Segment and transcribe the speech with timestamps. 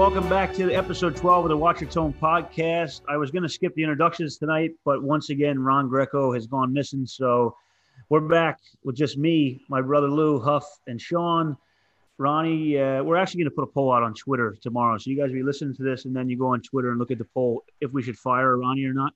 [0.00, 3.02] Welcome back to episode 12 of the Watch Your Tone podcast.
[3.06, 6.72] I was going to skip the introductions tonight, but once again, Ron Greco has gone
[6.72, 7.04] missing.
[7.04, 7.54] So
[8.08, 11.54] we're back with just me, my brother Lou, Huff, and Sean.
[12.16, 14.96] Ronnie, uh, we're actually going to put a poll out on Twitter tomorrow.
[14.96, 17.10] So you guys be listening to this, and then you go on Twitter and look
[17.10, 19.12] at the poll if we should fire Ronnie or not.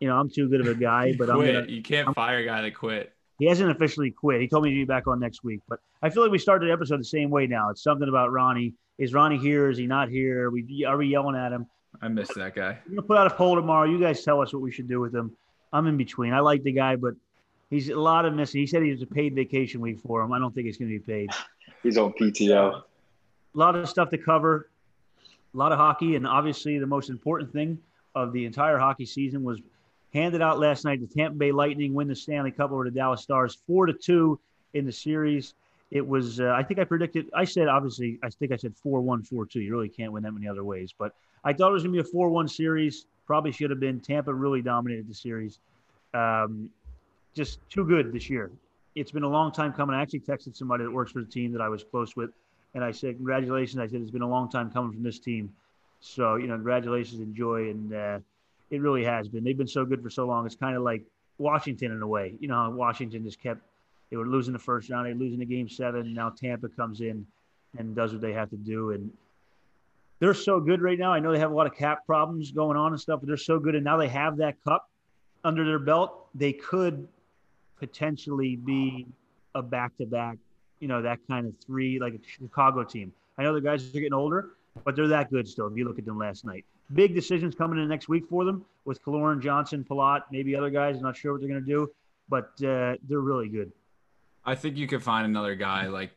[0.00, 2.38] You know, I'm too good of a guy, but I'm gonna, You can't I'm, fire
[2.38, 3.14] a guy that quit.
[3.40, 4.42] He hasn't officially quit.
[4.42, 6.68] He told me to be back on next week, but I feel like we started
[6.68, 7.70] the episode the same way now.
[7.70, 8.74] It's something about Ronnie.
[8.98, 9.70] Is Ronnie here?
[9.70, 10.48] Is he not here?
[10.48, 11.66] Are we are we yelling at him?
[12.02, 12.78] I miss that guy.
[12.86, 13.88] We're gonna put out a poll tomorrow.
[13.88, 15.34] You guys tell us what we should do with him.
[15.72, 16.34] I'm in between.
[16.34, 17.14] I like the guy, but
[17.70, 18.60] he's a lot of missing.
[18.60, 20.34] He said he was a paid vacation week for him.
[20.34, 21.30] I don't think it's gonna be paid.
[21.82, 22.74] He's on PTO.
[22.74, 24.68] A lot of stuff to cover.
[25.54, 27.78] A lot of hockey, and obviously the most important thing
[28.14, 29.62] of the entire hockey season was
[30.12, 31.00] handed out last night.
[31.00, 34.38] The Tampa Bay Lightning win the Stanley Cup over the Dallas Stars, four to two
[34.74, 35.54] in the series.
[35.90, 39.00] It was, uh, I think I predicted, I said, obviously, I think I said 4
[39.00, 39.60] 1, 4 2.
[39.60, 40.94] You really can't win that many other ways.
[40.96, 43.06] But I thought it was going to be a 4 1 series.
[43.26, 43.98] Probably should have been.
[43.98, 45.58] Tampa really dominated the series.
[46.14, 46.70] Um,
[47.34, 48.50] just too good this year.
[48.94, 49.96] It's been a long time coming.
[49.96, 52.30] I actually texted somebody that works for the team that I was close with,
[52.74, 53.80] and I said, Congratulations.
[53.80, 55.52] I said, It's been a long time coming from this team.
[56.00, 57.70] So, you know, congratulations, enjoy.
[57.70, 58.18] And uh,
[58.70, 59.44] it really has been.
[59.44, 60.46] They've been so good for so long.
[60.46, 61.02] It's kind of like
[61.38, 62.34] Washington in a way.
[62.38, 63.62] You know, Washington just kept
[64.10, 66.12] they were losing the first round, they were losing the game seven.
[66.12, 67.26] Now Tampa comes in
[67.78, 68.90] and does what they have to do.
[68.90, 69.10] And
[70.18, 71.12] they're so good right now.
[71.12, 73.36] I know they have a lot of cap problems going on and stuff, but they're
[73.36, 73.74] so good.
[73.76, 74.90] And now they have that cup
[75.44, 76.26] under their belt.
[76.34, 77.06] They could
[77.78, 79.06] potentially be
[79.54, 80.36] a back to back,
[80.80, 83.12] you know, that kind of three, like a Chicago team.
[83.38, 84.50] I know the guys are getting older,
[84.84, 85.68] but they're that good still.
[85.68, 88.64] If you look at them last night, big decisions coming in next week for them
[88.84, 90.96] with Killorn, Johnson, Palat, maybe other guys.
[90.96, 91.90] I'm not sure what they're going to do,
[92.28, 93.72] but uh, they're really good.
[94.44, 96.10] I think you could find another guy like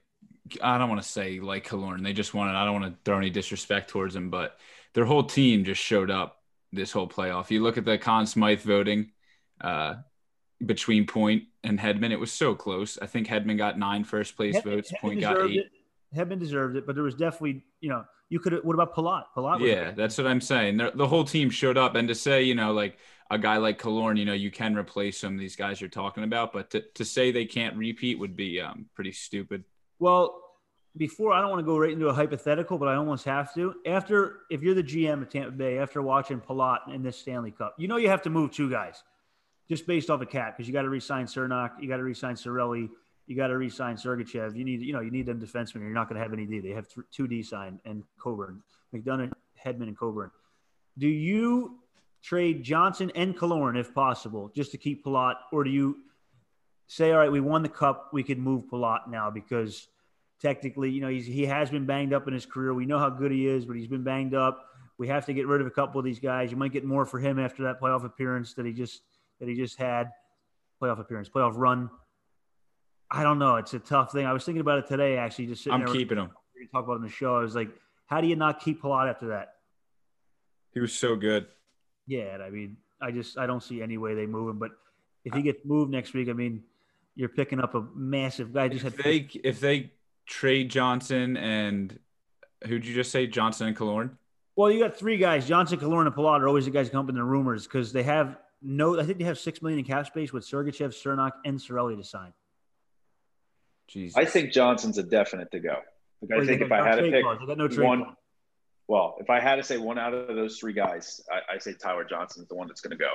[0.61, 2.03] I don't want to say like Killorn.
[2.03, 2.55] They just wanted.
[2.55, 4.57] I don't want to throw any disrespect towards him, but
[4.93, 6.41] their whole team just showed up
[6.71, 7.49] this whole playoff.
[7.49, 9.11] You look at the Conn Smythe voting
[9.61, 9.95] uh,
[10.65, 12.11] between Point and Hedman.
[12.11, 12.97] It was so close.
[13.01, 14.91] I think Hedman got nine first place votes.
[14.99, 15.57] Point got eight.
[15.57, 15.71] It.
[16.15, 18.53] Hedman deserved it, but there was definitely, you know, you could.
[18.63, 19.23] What about Palat?
[19.35, 19.59] Palat.
[19.59, 20.77] yeah, that's what I'm saying.
[20.77, 22.97] The, the whole team showed up, and to say, you know, like
[23.29, 26.23] a guy like Killorn, you know, you can replace some of these guys you're talking
[26.23, 29.63] about, but to, to say they can't repeat would be um, pretty stupid.
[29.99, 30.39] Well,
[30.97, 33.75] before I don't want to go right into a hypothetical, but I almost have to.
[33.85, 37.75] After, if you're the GM of Tampa Bay, after watching Palat in this Stanley Cup,
[37.77, 39.03] you know you have to move two guys
[39.69, 42.35] just based off a cap because you got to resign Cernak, you got to resign
[42.35, 42.89] Cirelli,
[43.27, 44.55] you got to resign Sergachev.
[44.55, 45.81] You need, you know, you need them defensemen.
[45.81, 46.59] You're not going to have any D.
[46.59, 48.61] They have th- two D signed and Coburn,
[48.93, 49.31] McDonagh,
[49.63, 50.31] Hedman, and Coburn.
[50.97, 51.79] Do you
[52.21, 55.97] trade Johnson and Killorn if possible, just to keep Palat, or do you
[56.87, 59.87] say, all right, we won the cup, we could move Palat now because
[60.41, 62.73] technically, you know, he's, he has been banged up in his career.
[62.73, 64.65] We know how good he is, but he's been banged up.
[64.97, 66.51] We have to get rid of a couple of these guys.
[66.51, 69.01] You might get more for him after that playoff appearance that he just
[69.39, 70.11] that he just had,
[70.81, 71.89] playoff appearance, playoff run.
[73.13, 73.57] I don't know.
[73.57, 74.25] It's a tough thing.
[74.25, 75.45] I was thinking about it today, actually.
[75.45, 76.31] Just sitting I'm keeping him.
[76.73, 77.35] Talk about in the show.
[77.35, 77.69] I was like,
[78.07, 79.53] how do you not keep Palat after that?
[80.73, 81.45] He was so good.
[82.07, 84.57] Yeah, I mean, I just I don't see any way they move him.
[84.57, 84.71] But
[85.25, 86.63] if he gets moved next week, I mean,
[87.15, 88.67] you're picking up a massive guy.
[88.67, 89.91] Just if had they if they
[90.25, 91.99] trade Johnson and
[92.65, 94.11] who'd you just say Johnson and Killorn?
[94.55, 95.47] Well, you got three guys.
[95.47, 98.03] Johnson, Killorn, and Palat are always the guys come up in the rumors because they
[98.03, 98.99] have no.
[98.99, 102.03] I think they have six million in cap space with Sergachev, Cernak, and Cirelli to
[102.03, 102.33] sign.
[103.93, 104.17] Jesus.
[104.17, 105.77] I think Johnson's a definite to go.
[106.21, 108.15] Like, I think if I had to pick no one,
[108.87, 111.73] well, if I had to say one out of those three guys, I, I say
[111.73, 113.11] Tyler Johnson's the one that's going to go.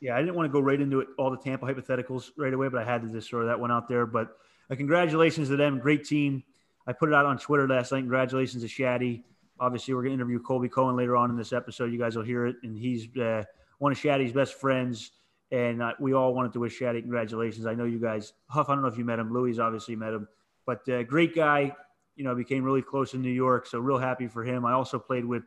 [0.00, 2.68] Yeah, I didn't want to go right into it, all the Tampa hypotheticals right away,
[2.68, 4.04] but I had to just throw that one out there.
[4.04, 4.36] But
[4.70, 6.42] uh, congratulations to them, great team.
[6.86, 8.00] I put it out on Twitter last night.
[8.00, 9.22] Congratulations to Shaddy.
[9.60, 11.92] Obviously, we're going to interview Colby Cohen later on in this episode.
[11.92, 13.44] You guys will hear it, and he's uh,
[13.78, 15.12] one of Shaddy's best friends.
[15.52, 17.66] And uh, we all wanted to wish Shaddy congratulations.
[17.66, 18.68] I know you guys, Huff.
[18.68, 19.32] I don't know if you met him.
[19.32, 20.26] Louis obviously met him,
[20.66, 21.76] but uh, great guy
[22.16, 23.66] you know, became really close in New York.
[23.66, 24.64] So real happy for him.
[24.64, 25.44] I also played with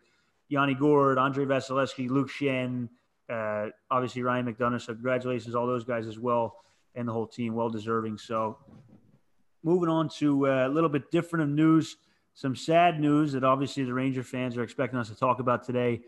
[0.49, 2.89] Yanni Gourde, Andre Vasilevskiy, Luke Schenn,
[3.29, 4.81] uh, obviously Ryan McDonagh.
[4.81, 6.57] So congratulations, all those guys as well,
[6.95, 8.17] and the whole team, well deserving.
[8.17, 8.57] So
[9.63, 11.97] moving on to uh, a little bit different of news,
[12.33, 16.01] some sad news that obviously the Ranger fans are expecting us to talk about today.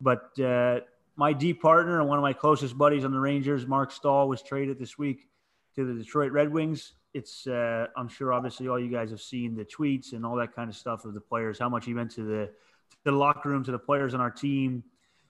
[0.00, 0.80] But uh,
[1.16, 4.42] my D partner and one of my closest buddies on the Rangers, Mark Staal, was
[4.42, 5.28] traded this week
[5.76, 9.54] to the Detroit Red Wings it's uh, I'm sure obviously all you guys have seen
[9.54, 12.10] the tweets and all that kind of stuff of the players, how much he meant
[12.12, 14.82] to the to the locker room, to the players on our team.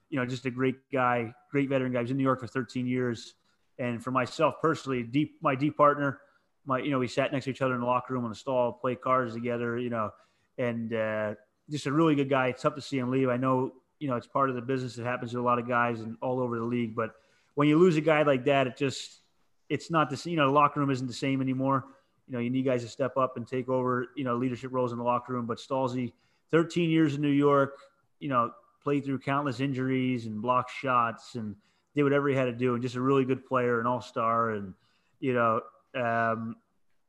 [0.09, 2.01] You know, just a great guy, great veteran guy.
[2.01, 3.33] He's in New York for 13 years,
[3.79, 6.19] and for myself personally, deep my deep partner,
[6.65, 8.35] my you know we sat next to each other in the locker room on the
[8.35, 10.11] stall, play cards together, you know,
[10.57, 11.33] and uh,
[11.69, 12.47] just a really good guy.
[12.47, 13.27] It's tough to see him leave.
[13.27, 14.97] I know, you know, it's part of the business.
[14.97, 16.93] It happens to a lot of guys and all over the league.
[16.93, 17.15] But
[17.55, 19.21] when you lose a guy like that, it just,
[19.69, 20.31] it's not the same.
[20.31, 21.85] You know, the locker room isn't the same anymore.
[22.27, 24.91] You know, you need guys to step up and take over, you know, leadership roles
[24.91, 25.45] in the locker room.
[25.45, 26.11] But Stalzy,
[26.51, 27.77] 13 years in New York,
[28.19, 28.51] you know,
[28.83, 31.55] played through countless injuries and blocked shots and
[31.95, 32.73] did whatever he had to do.
[32.73, 34.49] And just a really good player, an all star.
[34.49, 34.73] And,
[35.21, 35.61] you know,
[35.95, 36.57] um,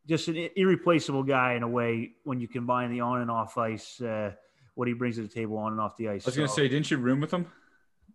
[0.06, 4.00] just an irreplaceable guy in a way when you combine the on and off ice,
[4.00, 4.31] uh,
[4.75, 6.25] what he brings to the table on and off the ice.
[6.26, 7.47] I was going to say, didn't you room with him?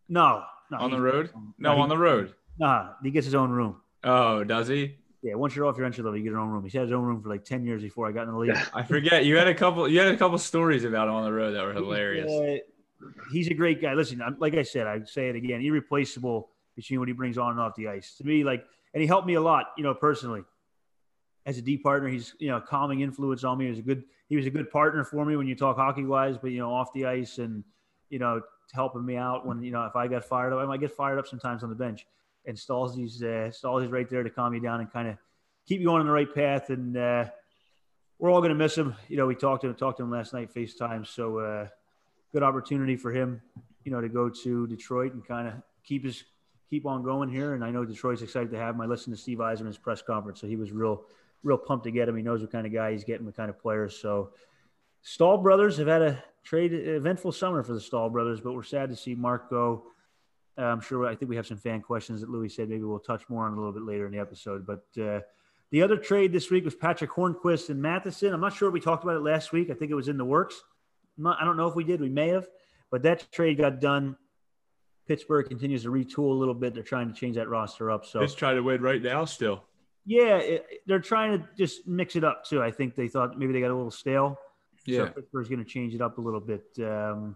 [0.08, 1.30] No, no on the road.
[1.58, 2.34] No, on the road.
[2.58, 3.78] Nah, he gets his own room.
[4.04, 4.96] Oh, does he?
[5.22, 6.64] Yeah, once you're off your entry level, you get your own room.
[6.64, 8.58] He's had his own room for like ten years before I got in the league.
[8.74, 9.88] I forget you had a couple.
[9.88, 12.32] You had a couple stories about him on the road that were hilarious.
[12.32, 13.94] Uh, he's a great guy.
[13.94, 17.52] Listen, I'm, like I said, I say it again, irreplaceable between what he brings on
[17.52, 18.16] and off the ice.
[18.18, 18.64] To me, like,
[18.94, 20.44] and he helped me a lot, you know, personally
[21.50, 22.08] as a D partner.
[22.08, 23.66] He's you know calming influence on me.
[23.66, 26.06] He was a good he was a good partner for me when you talk hockey
[26.06, 27.64] wise, but you know off the ice and
[28.10, 28.42] you know
[28.72, 31.18] helping me out when you know if I got fired up, I might get fired
[31.18, 32.06] up sometimes on the bench.
[32.46, 35.18] And Stalzy's uh, Stalzy's right there to calm you down and kind of
[35.68, 36.70] keep you on the right path.
[36.70, 37.26] And uh,
[38.20, 38.96] we're all going to miss him.
[39.08, 41.08] You know, we talked to him talked to him last night FaceTime.
[41.08, 41.68] So uh,
[42.32, 43.42] good opportunity for him,
[43.84, 46.24] you know, to go to Detroit and kind of keep his
[46.70, 47.56] keep on going here.
[47.56, 48.82] And I know Detroit's excited to have him.
[48.82, 51.06] I listened to Steve Yzerman's press conference, so he was real
[51.44, 52.16] real pumped to get him.
[52.16, 53.98] He knows what kind of guy he's getting, what kind of players.
[53.98, 54.32] So,
[55.02, 58.90] Staal brothers have had a trade eventful summer for the Staal brothers, but we're sad
[58.90, 59.86] to see Mark go.
[60.58, 63.00] Uh, I'm sure I think we have some fan questions that Louis said maybe we'll
[63.00, 64.66] touch more on a little bit later in the episode.
[64.66, 65.22] But uh,
[65.72, 68.34] the other trade this week was Patrick Hornqvist and Matheson.
[68.34, 69.70] I'm not sure we talked about it last week.
[69.70, 70.62] I think it was in the works.
[71.18, 72.02] Not, I don't know if we did.
[72.02, 72.48] We may have,
[72.92, 74.18] but that trade got done.
[75.08, 76.74] Pittsburgh continues to retool a little bit.
[76.74, 78.06] They're trying to change that roster up.
[78.06, 79.64] So let's try to win right now still.
[80.10, 82.64] Yeah, it, they're trying to just mix it up too.
[82.64, 84.40] I think they thought maybe they got a little stale.
[84.84, 86.66] Yeah, so Pittsburgh's going to change it up a little bit.
[86.80, 87.36] Um,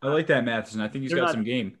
[0.00, 0.80] I like that Matheson.
[0.80, 1.76] I think he's got not, some game.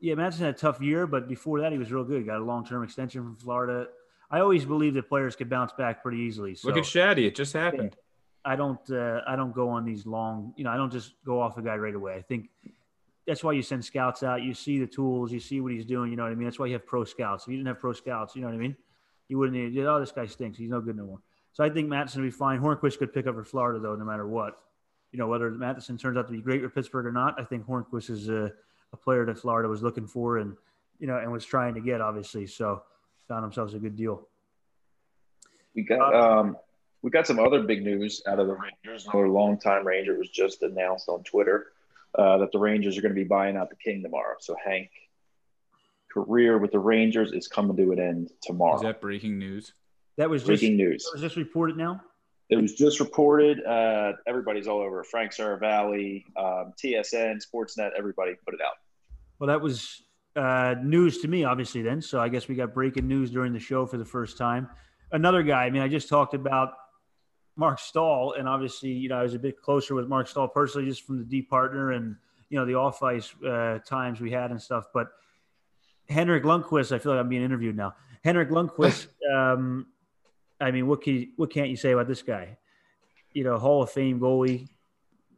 [0.00, 2.26] Yeah, Matheson had a tough year, but before that he was real good.
[2.26, 3.86] Got a long term extension from Florida.
[4.28, 6.56] I always believe that players could bounce back pretty easily.
[6.56, 7.94] So, Look at Shaddy; it just happened.
[8.44, 8.90] I don't.
[8.90, 10.52] Uh, I don't go on these long.
[10.56, 12.16] You know, I don't just go off a guy right away.
[12.16, 12.48] I think
[13.24, 14.42] that's why you send scouts out.
[14.42, 15.30] You see the tools.
[15.30, 16.10] You see what he's doing.
[16.10, 16.48] You know what I mean.
[16.48, 17.44] That's why you have pro scouts.
[17.44, 18.74] If you didn't have pro scouts, you know what I mean
[19.28, 20.58] you wouldn't need, oh, this guy stinks.
[20.58, 21.20] He's no good no more.
[21.52, 22.60] So I think Matheson will be fine.
[22.60, 24.54] Hornqvist could pick up for Florida, though, no matter what.
[25.12, 27.66] You know, whether Matheson turns out to be great for Pittsburgh or not, I think
[27.66, 28.52] Hornqvist is a,
[28.92, 30.56] a player that Florida was looking for and,
[30.98, 32.46] you know, and was trying to get, obviously.
[32.46, 32.82] So
[33.26, 34.28] found themselves a good deal.
[35.74, 36.56] We got, um,
[37.02, 39.06] we got some other big news out of the Rangers.
[39.06, 41.72] Another longtime Ranger was just announced on Twitter
[42.16, 44.36] uh, that the Rangers are going to be buying out the King tomorrow.
[44.40, 44.90] So Hank
[46.24, 48.76] career with the Rangers is coming to an end tomorrow.
[48.76, 49.72] Is that breaking news?
[50.16, 51.10] That was breaking just, news.
[51.12, 52.00] Was this reported now?
[52.50, 53.64] It was just reported.
[53.64, 55.04] Uh, everybody's all over.
[55.04, 58.74] Frank Seravalli, um, TSN, Sportsnet, everybody put it out.
[59.38, 60.02] Well, that was
[60.34, 61.82] uh, news to me, obviously.
[61.82, 64.68] Then, so I guess we got breaking news during the show for the first time.
[65.12, 65.64] Another guy.
[65.64, 66.72] I mean, I just talked about
[67.56, 70.88] Mark Staal, and obviously, you know, I was a bit closer with Mark Staal personally,
[70.88, 72.16] just from the D partner and
[72.50, 74.86] you know the off ice uh, times we had and stuff.
[74.92, 75.08] But
[76.08, 77.94] Henrik Lundqvist, I feel like I'm being interviewed now.
[78.24, 79.86] Henrik Lundqvist, um,
[80.60, 82.56] I mean, what can you, what can't you say about this guy?
[83.32, 84.68] You know, Hall of Fame goalie,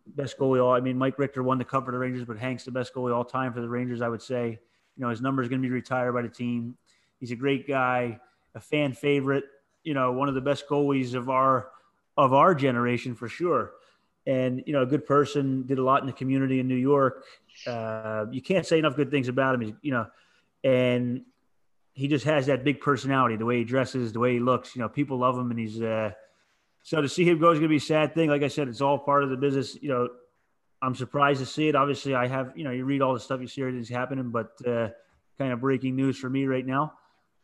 [0.06, 0.72] best goalie all.
[0.72, 3.14] I mean, Mike Richter won the cup for the Rangers, but Hank's the best goalie
[3.14, 4.00] all time for the Rangers.
[4.00, 4.58] I would say.
[4.96, 6.76] You know, his number is going to be retired by the team.
[7.20, 8.20] He's a great guy,
[8.54, 9.44] a fan favorite.
[9.82, 11.70] You know, one of the best goalies of our
[12.16, 13.72] of our generation for sure.
[14.26, 15.66] And you know, a good person.
[15.66, 17.24] Did a lot in the community in New York.
[17.66, 19.60] Uh, you can't say enough good things about him.
[19.62, 20.06] He's, you know
[20.64, 21.22] and
[21.92, 24.74] he just has that big personality, the way he dresses, the way he looks.
[24.74, 26.12] You know, people love him, and he's uh,
[26.82, 28.28] so to see him go is going to be a sad thing.
[28.30, 29.76] Like I said, it's all part of the business.
[29.80, 30.08] You know,
[30.82, 31.74] I'm surprised to see it.
[31.74, 34.52] Obviously, I have you know you read all the stuff, you see everything's happening, but
[34.66, 34.88] uh,
[35.38, 36.94] kind of breaking news for me right now.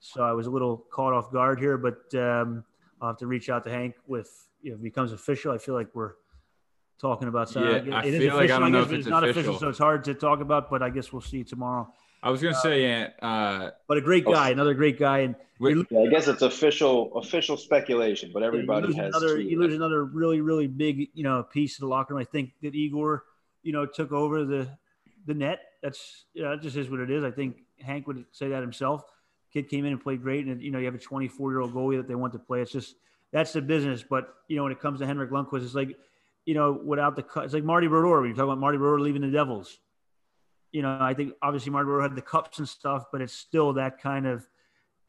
[0.01, 2.65] So I was a little caught off guard here, but um,
[3.01, 4.31] I'll have to reach out to Hank with
[4.63, 5.53] you know, if it becomes official.
[5.53, 6.13] I feel like we're
[7.01, 7.89] talking about something.
[7.89, 10.05] Yeah, I feel like I don't know if it's, it's not official, so it's hard
[10.05, 10.71] to talk about.
[10.71, 11.93] But I guess we'll see tomorrow.
[12.27, 14.33] I was gonna say, uh, but a great oh.
[14.33, 19.15] guy, another great guy, and yeah, I guess it's official official speculation, but everybody has.
[19.15, 22.21] Another, you lose another really really big you know piece of the locker room.
[22.21, 23.23] I think that Igor,
[23.63, 24.69] you know, took over the
[25.25, 25.61] the net.
[25.85, 27.23] That's you know, that just is what it is.
[27.23, 29.05] I think Hank would say that himself.
[29.53, 31.73] Kid came in and played great, and you know you have a 24 year old
[31.73, 32.61] goalie that they want to play.
[32.61, 32.97] It's just
[33.31, 34.03] that's the business.
[34.03, 35.97] But you know when it comes to Henrik Lundqvist, it's like
[36.45, 38.99] you know without the cut, it's like Marty Brodeur when you talk about Marty Brodeur
[38.99, 39.79] leaving the Devils
[40.77, 43.99] you know, I think obviously Martin had the cups and stuff, but it's still that
[43.99, 44.47] kind of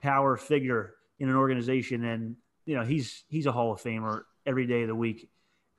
[0.02, 2.06] power figure in an organization.
[2.06, 5.30] And, you know, he's, he's a Hall of Famer every day of the week.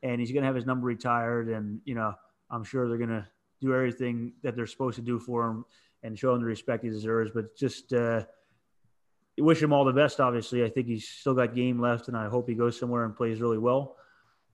[0.03, 1.49] and he's going to have his number retired.
[1.49, 2.15] And you know,
[2.51, 3.27] I'm sure they're going to
[3.61, 5.65] do everything that they're supposed to do for him
[6.03, 7.31] and show him the respect he deserves.
[7.35, 8.25] But just uh,
[9.39, 10.21] wish him all the best.
[10.21, 13.17] Obviously, I think he's still got game left, and I hope he goes somewhere and
[13.17, 13.97] plays really well.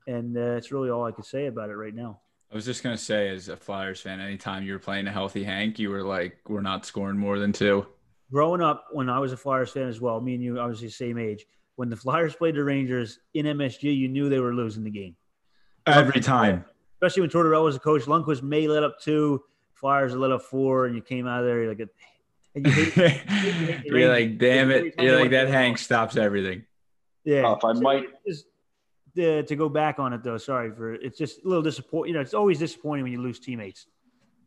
[0.06, 2.20] And uh, that's really all I could say about it right now.
[2.54, 5.42] I was just gonna say, as a Flyers fan, anytime you were playing a healthy
[5.42, 7.84] Hank, you were like, "We're not scoring more than two.
[8.30, 11.18] Growing up, when I was a Flyers fan as well, me and you obviously same
[11.18, 11.46] age.
[11.75, 15.16] When the Flyers played the Rangers in MSG, you knew they were losing the game
[15.84, 16.64] every time.
[17.02, 18.02] Especially when Tortorella was a coach.
[18.02, 19.42] Lundqvist may let up two,
[19.73, 21.88] Flyers let up four, and you came out of there you're like,
[22.54, 24.94] and you hate, you you're like, damn it!
[25.00, 25.49] You're like that.
[25.49, 26.62] Hank stops everything.
[27.25, 28.04] Yeah, oh, if I might
[29.18, 32.09] uh, to go back on it though, sorry for it's just a little disappointing.
[32.11, 33.87] You know, it's always disappointing when you lose teammates,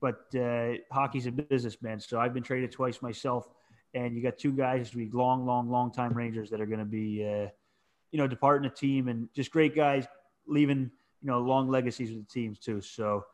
[0.02, 2.00] but uh, hockey's a business, man.
[2.00, 3.48] So I've been traded twice myself,
[3.94, 6.80] and you got two guys to be long, long, long time Rangers that are going
[6.80, 7.48] to be, uh,
[8.12, 10.08] you know, departing the team, and just great guys
[10.48, 12.82] leaving, you know, long legacies with the teams too.
[12.82, 13.26] So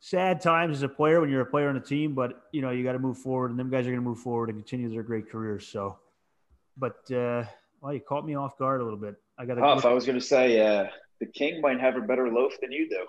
[0.00, 2.70] sad times as a player when you're a player on a team, but you know
[2.70, 4.90] you got to move forward, and them guys are going to move forward and continue
[4.90, 5.66] their great careers.
[5.68, 5.98] So,
[6.76, 7.44] but uh,
[7.80, 9.16] well, you caught me off guard a little bit.
[9.40, 9.58] I got.
[9.58, 10.86] Huff, I was going to say, uh,
[11.18, 13.06] the King might have a better loaf than you do.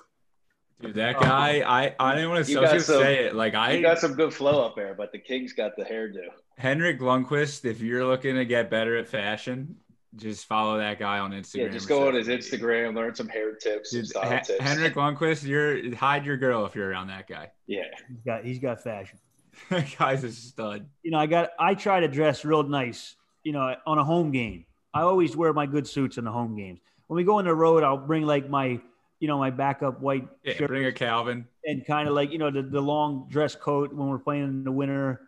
[0.80, 3.36] Dude, that guy, I I didn't want to, I say it.
[3.36, 6.24] Like I you got some good flow up there, but the King's got the hairdo.
[6.58, 9.76] Henrik Lundqvist, if you're looking to get better at fashion,
[10.16, 11.66] just follow that guy on Instagram.
[11.66, 14.60] Yeah, just go on his Instagram, learn some hair tips, Dude, some tips.
[14.60, 17.52] Henrik Lundqvist, you're hide your girl if you're around that guy.
[17.68, 19.20] Yeah, he's got he's got fashion.
[20.00, 20.88] guy's a stud.
[21.04, 23.16] You know, I got I try to dress real nice.
[23.44, 24.66] You know, on a home game.
[24.94, 26.80] I always wear my good suits in the home games.
[27.08, 28.80] When we go on the road, I'll bring like my,
[29.20, 30.70] you know, my backup white yeah, shirt.
[30.70, 31.48] Bring a Calvin.
[31.66, 34.64] And kind of like, you know, the, the long dress coat when we're playing in
[34.64, 35.22] the winter.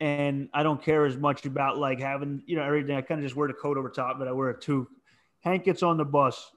[0.00, 2.96] And I don't care as much about like having, you know, everything.
[2.96, 4.88] I kind of just wear the coat over top, but I wear a toque.
[5.40, 6.50] Hank gets on the bus.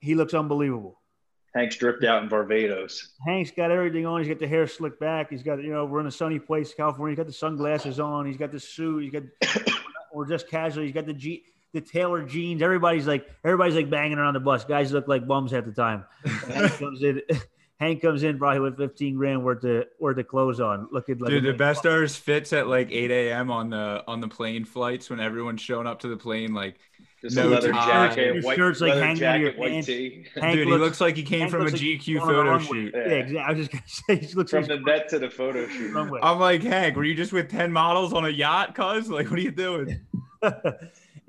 [0.00, 0.98] He looks unbelievable.
[1.54, 3.08] Hank's dripped out in Barbados.
[3.26, 4.20] Hank's got everything on.
[4.20, 5.30] He's got the hair slicked back.
[5.30, 7.12] He's got, you know, we're in a sunny place, California.
[7.12, 8.26] He's got the sunglasses on.
[8.26, 9.02] He's got the suit.
[9.02, 9.22] He's got,
[10.12, 12.62] or just casually, He's got the G the tailored jeans.
[12.62, 14.64] Everybody's like everybody's like banging around the bus.
[14.64, 16.04] Guys look like bums half the time.
[16.24, 17.22] Hank comes in.
[17.78, 21.30] Hank comes in probably with 15 grand worth of worth of clothes on, looking like
[21.30, 21.44] dude.
[21.44, 23.50] The best ours fits at like 8 a.m.
[23.50, 26.76] on the on the plane flights when everyone's showing up to the plane like
[27.22, 27.86] just no leather tie.
[27.86, 30.26] jacket, white, shirts like hanging jacket, your white tee.
[30.38, 32.94] Hank dude, looks, he looks like he came Hank from a GQ photo shoot.
[32.94, 33.00] Yeah.
[33.00, 33.14] yeah.
[33.14, 33.38] exactly.
[33.38, 33.84] I was just gonna
[34.20, 35.96] say he looks from the vet to the photo shoot.
[35.96, 39.08] I'm like, Hank, were you just with 10 models on a yacht, cuz?
[39.08, 40.00] Like, what are you doing?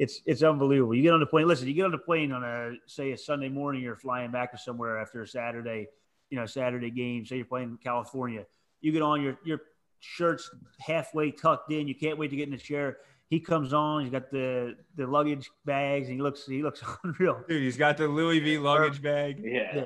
[0.02, 0.96] it's it's unbelievable.
[0.96, 1.48] You get on the plane.
[1.48, 3.84] Listen, you get on the plane on a say a Sunday morning.
[3.84, 5.90] You're flying back to somewhere after a Saturday,
[6.32, 7.24] you know, Saturday game.
[7.24, 8.48] Say you're playing in California.
[8.82, 9.62] You get on your your
[10.00, 11.88] shirt's halfway tucked in.
[11.88, 12.98] You can't wait to get in the chair.
[13.30, 14.02] He comes on.
[14.02, 17.44] He's got the the luggage bags, and he looks he looks unreal.
[17.48, 19.40] Dude, he's got the Louis V luggage bag.
[19.44, 19.76] Yeah.
[19.76, 19.86] yeah.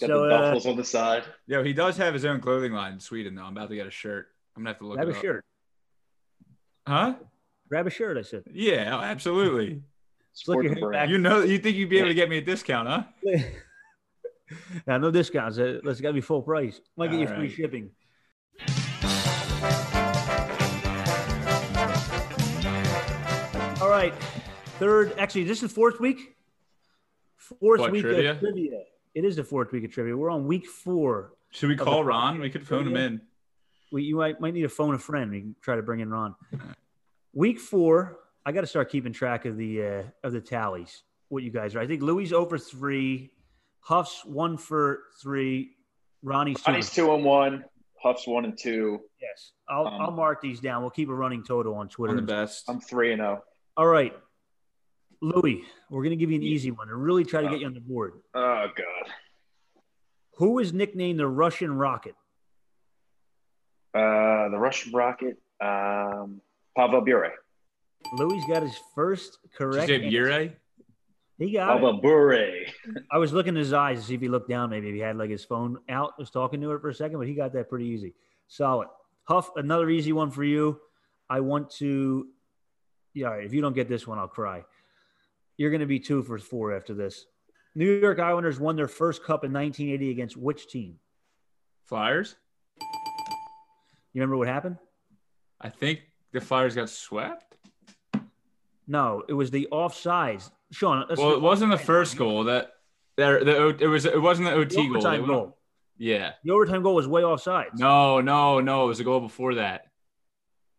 [0.00, 1.22] Got so, the buffles uh, on the side.
[1.46, 3.44] Yo, he does have his own clothing line in Sweden, though.
[3.44, 4.30] I'm about to get a shirt.
[4.56, 4.98] I'm gonna have to look.
[4.98, 5.22] Have a up.
[5.22, 5.44] shirt.
[6.88, 7.14] Huh?
[7.68, 8.16] Grab a shirt.
[8.16, 8.44] I said.
[8.50, 9.82] Yeah, oh, absolutely.
[10.32, 11.08] Slick your back.
[11.08, 13.02] You know, you think you'd be able to get me a discount, huh?
[14.86, 15.58] yeah, no discounts.
[15.58, 16.80] Let's got to be full price.
[16.96, 17.90] Might get you free shipping.
[23.82, 24.14] All right,
[24.78, 25.14] third.
[25.18, 26.36] Actually, this is fourth week.
[27.36, 28.32] Fourth what, week trivia?
[28.32, 28.82] of trivia.
[29.14, 30.16] It is the fourth week of trivia.
[30.16, 31.32] We're on week four.
[31.50, 32.40] Should we call Ron?
[32.40, 32.98] We could phone trivia.
[32.98, 33.20] him in.
[33.90, 35.30] We, you might, might need to phone a friend.
[35.30, 36.34] We can try to bring in Ron.
[37.32, 41.02] Week four, I got to start keeping track of the uh, of the tallies.
[41.28, 41.80] What you guys are?
[41.80, 43.30] I think Louis over three,
[43.80, 45.72] Huff's one for three,
[46.22, 46.70] Ronnie's two.
[46.70, 47.64] Ronnie's two and one,
[48.02, 49.00] Huff's one and two.
[49.20, 50.80] Yes, I'll um, I'll mark these down.
[50.80, 52.16] We'll keep a running total on Twitter.
[52.16, 52.64] the best.
[52.68, 53.42] I'm three and zero.
[53.42, 53.82] Oh.
[53.82, 54.16] All right,
[55.20, 57.74] Louis, we're gonna give you an easy one and really try to get you on
[57.74, 58.14] the board.
[58.34, 59.12] Oh God.
[60.36, 62.14] Who is nicknamed the Russian Rocket?
[63.92, 65.36] Uh, the Russian Rocket.
[65.60, 66.40] Um,
[66.78, 67.32] Pavel Bure.
[68.12, 69.88] Louis got his first correct.
[69.88, 70.50] Did you say Bure?
[71.38, 72.38] He got Pavel Bure.
[73.10, 74.70] I was looking in his eyes to see if he looked down.
[74.70, 77.18] Maybe if he had like his phone out, was talking to it for a second,
[77.18, 78.14] but he got that pretty easy.
[78.46, 78.86] Solid.
[79.24, 80.78] Huff, another easy one for you.
[81.28, 82.28] I want to.
[83.12, 84.64] Yeah, if you don't get this one, I'll cry.
[85.56, 87.26] You're going to be two for four after this.
[87.74, 91.00] New York Islanders won their first cup in 1980 against which team?
[91.86, 92.36] Flyers.
[94.12, 94.76] You remember what happened?
[95.60, 97.56] I think the Flyers got swept?
[98.86, 100.50] No, it was the offsides.
[100.70, 102.72] Sean, well, it wasn't the first goal that
[103.16, 103.42] there.
[103.42, 104.04] The, it was.
[104.04, 105.26] It wasn't the OT the goal.
[105.26, 105.58] goal.
[105.96, 107.68] Yeah, the overtime goal was way offside.
[107.74, 108.84] No, no, no.
[108.84, 109.86] It was a goal before that.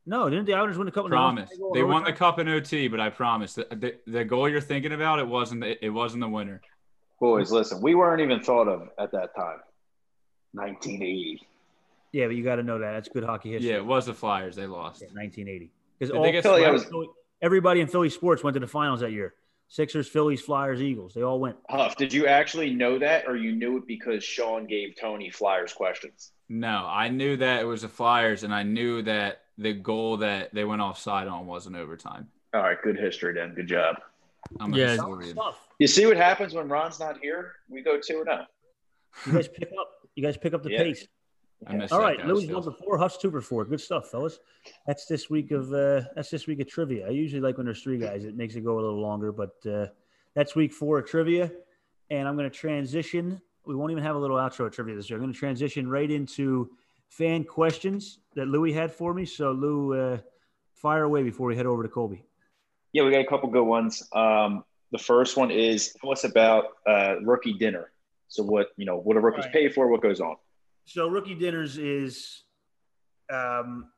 [0.06, 1.08] No, didn't the Islanders win the cup?
[1.08, 1.50] Promise.
[1.50, 4.62] The they won the cup in OT, but I promise the, the, the goal you're
[4.62, 6.62] thinking about it wasn't it wasn't the winner.
[7.20, 9.60] Boys, listen, we weren't even thought of at that time.
[10.54, 11.42] 1980.
[12.12, 12.92] Yeah, but you got to know that.
[12.94, 13.70] That's good hockey history.
[13.72, 14.56] Yeah, it was the Flyers.
[14.56, 15.02] They lost.
[15.02, 15.72] Yeah, 1980.
[16.00, 16.86] Because Did they get Philly, was-
[17.42, 19.34] everybody in Philly sports went to the finals that year.
[19.68, 21.14] Sixers, Phillies, Flyers, Eagles.
[21.14, 21.58] They all went.
[21.70, 25.74] Huff, did you actually know that, or you knew it because Sean gave Tony Flyers
[25.74, 26.32] questions?
[26.50, 30.52] No, I knew that it was the Flyers, and I knew that the goal that
[30.56, 32.28] they went offside on wasn't overtime.
[32.56, 33.54] All right, good history then.
[33.54, 33.98] Good job.
[34.60, 34.96] I'm Yeah.
[34.96, 35.30] yeah.
[35.30, 35.60] Stuff.
[35.78, 37.52] You see what happens when Ron's not here?
[37.70, 38.46] We go two and oh.
[39.28, 39.92] You guys pick up.
[40.16, 40.84] You guys pick up the Yeah.
[40.84, 41.08] pace.
[41.68, 42.62] I miss All that right, guy Louis still.
[42.62, 43.66] number four, Huff's two for four.
[43.66, 44.40] Good stuff, fellas.
[44.88, 47.08] That's this week of uh, that's this week of trivia.
[47.08, 49.32] I usually like when there's three guys; it makes it go a little longer.
[49.32, 49.88] But uh,
[50.36, 51.52] that's week four of trivia,
[52.10, 53.42] and I'm going to transition.
[53.66, 55.18] We won't even have a little outro of trivia this year.
[55.18, 56.72] I'm going to transition right into
[57.10, 59.26] fan questions that Louis had for me.
[59.26, 60.18] So Lou, uh,
[60.76, 62.24] fire away before we head over to Colby.
[62.94, 64.02] Yeah, we got a couple good ones.
[64.14, 67.92] Um, the first one is tell us about uh, rookie dinner.
[68.30, 69.54] So what you know, what do rookies Right.
[69.54, 69.88] pay for?
[69.90, 70.38] What goes on?
[70.90, 72.44] So rookie dinners is,
[73.32, 73.90] um,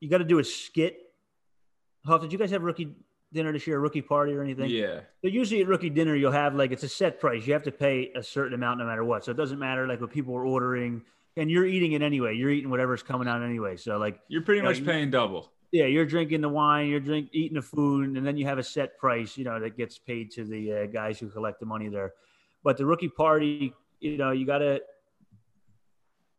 [0.00, 0.98] you got to do a skit.
[2.04, 2.94] Huff, did you guys have rookie
[3.32, 4.68] dinner this year, a rookie party or anything?
[4.68, 5.00] Yeah.
[5.22, 7.46] So usually at rookie dinner, you'll have like it's a set price.
[7.46, 9.24] You have to pay a certain amount no matter what.
[9.24, 11.00] So it doesn't matter like what people are ordering,
[11.38, 12.34] and you're eating it anyway.
[12.36, 13.76] You're eating whatever's coming out anyway.
[13.78, 15.50] So like, You're pretty Yeah, much you- paying double.
[15.72, 18.62] yeah, you're drinking the wine, you're drink eating the food, and then you have a
[18.62, 19.38] set price.
[19.38, 22.12] You know that gets paid to the uh, guys who collect the money there.
[22.62, 24.82] But the rookie party, you know, you gotta,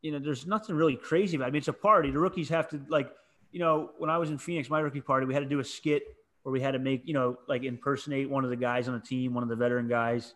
[0.06, 1.46] you know, there's nothing really crazy about.
[1.46, 1.48] It.
[1.48, 2.12] I mean, it's a party.
[2.12, 3.12] The rookies have to like,
[3.52, 5.64] you know, when I was in Phoenix, my rookie party, we had to do a
[5.64, 6.04] skit
[6.44, 9.00] where we had to make, you know, like impersonate one of the guys on the
[9.00, 10.36] team, one of the veteran guys.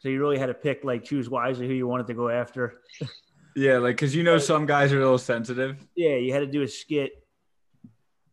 [0.00, 2.82] So you really had to pick, like, choose wisely who you wanted to go after.
[3.56, 5.84] Yeah, like because you know some guys are a little sensitive.
[5.96, 7.24] Yeah, you had to do a skit.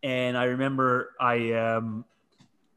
[0.03, 2.05] And I remember I um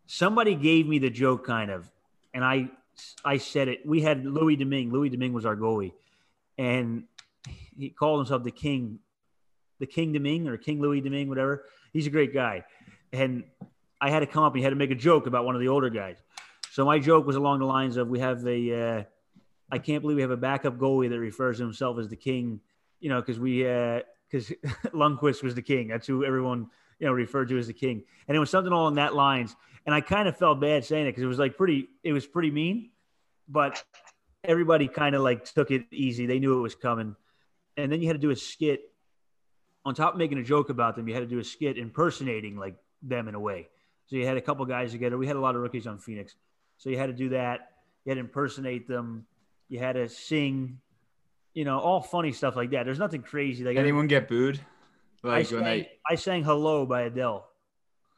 [0.07, 1.91] somebody gave me the joke kind of,
[2.33, 2.71] and I
[3.23, 3.85] I said it.
[3.85, 4.91] We had Louis Domingue.
[4.91, 5.93] Louis Domingue was our goalie,
[6.57, 7.05] and
[7.79, 8.99] he called himself the King,
[9.79, 11.65] the King Domingue or King Louis Domingue, whatever.
[11.93, 12.65] He's a great guy,
[13.13, 13.45] and
[14.01, 15.61] I had to come up and he had to make a joke about one of
[15.61, 16.17] the older guys.
[16.73, 19.03] So my joke was along the lines of, "We have a, uh,
[19.71, 22.61] I can't believe we have a backup goalie that refers to himself as the King,
[23.01, 24.53] you know, because we, because
[24.93, 25.89] Lundqvist was the King.
[25.89, 28.05] That's who everyone, you know, referred to as the King.
[28.27, 29.55] And it was something along that lines.
[29.87, 32.27] And I kind of felt bad saying it because it was like pretty, it was
[32.27, 32.91] pretty mean,
[33.49, 33.83] but
[34.45, 36.27] everybody kind of like took it easy.
[36.27, 37.17] They knew it was coming.
[37.79, 38.93] And then you had to do a skit
[39.85, 41.07] on top of making a joke about them.
[41.07, 43.69] You had to do a skit impersonating like them in a way.
[44.07, 45.17] So you had a couple guys together.
[45.17, 46.35] We had a lot of rookies on Phoenix.
[46.77, 47.71] So you had to do that.
[48.05, 49.27] You had to impersonate them.
[49.69, 50.81] You had to sing,
[51.55, 52.85] you know, all funny stuff like that.
[52.85, 53.65] There's nothing crazy.
[53.65, 54.61] Like Anyone get booed?
[55.23, 57.47] I sang, when they I sang "Hello" by Adele.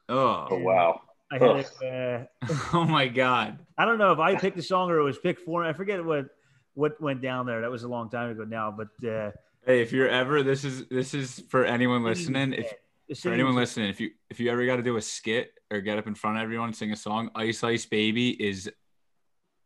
[0.09, 1.01] Oh oh wow.
[1.33, 2.25] I had, uh,
[2.73, 3.59] oh my god.
[3.79, 5.69] I don't know if I picked the song or it was picked for me.
[5.69, 6.27] I forget what
[6.75, 7.61] what went down there.
[7.63, 8.75] That was a long time ago now.
[8.77, 9.31] But uh,
[9.67, 12.55] Hey, if you're ever this is this is for anyone listening.
[12.55, 15.81] If for anyone listening, if you if you ever got to do a skit or
[15.81, 18.71] get up in front of everyone and sing a song, Ice Ice Baby is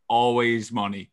[0.09, 1.11] always money.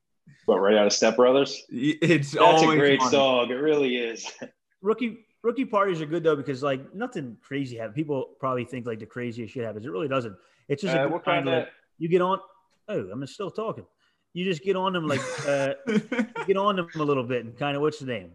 [0.47, 1.63] But right out of Step Brothers.
[1.69, 3.11] It's That's always a great money.
[3.11, 3.51] song.
[3.51, 4.25] It really is.
[4.81, 7.95] rookie rookie parties are good though because like nothing crazy happens.
[7.95, 9.85] People probably think like the craziest shit happens.
[9.85, 10.35] It really doesn't.
[10.69, 12.39] It's just a Uh, good what kind of like, you get on.
[12.87, 13.85] Oh, I'm still talking.
[14.33, 15.73] You just get on them like uh,
[16.47, 18.31] get on them a little bit and kind of what's the name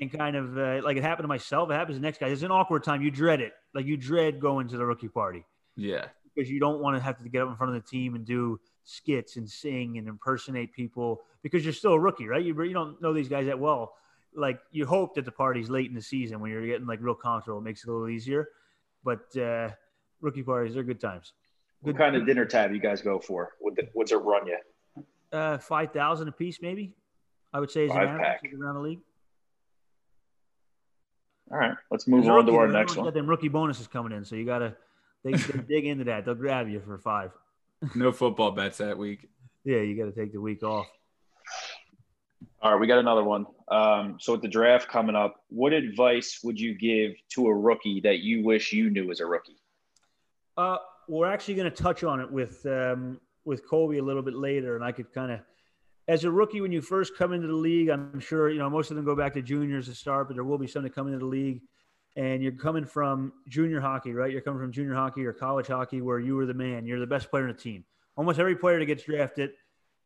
[0.00, 1.70] and kind of uh, like it happened to myself.
[1.70, 2.28] It happens to the next guy.
[2.28, 3.02] It's an awkward time.
[3.02, 3.52] You dread it.
[3.74, 5.44] Like you dread going to the rookie party
[5.76, 6.06] yeah.
[6.34, 8.24] because you don't want to have to get up in front of the team and
[8.24, 12.44] do skits and sing and impersonate people because you're still a rookie, right?
[12.44, 13.94] You, you don't know these guys that well.
[14.34, 17.14] Like you hope that the party's late in the season when you're getting like real
[17.14, 17.58] comfortable.
[17.58, 18.48] It makes it a little easier.
[19.02, 19.70] But uh,
[20.20, 21.32] rookie parties, they're good times.
[21.80, 23.52] what kind of dinner tab you guys go for?
[23.60, 24.58] What the, what's it run you?
[25.32, 26.92] Uh, 5,000 a piece, maybe.
[27.52, 28.42] I would say is an average pack.
[28.60, 29.00] around the league.
[31.50, 33.06] All right, let's move on to our next one.
[33.06, 34.74] Got them rookie bonuses coming in, so you gotta
[35.24, 36.24] they, they dig into that.
[36.24, 37.32] They'll grab you for five.
[37.94, 39.28] No football bets that week.
[39.64, 40.86] Yeah, you got to take the week off.
[42.62, 43.46] All right, we got another one.
[43.68, 48.00] Um, so with the draft coming up, what advice would you give to a rookie
[48.02, 49.56] that you wish you knew as a rookie?
[50.56, 50.78] Uh,
[51.08, 54.74] we're actually going to touch on it with um, with Colby a little bit later,
[54.76, 55.40] and I could kind of,
[56.08, 58.90] as a rookie, when you first come into the league, I'm sure you know most
[58.90, 61.08] of them go back to juniors to start, but there will be some that come
[61.08, 61.62] into the league,
[62.16, 64.30] and you're coming from junior hockey, right?
[64.30, 67.06] You're coming from junior hockey or college hockey, where you were the man, you're the
[67.06, 67.84] best player in the team.
[68.16, 69.50] Almost every player that gets drafted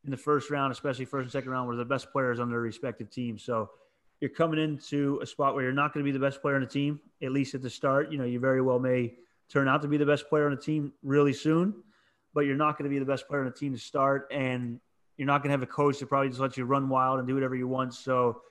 [0.03, 2.59] in the first round, especially first and second round, were the best players on their
[2.59, 3.43] respective teams.
[3.43, 3.69] So
[4.19, 6.61] you're coming into a spot where you're not going to be the best player on
[6.61, 8.11] the team, at least at the start.
[8.11, 9.13] You know, you very well may
[9.49, 11.73] turn out to be the best player on the team really soon,
[12.33, 14.27] but you're not going to be the best player on the team to start.
[14.31, 14.79] And
[15.17, 17.27] You're not going to have a coach that probably just lets you run wild and
[17.27, 17.93] do whatever you want.
[17.93, 18.41] So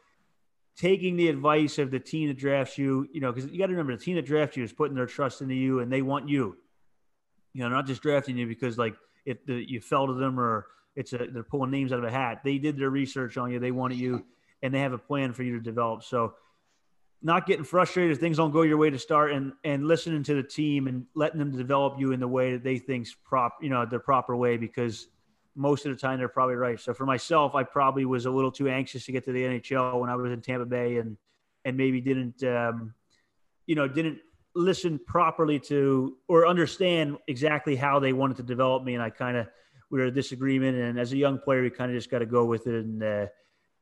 [0.76, 3.72] taking the advice of the team that drafts you, you know, because you got to
[3.72, 6.28] remember the team that drafts you is putting their trust into you and they want
[6.28, 6.56] you.
[7.52, 8.94] You know, not just drafting you because like
[9.26, 12.10] if the, you fell to them or it's a they're pulling names out of a
[12.10, 12.40] hat.
[12.44, 13.58] They did their research on you.
[13.58, 14.24] They wanted you,
[14.62, 16.02] and they have a plan for you to develop.
[16.02, 16.34] So,
[17.22, 20.34] not getting frustrated if things don't go your way to start, and and listening to
[20.34, 23.70] the team and letting them develop you in the way that they think's prop, you
[23.70, 25.08] know, the proper way because
[25.54, 26.78] most of the time they're probably right.
[26.78, 30.00] So for myself, I probably was a little too anxious to get to the NHL
[30.00, 31.16] when I was in Tampa Bay, and
[31.64, 32.94] and maybe didn't, um,
[33.66, 34.18] you know, didn't
[34.54, 39.36] listen properly to or understand exactly how they wanted to develop me, and I kind
[39.36, 39.46] of
[39.90, 42.26] we were a disagreement, and as a young player, we kind of just got to
[42.26, 43.26] go with it, and uh,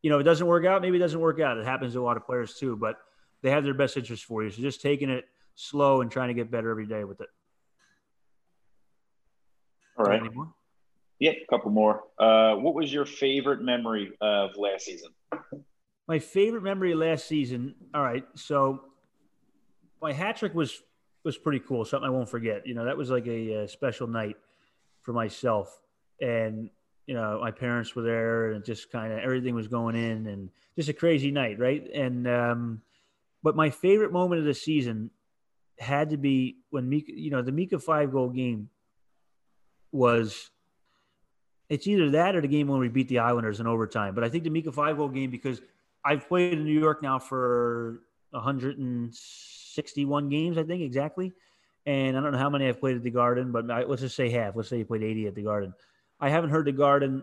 [0.02, 1.58] you know, if it doesn't work out, maybe it doesn't work out.
[1.58, 2.96] It happens to a lot of players too, but
[3.42, 4.50] they have their best interest for you.
[4.50, 7.28] So just taking it slow and trying to get better every day with it.
[9.96, 10.22] All right.
[11.20, 12.04] Yep, a couple more.
[12.18, 15.10] Uh, what was your favorite memory of last season?
[16.06, 17.74] My favorite memory last season.
[17.92, 18.82] All right, so
[20.00, 20.82] my hat trick was
[21.24, 21.84] was pretty cool.
[21.84, 22.66] Something I won't forget.
[22.66, 24.36] You know, that was like a, a special night
[25.02, 25.76] for myself,
[26.20, 26.70] and
[27.06, 30.50] you know, my parents were there, and just kind of everything was going in, and
[30.76, 31.84] just a crazy night, right?
[31.92, 32.82] And um,
[33.42, 35.10] but my favorite moment of the season
[35.78, 38.68] had to be when Mika, you know, the Mika five goal game
[39.90, 40.50] was
[41.68, 44.14] it's either that or the game when we beat the Islanders in overtime.
[44.14, 45.60] But I think the Mika five goal game because
[46.04, 48.00] I've played in New York now for
[48.30, 51.32] 161 games, I think exactly.
[51.86, 54.16] And I don't know how many I've played at the Garden, but I, let's just
[54.16, 54.56] say half.
[54.56, 55.74] Let's say you played 80 at the Garden.
[56.20, 57.22] I haven't heard the Garden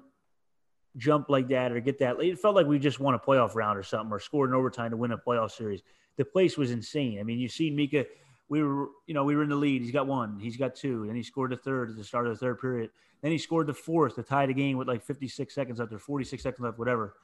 [0.98, 2.22] jump like that or get that.
[2.22, 4.92] It felt like we just won a playoff round or something or scored in overtime
[4.92, 5.82] to win a playoff series.
[6.18, 7.20] The place was insane.
[7.20, 8.06] I mean, you see Mika.
[8.48, 9.82] We were, you know, we were in the lead.
[9.82, 10.40] He's got one.
[10.40, 11.06] He's got two.
[11.08, 12.92] Then he scored the third at the start of the third period.
[13.22, 16.00] Then he scored the fourth to tie the game with like 56 seconds left or
[16.00, 17.16] 46 seconds left, whatever.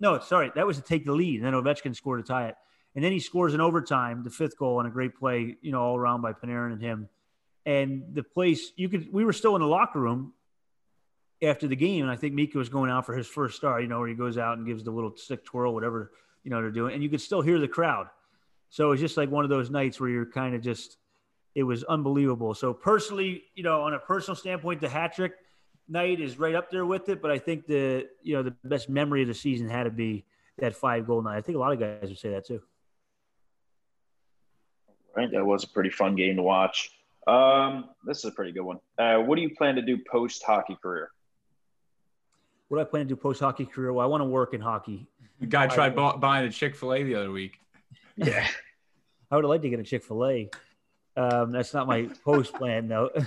[0.00, 1.42] No, sorry, that was to take the lead.
[1.42, 2.56] And then Ovechkin scored to tie it.
[2.94, 5.82] And then he scores in overtime, the fifth goal, and a great play, you know,
[5.82, 7.08] all around by Panarin and him.
[7.66, 10.32] And the place, you could, we were still in the locker room
[11.42, 12.02] after the game.
[12.02, 14.14] And I think Mika was going out for his first star, you know, where he
[14.14, 16.12] goes out and gives the little stick twirl, whatever,
[16.44, 16.94] you know, they're doing.
[16.94, 18.06] And you could still hear the crowd.
[18.74, 20.96] So it was just like one of those nights where you're kind of just
[21.54, 22.54] it was unbelievable.
[22.54, 25.34] So personally, you know, on a personal standpoint, the hat trick
[25.88, 27.22] night is right up there with it.
[27.22, 30.24] But I think the you know the best memory of the season had to be
[30.58, 31.36] that five goal night.
[31.36, 32.62] I think a lot of guys would say that too.
[35.16, 36.90] Right, that was a pretty fun game to watch.
[37.28, 38.80] Um, this is a pretty good one.
[38.98, 41.10] Uh, what do you plan to do post hockey career?
[42.66, 43.92] What do I plan to do post hockey career?
[43.92, 45.06] Well, I want to work in hockey.
[45.38, 47.60] The guy tried buying a Chick Fil A the other week.
[48.16, 48.46] Yeah,
[49.30, 50.50] I would have liked to get a Chick Fil A.
[51.16, 53.10] Um, that's not my post plan though.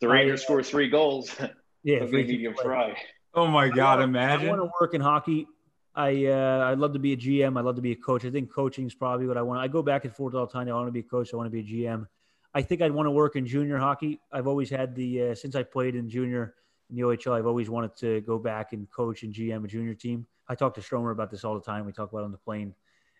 [0.00, 1.34] The Rangers score three goals.
[1.82, 2.94] Yeah, medium fry.
[3.32, 4.02] Oh my God!
[4.02, 4.48] Imagine.
[4.48, 5.46] I want to work in hockey.
[5.94, 7.56] I uh, I'd love to be a GM.
[7.56, 8.24] I'd love to be a coach.
[8.24, 9.60] I think coaching is probably what I want.
[9.60, 10.68] I go back and forth all the time.
[10.68, 11.32] I want to be a coach.
[11.32, 12.06] I want to be a GM.
[12.52, 14.20] I think I'd want to work in junior hockey.
[14.32, 16.54] I've always had the uh, since I played in junior
[16.90, 17.32] in the OHL.
[17.32, 20.26] I've always wanted to go back and coach and GM a junior team.
[20.48, 21.86] I talk to Stromer about this all the time.
[21.86, 22.74] We talk about it on the plane,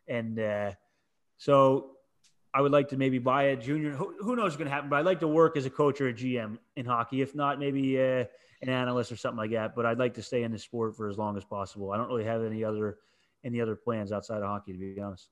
[0.09, 0.73] and uh,
[1.38, 1.90] so
[2.55, 3.90] I would like to maybe buy a junior.
[3.90, 4.88] Who, who knows what's going to happen?
[4.88, 7.21] But I'd like to work as a coach or a GM in hockey.
[7.21, 8.25] If not, maybe uh,
[8.62, 9.75] an analyst or something like that.
[9.75, 11.90] But I'd like to stay in the sport for as long as possible.
[11.90, 12.99] I don't really have any other
[13.45, 15.29] any other plans outside of hockey, to be honest.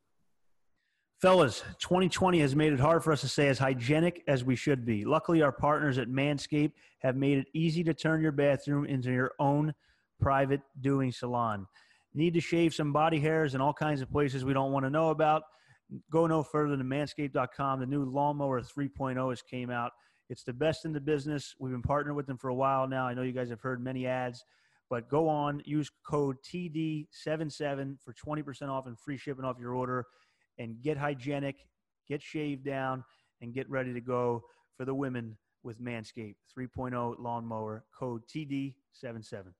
[1.22, 4.84] Fellas, 2020 has made it hard for us to stay as hygienic as we should
[4.84, 5.04] be.
[5.04, 9.30] Luckily, our partners at Manscaped have made it easy to turn your bathroom into your
[9.38, 9.72] own
[10.20, 11.68] private doing salon.
[12.14, 14.90] Need to shave some body hairs in all kinds of places we don't want to
[14.90, 15.42] know about?
[16.10, 17.80] go no further than manscaped.com.
[17.80, 19.92] The new Lawnmower 3.0 has came out.
[20.28, 21.54] It's the best in the business.
[21.58, 23.06] We've been partnering with them for a while now.
[23.06, 24.44] I know you guys have heard many ads,
[24.88, 30.06] but go on, use code TD77 for 20% off and free shipping off your order
[30.58, 31.56] and get hygienic,
[32.08, 33.04] get shaved down,
[33.40, 34.42] and get ready to go
[34.76, 39.52] for the women with Manscaped 3.0 Lawnmower, code TD77.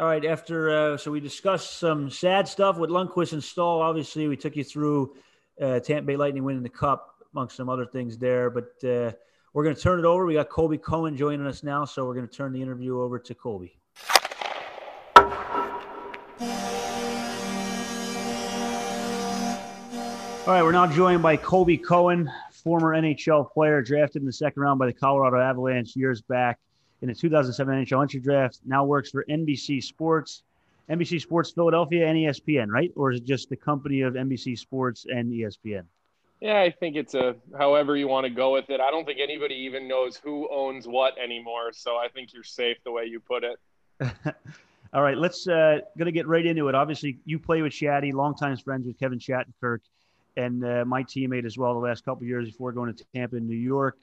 [0.00, 3.82] All right, after uh, so we discussed some sad stuff with Lundqvist and Staal.
[3.82, 5.14] Obviously, we took you through
[5.60, 8.48] uh, Tampa Bay Lightning winning the cup, amongst some other things there.
[8.48, 9.12] But uh,
[9.52, 10.24] we're going to turn it over.
[10.24, 13.18] We got Colby Cohen joining us now, so we're going to turn the interview over
[13.18, 13.78] to Colby.
[20.46, 22.32] All right, we're now joined by Colby Cohen,
[22.64, 26.58] former NHL player, drafted in the second round by the Colorado Avalanche years back
[27.02, 28.60] in the 2007 NHL entry draft.
[28.64, 30.42] Now works for NBC Sports.
[30.90, 32.92] NBC Sports Philadelphia and ESPN, right?
[32.96, 35.84] Or is it just the company of NBC Sports and ESPN?
[36.40, 38.80] Yeah, I think it's a however you want to go with it.
[38.80, 41.72] I don't think anybody even knows who owns what anymore.
[41.72, 43.58] So I think you're safe the way you put it.
[44.92, 46.74] All right, let's uh, gonna get right into it.
[46.74, 49.80] Obviously, you play with Shaddy, longtime friends with Kevin Shattenkirk,
[50.36, 53.46] and uh, my teammate as well the last couple years before going to Tampa in
[53.46, 53.98] New York.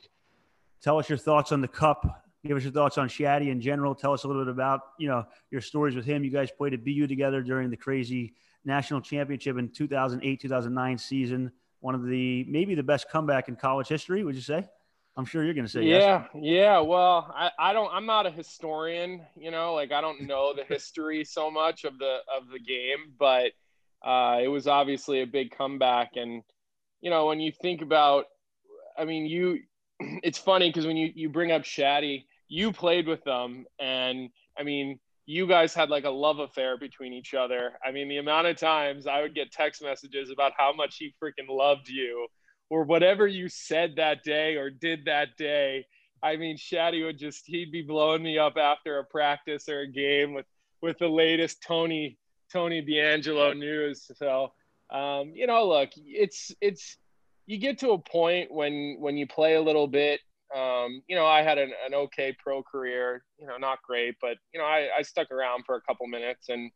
[0.81, 2.27] Tell us your thoughts on the Cup.
[2.47, 3.93] Give us your thoughts on Shaddy in general.
[3.93, 6.23] Tell us a little bit about you know your stories with him.
[6.23, 8.33] You guys played at BU together during the crazy
[8.65, 11.51] national championship in 2008 2009 season.
[11.79, 14.23] One of the maybe the best comeback in college history.
[14.23, 14.67] Would you say?
[15.17, 16.43] I'm sure you're going to say yeah, yes.
[16.43, 16.79] yeah.
[16.79, 17.91] Well, I, I don't.
[17.91, 19.25] I'm not a historian.
[19.36, 23.13] You know, like I don't know the history so much of the of the game,
[23.17, 23.51] but
[24.07, 26.12] uh, it was obviously a big comeback.
[26.17, 26.43] And
[27.01, 28.25] you know, when you think about,
[28.95, 29.60] I mean, you,
[29.99, 34.63] it's funny because when you you bring up Shaddy, you played with them, and I
[34.63, 37.73] mean, you guys had like a love affair between each other.
[37.86, 41.13] I mean, the amount of times I would get text messages about how much he
[41.21, 42.27] freaking loved you
[42.69, 45.86] or whatever you said that day or did that day.
[46.23, 49.88] I mean, Shaddy would just he'd be blowing me up after a practice or a
[49.88, 50.45] game with
[50.81, 52.17] with the latest Tony
[52.51, 54.10] Tony DeAngelo news.
[54.15, 54.53] So
[54.89, 56.97] um, you know, look, it's it's
[57.45, 60.21] you get to a point when when you play a little bit.
[60.55, 63.23] Um, you know, I had an, an okay pro career.
[63.39, 66.49] You know, not great, but you know, I, I stuck around for a couple minutes,
[66.49, 66.71] and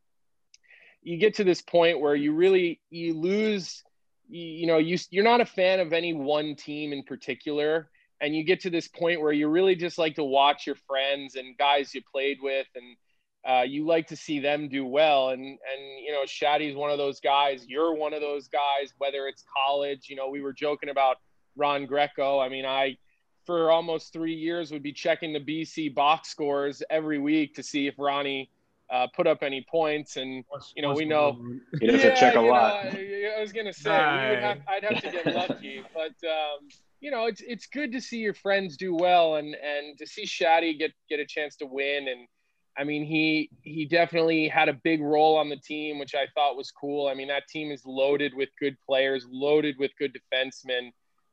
[1.04, 3.84] you get to this point where you really you lose
[4.28, 7.90] you know you you're not a fan of any one team in particular
[8.22, 11.36] and you get to this point where you really just like to watch your friends
[11.36, 12.96] and guys you played with and
[13.44, 16.98] uh, you like to see them do well and and you know Shaddy's one of
[16.98, 20.90] those guys you're one of those guys whether it's college you know we were joking
[20.90, 21.18] about
[21.58, 22.98] Ron Greco I mean I
[23.46, 27.88] for almost three years would be checking the BC box scores every week to see
[27.88, 28.50] if Ronnie
[28.92, 30.18] uh, put up any points.
[30.18, 30.44] And
[30.76, 31.38] you know, we know
[31.82, 32.94] you have yeah, check a lot.
[32.94, 36.68] Know, I, I was gonna say have, I'd have to get lucky, but um,
[37.00, 40.26] you know, it's it's good to see your friends do well and and to see
[40.26, 42.08] Shaddy get get a chance to win.
[42.10, 42.28] And
[42.78, 46.58] I mean, he he definitely had a big role on the team, which I thought
[46.58, 47.08] was cool.
[47.08, 50.92] I mean, that team is loaded with good players, loaded with good defensemen.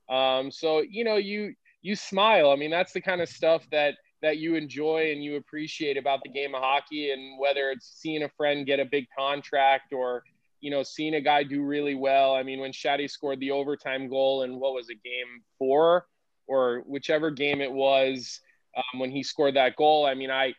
[0.09, 2.51] Um, so you know, you you smile.
[2.51, 6.21] I mean, that's the kind of stuff that that you enjoy and you appreciate about
[6.25, 10.25] the game of hockey and whether it's seeing a friend get a big contract or
[10.61, 12.35] you know seeing a guy do really well.
[12.35, 16.07] I mean when Shaddy scored the overtime goal in what was it game four
[16.49, 18.41] or whichever game it was
[18.77, 20.55] um, when he scored that goal i mean i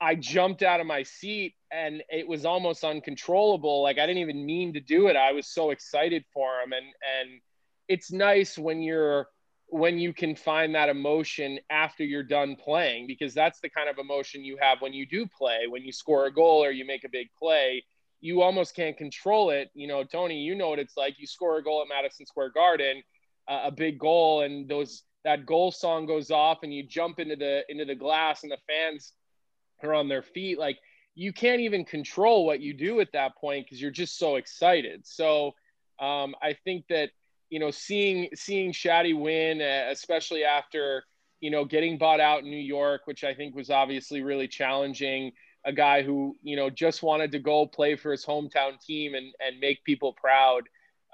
[0.00, 3.82] i jumped out of my seat and it was almost uncontrollable.
[3.82, 5.16] Like i didn't even mean to do it.
[5.16, 6.72] I was so excited for him.
[6.72, 7.40] And and
[7.88, 9.28] it's nice when you're
[9.70, 13.98] when you can find that emotion after you're done playing because that's the kind of
[13.98, 15.66] emotion you have when you do play.
[15.68, 17.84] When you score a goal or you make a big play
[18.20, 19.70] you almost can't control it.
[19.74, 21.18] You know tony you know what it's like.
[21.18, 23.02] You score a goal at madison square garden
[23.46, 27.36] uh, a big goal and those that goal song goes off and you jump into
[27.36, 29.12] the into the glass and the fans
[29.82, 30.58] are on their feet.
[30.58, 30.78] Like
[31.14, 35.06] you can't even control what you do at that point because you're just so excited.
[35.06, 35.54] So
[36.00, 37.10] um, i think that
[37.50, 41.04] you know, seeing seeing Shaddy win, uh, especially after
[41.40, 45.32] you know getting bought out in New York, which I think was obviously really challenging.
[45.64, 49.32] A guy who you know just wanted to go play for his hometown team and
[49.44, 50.62] and make people proud.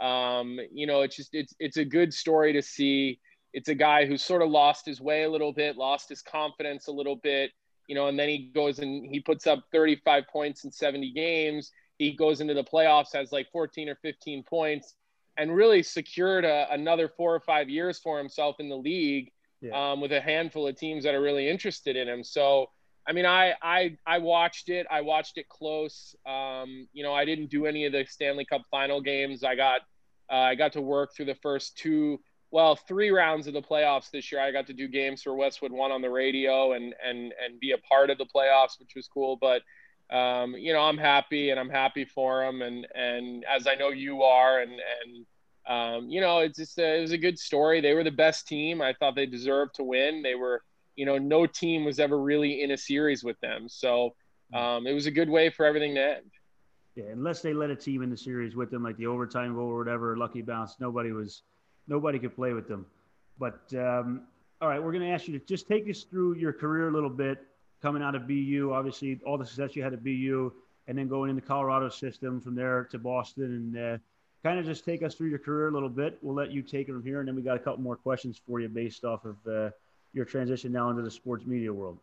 [0.01, 3.20] Um, you know, it's just it's it's a good story to see.
[3.53, 6.88] It's a guy who sort of lost his way a little bit, lost his confidence
[6.88, 7.53] a little bit,
[7.87, 11.70] you know, and then he goes and he puts up 35 points in 70 games.
[11.97, 14.94] He goes into the playoffs, has like 14 or 15 points
[15.37, 19.92] and really secured a, another four or five years for himself in the league yeah.
[19.92, 22.23] um, with a handful of teams that are really interested in him.
[22.23, 22.66] So,
[23.07, 24.87] I mean, I I I watched it.
[24.90, 26.14] I watched it close.
[26.27, 29.44] Um, you know, I didn't do any of the Stanley Cup final games.
[29.44, 29.83] I got
[30.31, 32.20] uh, I got to work through the first two,
[32.51, 34.40] well, three rounds of the playoffs this year.
[34.40, 37.73] I got to do games for Westwood One on the radio and and and be
[37.73, 39.37] a part of the playoffs, which was cool.
[39.37, 39.62] But
[40.14, 42.62] um, you know, I'm happy and I'm happy for them.
[42.62, 45.27] And, and as I know you are, and, and,
[45.66, 47.81] um, you know, it's just, a, it was a good story.
[47.81, 48.81] They were the best team.
[48.81, 50.22] I thought they deserved to win.
[50.22, 50.62] They were,
[50.94, 53.68] you know, no team was ever really in a series with them.
[53.68, 54.14] So
[54.53, 56.31] um, it was a good way for everything to end.
[56.94, 59.66] Yeah, unless they let a team in the series with them, like the overtime goal
[59.66, 61.42] or whatever, lucky bounce, nobody was,
[61.88, 62.87] nobody could play with them.
[63.37, 64.29] But um,
[64.61, 66.92] all right, we're going to ask you to just take us through your career a
[66.92, 67.38] little bit
[67.85, 70.51] coming out of BU, obviously all the success you had at BU,
[70.88, 73.99] and then going into Colorado system from there to Boston, and uh,
[74.42, 76.16] kind of just take us through your career a little bit.
[76.23, 78.40] We'll let you take it from here, and then we got a couple more questions
[78.47, 79.68] for you based off of uh,
[80.14, 81.99] your transition now into the sports media world.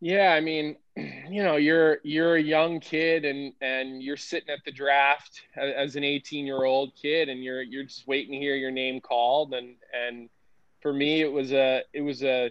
[0.00, 0.76] Yeah, I mean,
[1.28, 5.96] you know, you're you're a young kid and and you're sitting at the draft as
[5.96, 9.52] an 18 year old kid, and you're you're just waiting to hear your name called,
[9.52, 10.30] and and
[10.80, 12.50] for me, it was a it was a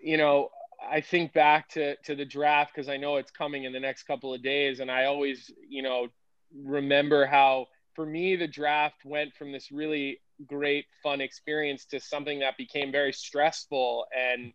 [0.00, 0.50] you know
[0.90, 4.04] I think back to to the draft because I know it's coming in the next
[4.04, 6.08] couple of days, and I always, you know,
[6.54, 12.40] remember how for me the draft went from this really great fun experience to something
[12.40, 14.06] that became very stressful.
[14.14, 14.52] And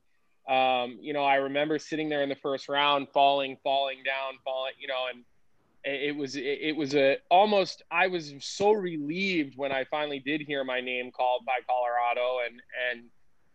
[0.50, 4.74] um, you know i remember sitting there in the first round falling falling down falling
[4.80, 5.24] you know and
[5.84, 10.64] it was it was a almost i was so relieved when i finally did hear
[10.64, 13.06] my name called by colorado and and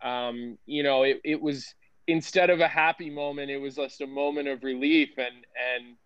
[0.03, 1.75] um, you know it, it was
[2.07, 5.11] instead of a happy moment it was just a moment of relief.
[5.19, 5.97] And and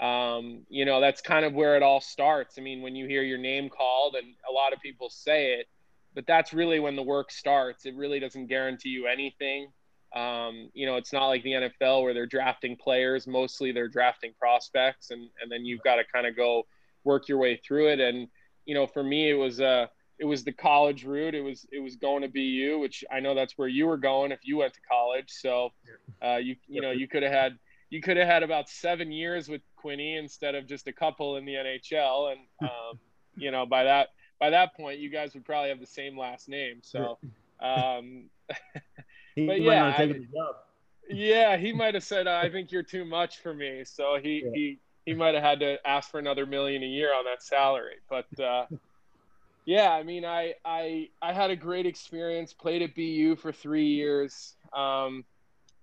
[0.00, 2.58] um, you know that's kind of where it all starts.
[2.58, 5.66] I mean when you hear your name called and a lot of people say it
[6.14, 7.86] but that's really when the work starts.
[7.86, 9.68] It really doesn't guarantee you anything.
[10.14, 13.28] Um, you know it's not like the nfl where they're drafting players.
[13.28, 16.66] Mostly they're drafting prospects and and then you've got to kind of go
[17.04, 18.00] work your way through it.
[18.00, 18.28] And
[18.66, 19.86] you know for me it was uh
[20.20, 23.34] it was the college route it was it was going to BU which I know
[23.34, 25.72] that's where you were going if you went to college so
[26.22, 27.58] uh, you you know you could have had
[27.90, 31.44] you could have had about seven years with Quinny instead of just a couple in
[31.44, 32.32] the NHL.
[32.32, 32.98] And um,
[33.36, 36.48] you know, by that by that point, you guys would probably have the same last
[36.48, 36.80] name.
[36.82, 37.18] So,
[37.60, 38.30] um,
[39.36, 40.14] but yeah, I,
[41.10, 44.50] yeah, he might have said, "I think you're too much for me." So he yeah.
[44.54, 47.96] he he might have had to ask for another million a year on that salary.
[48.08, 48.66] But uh,
[49.64, 52.52] yeah, I mean, I I I had a great experience.
[52.52, 54.54] Played at BU for three years.
[54.76, 55.24] Um,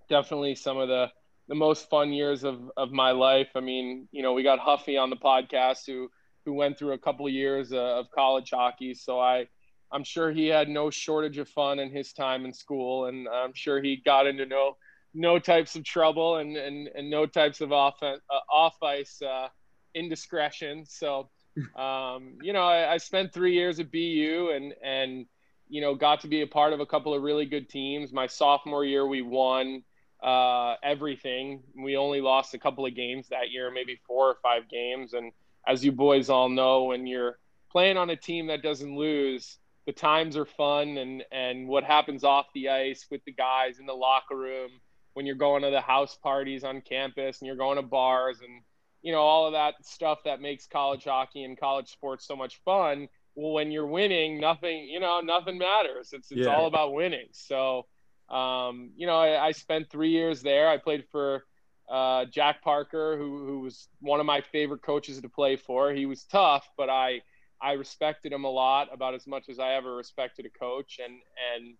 [0.09, 1.07] definitely some of the
[1.47, 3.47] the most fun years of, of my life.
[3.55, 6.09] I mean, you know, we got Huffy on the podcast who
[6.45, 9.47] who went through a couple of years of college hockey, so I
[9.91, 13.53] I'm sure he had no shortage of fun in his time in school, and I'm
[13.53, 14.77] sure he got into no
[15.13, 18.17] no types of trouble and and, and no types of off uh,
[18.51, 19.47] off ice uh,
[19.93, 20.85] indiscretion.
[20.85, 21.29] So,
[21.75, 25.25] um, you know, I, I spent three years at BU and and
[25.69, 28.13] you know got to be a part of a couple of really good teams.
[28.13, 29.83] My sophomore year, we won
[30.23, 31.63] uh, everything.
[31.75, 35.13] We only lost a couple of games that year, maybe four or five games.
[35.13, 35.31] And
[35.67, 37.37] as you boys all know, when you're
[37.71, 42.23] playing on a team that doesn't lose, the times are fun and and what happens
[42.23, 44.69] off the ice with the guys in the locker room
[45.13, 48.61] when you're going to the house parties on campus and you're going to bars and
[49.01, 52.59] you know all of that stuff that makes college hockey and college sports so much
[52.65, 56.55] fun well when you're winning nothing you know nothing matters it's it's yeah.
[56.55, 57.85] all about winning so
[58.29, 60.67] um, you know, I, I, spent three years there.
[60.67, 61.45] I played for
[61.89, 65.93] uh, Jack Parker, who, who was one of my favorite coaches to play for.
[65.93, 67.21] He was tough, but I
[67.61, 70.99] I respected him a lot, about as much as I ever respected a coach.
[71.03, 71.15] And
[71.55, 71.75] and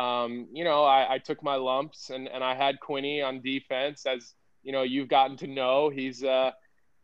[0.00, 4.06] um, you know, I, I, took my lumps, and and I had Quinny on defense,
[4.06, 4.34] as
[4.68, 5.88] you know, you've gotten to know.
[5.88, 6.50] He's uh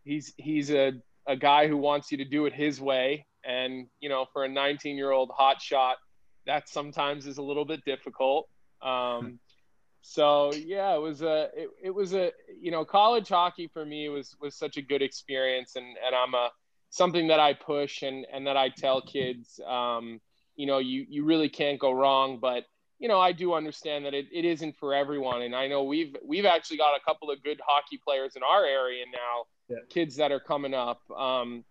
[0.04, 0.92] he's he's a
[1.26, 4.48] a guy who wants you to do it his way, and you know, for a
[4.50, 5.96] 19 year old hot shot,
[6.44, 8.50] that sometimes is a little bit difficult.
[8.82, 9.40] Um,
[10.02, 14.10] so yeah, it was a it, it was a you know college hockey for me
[14.10, 16.50] was was such a good experience, and and I'm a
[16.90, 19.58] something that I push and and that I tell kids.
[19.66, 20.20] Um,
[20.54, 22.64] you know, you you really can't go wrong, but
[23.04, 25.42] you know, I do understand that it, it isn't for everyone.
[25.42, 28.64] And I know we've we've actually got a couple of good hockey players in our
[28.64, 29.76] area now, yeah.
[29.90, 31.02] kids that are coming up.
[31.10, 31.64] Um,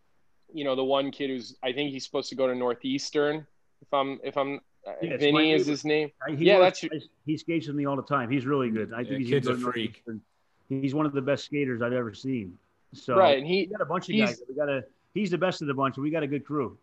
[0.53, 3.47] you know, the one kid who's I think he's supposed to go to Northeastern,
[3.81, 4.61] if I'm if I'm
[5.01, 6.11] yeah, Vinny is his name.
[6.37, 8.29] He yeah, works, that's he skates with me all the time.
[8.29, 8.93] He's really good.
[8.93, 10.03] I think yeah, he's kid's a freak.
[10.69, 12.59] He's one of the best skaters I've ever seen.
[12.93, 14.39] So right, and he we got a bunch of guys.
[14.47, 14.83] We got a
[15.15, 15.97] he's the best of the bunch.
[15.97, 16.77] And we got a good crew,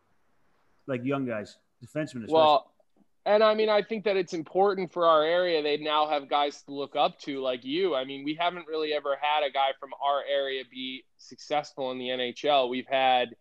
[0.88, 2.24] like young guys, defensemen.
[2.24, 2.32] Especially.
[2.32, 2.69] Well,
[3.26, 5.62] and I mean, I think that it's important for our area.
[5.62, 7.94] They now have guys to look up to, like you.
[7.94, 11.98] I mean, we haven't really ever had a guy from our area be successful in
[11.98, 12.70] the NHL.
[12.70, 13.36] We've had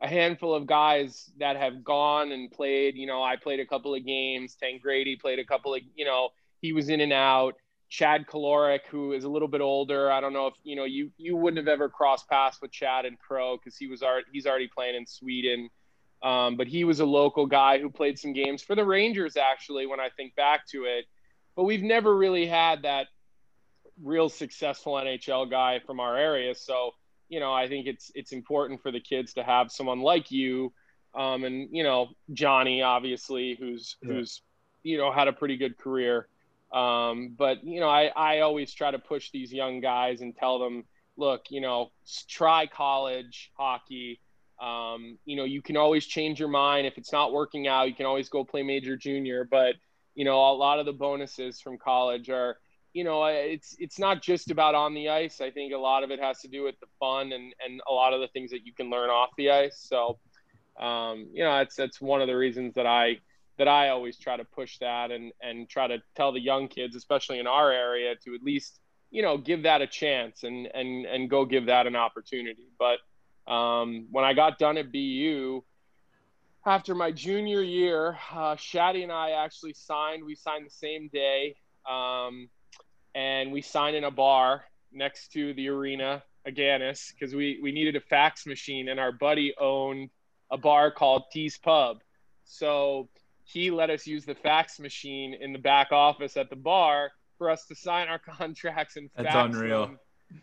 [0.00, 2.94] a handful of guys that have gone and played.
[2.94, 4.54] You know, I played a couple of games.
[4.54, 6.28] Tank Grady played a couple of, you know,
[6.60, 7.54] he was in and out.
[7.90, 10.10] Chad Kolarik, who is a little bit older.
[10.10, 13.04] I don't know if you know you you wouldn't have ever crossed paths with Chad
[13.04, 15.68] and Pro because he was already he's already playing in Sweden.
[16.24, 19.86] Um, but he was a local guy who played some games for the Rangers actually.
[19.86, 21.04] When I think back to it,
[21.54, 23.08] but we've never really had that
[24.02, 26.54] real successful NHL guy from our area.
[26.54, 26.92] So
[27.28, 30.72] you know, I think it's it's important for the kids to have someone like you,
[31.14, 34.12] um, and you know, Johnny, obviously, who's yeah.
[34.12, 34.42] who's
[34.82, 36.28] you know had a pretty good career.
[36.72, 40.58] Um, but you know, I I always try to push these young guys and tell
[40.58, 40.84] them,
[41.16, 41.92] look, you know,
[42.28, 44.20] try college hockey.
[44.60, 47.88] Um, you know, you can always change your mind if it's not working out.
[47.88, 49.74] You can always go play major junior, but
[50.14, 52.56] you know, a lot of the bonuses from college are
[52.94, 55.40] you know, it's it's not just about on the ice.
[55.40, 57.92] I think a lot of it has to do with the fun and and a
[57.92, 59.84] lot of the things that you can learn off the ice.
[59.88, 60.20] So,
[60.80, 63.18] um, you know, that's that's one of the reasons that I
[63.58, 66.94] that I always try to push that and and try to tell the young kids,
[66.94, 68.78] especially in our area, to at least
[69.10, 72.68] you know give that a chance and and and go give that an opportunity.
[72.78, 72.98] But
[73.46, 75.62] um, when I got done at BU,
[76.66, 80.24] after my junior year, uh, Shaddy and I actually signed.
[80.24, 81.56] We signed the same day,
[81.88, 82.48] um,
[83.14, 87.96] and we signed in a bar next to the arena, Agganis, because we we needed
[87.96, 90.10] a fax machine, and our buddy owned
[90.50, 91.98] a bar called T's Pub.
[92.44, 93.08] So
[93.44, 97.50] he let us use the fax machine in the back office at the bar for
[97.50, 99.86] us to sign our contracts and fax That's unreal.
[99.86, 99.98] them.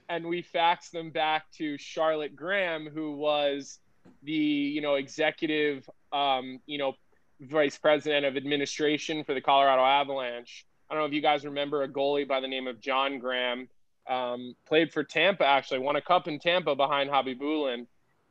[0.09, 3.79] And we faxed them back to Charlotte Grahame, who was
[4.23, 6.93] the you know executive um, you know
[7.41, 10.65] vice president of administration for the Colorado Avalanche.
[10.89, 13.67] I don't know if you guys remember a goalie by the name of John Grahame.
[14.09, 17.85] Um, played for Tampa actually, won a cup in Tampa behind Khabibulin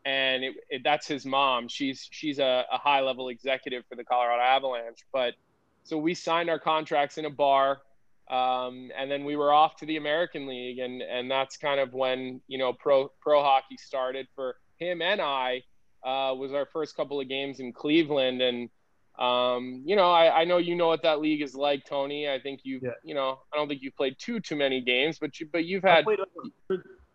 [0.05, 1.69] and it, it, that's his mom.
[1.69, 5.05] She's she's a, a high level executive for the Colorado Avalanche.
[5.13, 5.35] But
[5.83, 7.83] so we signed our contracts in a bar,
[8.31, 11.93] um, and then we were off to the American League, and and that's kind of
[11.93, 15.63] when you know pro pro hockey started for him and I.
[16.03, 18.71] Uh, was our first couple of games in Cleveland, and
[19.19, 22.27] um, you know I, I know you know what that league is like, Tony.
[22.27, 22.93] I think you yeah.
[23.05, 25.83] you know I don't think you've played too too many games, but you but you've
[25.83, 26.07] had.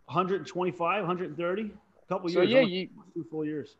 [0.06, 2.50] 125, 130 a couple so, years.
[2.50, 3.74] yeah, you, two full years.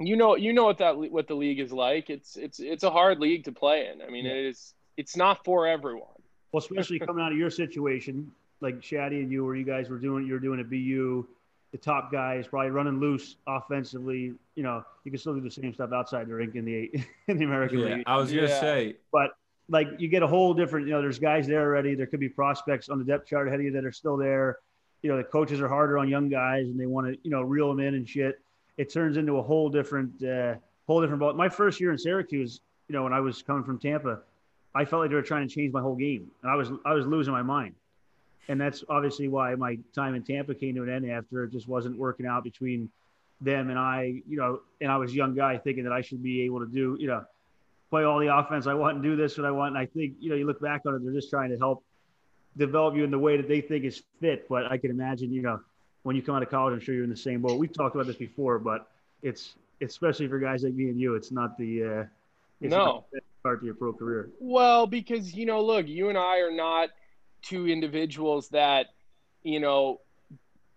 [0.00, 2.10] You know, you know what that what the league is like.
[2.10, 4.02] It's it's it's a hard league to play in.
[4.02, 4.32] I mean, yeah.
[4.32, 4.74] it is.
[4.96, 6.08] It's not for everyone.
[6.52, 8.30] Well, especially coming out of your situation,
[8.60, 11.26] like Shaddy and you, where you guys were doing, you were doing a BU,
[11.72, 14.34] the top guys probably running loose offensively.
[14.56, 16.90] You know, you can still do the same stuff outside the rink in the
[17.28, 18.04] in the American yeah, League.
[18.06, 18.60] I was gonna yeah.
[18.60, 19.30] say, but
[19.68, 20.86] like you get a whole different.
[20.86, 21.94] You know, there's guys there already.
[21.94, 24.58] There could be prospects on the depth chart ahead of you that are still there
[25.02, 27.42] you know the coaches are harder on young guys and they want to you know
[27.42, 28.40] reel them in and shit.
[28.76, 30.54] It turns into a whole different uh,
[30.86, 31.32] whole different ball.
[31.34, 34.20] My first year in Syracuse, you know, when I was coming from Tampa,
[34.74, 36.94] I felt like they were trying to change my whole game, and I was I
[36.94, 37.74] was losing my mind.
[38.48, 41.68] And that's obviously why my time in Tampa came to an end after it just
[41.68, 42.90] wasn't working out between
[43.40, 46.22] them and I, you know, and I was a young guy thinking that I should
[46.22, 47.24] be able to do, you know,
[47.88, 49.76] play all the offense I want and do this what I want.
[49.76, 51.82] And I think, you know, you look back on it, they're just trying to help
[52.56, 54.48] develop you in the way that they think is fit.
[54.48, 55.60] But I can imagine, you know,
[56.02, 57.58] when you come out of college, I'm sure you're in the same boat.
[57.58, 58.88] We've talked about this before, but
[59.22, 62.04] it's especially for guys like me and you, it's not the uh,
[62.60, 63.04] it's no
[63.40, 64.30] start to your pro career.
[64.38, 66.90] Well, because you know, look, you and I are not
[67.42, 68.86] two individuals that,
[69.42, 70.00] you know,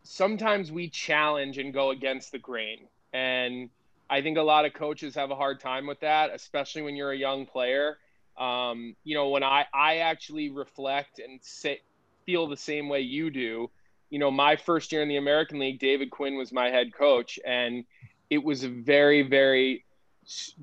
[0.04, 3.70] sometimes we challenge and go against the grain, and
[4.10, 7.12] I think a lot of coaches have a hard time with that, especially when you're
[7.12, 7.98] a young player.
[8.38, 11.82] Um, you know, when I I actually reflect and say
[12.26, 13.70] feel the same way you do.
[14.10, 17.40] You know, my first year in the American League, David Quinn was my head coach,
[17.46, 17.84] and
[18.30, 19.86] it was a very very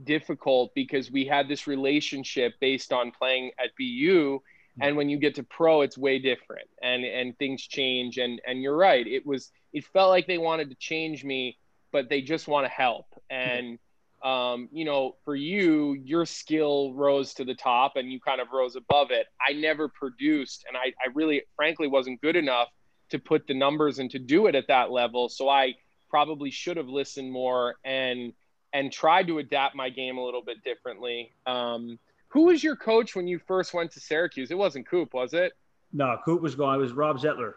[0.05, 4.41] difficult because we had this relationship based on playing at BU
[4.81, 8.63] and when you get to pro it's way different and and things change and and
[8.63, 11.59] you're right it was it felt like they wanted to change me
[11.93, 13.79] but they just want to help and
[14.23, 18.49] um, you know, for you, your skill rose to the top and you kind of
[18.53, 19.27] rose above it.
[19.47, 22.69] I never produced, and I, I really, frankly, wasn't good enough
[23.11, 25.29] to put the numbers and to do it at that level.
[25.29, 25.75] So I
[26.11, 28.33] probably should have listened more and
[28.73, 31.33] and tried to adapt my game a little bit differently.
[31.47, 31.99] Um,
[32.29, 34.51] who was your coach when you first went to Syracuse?
[34.51, 35.53] It wasn't Coop, was it?
[35.93, 36.77] No, Coop was gone.
[36.77, 37.55] It was Rob Zettler.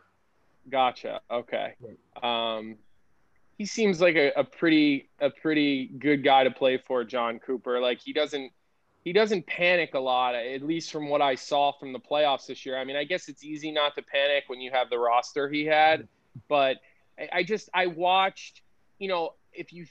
[0.69, 1.21] Gotcha.
[1.29, 1.75] Okay.
[2.21, 2.77] Um,
[3.57, 7.79] he seems like a, a pretty a pretty good guy to play for, John Cooper.
[7.79, 8.51] Like he doesn't
[9.03, 12.65] he doesn't panic a lot, at least from what I saw from the playoffs this
[12.65, 12.77] year.
[12.77, 15.65] I mean, I guess it's easy not to panic when you have the roster he
[15.65, 16.07] had,
[16.47, 16.77] but
[17.31, 18.61] I just I watched,
[18.97, 19.85] you know, if you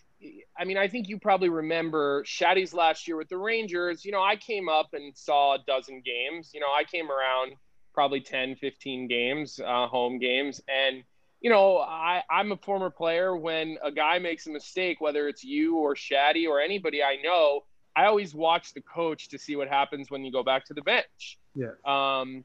[0.59, 4.05] I mean, I think you probably remember Shaddy's last year with the Rangers.
[4.05, 6.51] You know, I came up and saw a dozen games.
[6.55, 7.55] You know, I came around
[7.95, 10.61] probably 10, 15 games, uh, home games.
[10.69, 11.05] And
[11.41, 13.37] you know, I, I'm a former player.
[13.37, 17.63] When a guy makes a mistake, whether it's you or Shaddy or anybody I know,
[17.97, 20.83] I always watch the coach to see what happens when you go back to the
[20.83, 21.39] bench.
[21.55, 21.73] Yeah.
[21.85, 22.45] Um,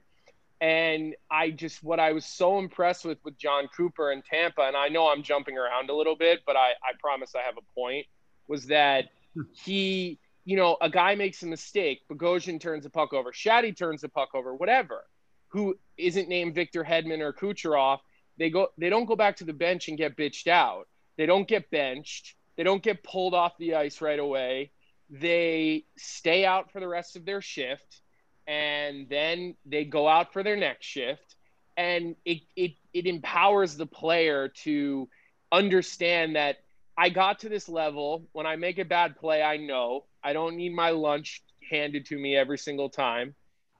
[0.59, 4.75] and I just what I was so impressed with with John Cooper and Tampa, and
[4.75, 7.73] I know I'm jumping around a little bit, but I, I promise I have a
[7.79, 8.07] point,
[8.47, 9.41] was that hmm.
[9.53, 14.01] he, you know, a guy makes a mistake, Bogosian turns the puck over, Shaddy turns
[14.01, 15.05] the puck over, whatever,
[15.49, 17.99] who isn't named Victor Hedman or Kucherov,
[18.37, 20.87] they go they don't go back to the bench and get bitched out.
[21.17, 22.35] They don't get benched.
[22.55, 24.71] They don't get pulled off the ice right away.
[25.09, 28.01] They stay out for the rest of their shift
[28.47, 31.35] and then they go out for their next shift
[31.75, 35.07] and it it it empowers the player to
[35.51, 36.57] understand that
[36.97, 40.57] I got to this level when I make a bad play I know I don't
[40.57, 43.35] need my lunch handed to me every single time.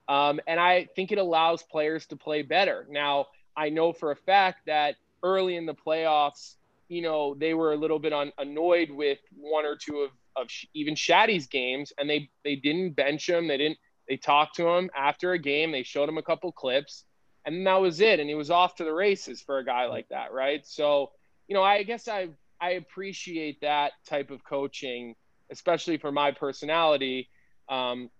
[0.08, 2.86] Um, and I think it allows players to play better.
[2.88, 6.54] Now, I know for a fact that early in the playoffs,
[6.88, 10.94] you know, they were a little bit annoyed with one or two of, of even
[10.94, 13.46] Shaddy's games, and they they didn't bench him.
[13.46, 13.78] They didn't.
[14.08, 15.72] They talked to him after a game.
[15.72, 17.04] They showed him a couple clips,
[17.44, 18.20] and that was it.
[18.20, 20.66] And he was off to the races for a guy like that, right?
[20.66, 21.12] So,
[21.46, 22.28] you know, I guess I
[22.60, 25.14] I appreciate that type of coaching,
[25.50, 27.28] especially for my personality.
[27.68, 28.10] Um,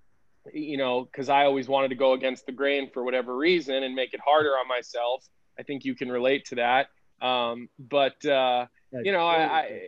[0.53, 3.95] you know, because I always wanted to go against the grain for whatever reason and
[3.95, 5.27] make it harder on myself.
[5.59, 6.89] I think you can relate to that.
[7.21, 9.81] Um, but uh, you know, I, I,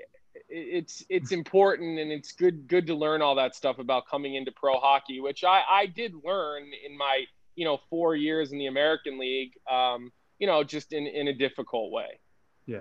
[0.50, 4.52] it's it's important and it's good good to learn all that stuff about coming into
[4.52, 7.24] pro hockey, which I I did learn in my
[7.54, 9.52] you know four years in the American League.
[9.70, 12.18] Um, you know, just in in a difficult way.
[12.66, 12.80] Yeah.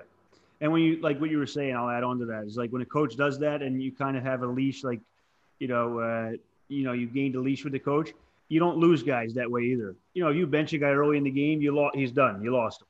[0.61, 2.45] And when you like what you were saying, I'll add on to that.
[2.45, 4.99] Is like when a coach does that and you kind of have a leash, like,
[5.59, 6.31] you know, uh,
[6.67, 8.11] you know, you gained a leash with the coach.
[8.49, 9.95] You don't lose guys that way either.
[10.13, 11.95] You know, if you bench a guy early in the game, you lost.
[11.95, 12.43] He's done.
[12.43, 12.87] You lost him.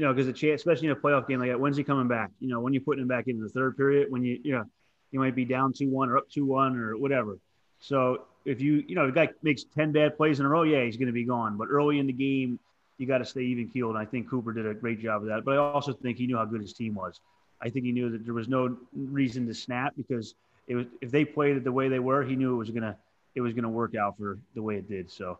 [0.00, 2.08] You know, because the chance, especially in a playoff game like that, when's he coming
[2.08, 2.30] back?
[2.40, 4.64] You know, when you're putting him back in the third period, when you, you know,
[5.10, 7.36] you might be down two one or up two one or whatever.
[7.80, 10.82] So if you, you know, the guy makes ten bad plays in a row, yeah,
[10.84, 11.58] he's going to be gone.
[11.58, 12.58] But early in the game,
[12.96, 13.90] you got to stay even keeled.
[13.90, 15.44] And I think Cooper did a great job of that.
[15.44, 17.20] But I also think he knew how good his team was.
[17.60, 20.34] I think he knew that there was no reason to snap because
[20.66, 22.96] it was if they played it the way they were, he knew it was gonna
[23.34, 25.10] it was gonna work out for the way it did.
[25.10, 25.38] So,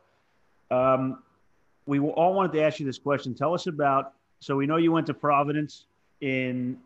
[0.70, 1.22] um,
[1.86, 3.34] we all wanted to ask you this question.
[3.34, 4.12] Tell us about.
[4.40, 5.84] So we know you went to Providence
[6.20, 6.78] in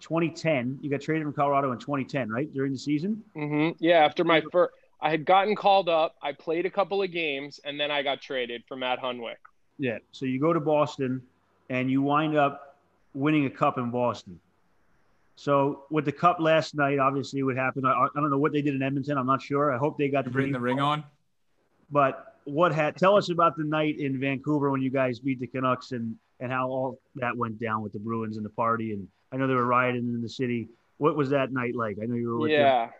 [0.00, 0.78] 2010.
[0.80, 3.22] You got traded from Colorado in 2010, right during the season.
[3.36, 3.76] Mm-hmm.
[3.78, 6.16] Yeah, after my first, I had gotten called up.
[6.22, 9.36] I played a couple of games, and then I got traded for Matt Hunwick.
[9.78, 9.98] Yeah.
[10.12, 11.22] So you go to Boston,
[11.68, 12.76] and you wind up
[13.14, 14.40] winning a cup in Boston.
[15.36, 17.86] So with the cup last night, obviously what happened.
[17.86, 19.16] I, I don't know what they did in Edmonton.
[19.16, 19.72] I'm not sure.
[19.72, 21.04] I hope they got to bring the ring on.
[21.90, 25.46] But what had tell us about the night in Vancouver when you guys beat the
[25.46, 29.08] Canucks and and how all that went down with the Bruins and the party and
[29.30, 30.68] I know they were rioting in the city.
[30.98, 31.98] What was that night like?
[32.02, 32.86] I know you were with yeah.
[32.86, 32.94] Them.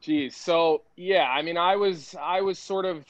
[0.00, 0.36] Geez.
[0.36, 3.04] So yeah, I mean, I was I was sort of.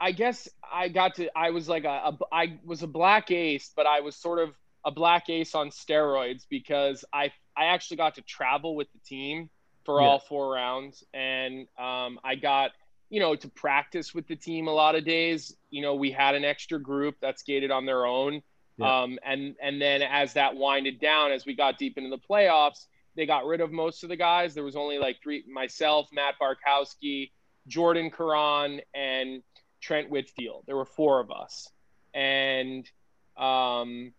[0.00, 1.28] I guess I got to.
[1.36, 4.54] I was like a, a I was a black ace, but I was sort of
[4.84, 9.48] a black ace on steroids because I I actually got to travel with the team
[9.84, 10.06] for yeah.
[10.06, 12.72] all four rounds, and um, I got
[13.10, 15.56] you know to practice with the team a lot of days.
[15.70, 18.42] You know, we had an extra group that skated on their own,
[18.76, 19.02] yeah.
[19.02, 22.86] um, and and then as that winded down, as we got deep into the playoffs,
[23.16, 24.54] they got rid of most of the guys.
[24.54, 27.30] There was only like three: myself, Matt Bartkowski,
[27.66, 29.42] Jordan Caron, and
[29.80, 30.64] Trent Whitfield.
[30.66, 31.68] There were four of us,
[32.12, 32.88] and
[33.36, 34.12] um,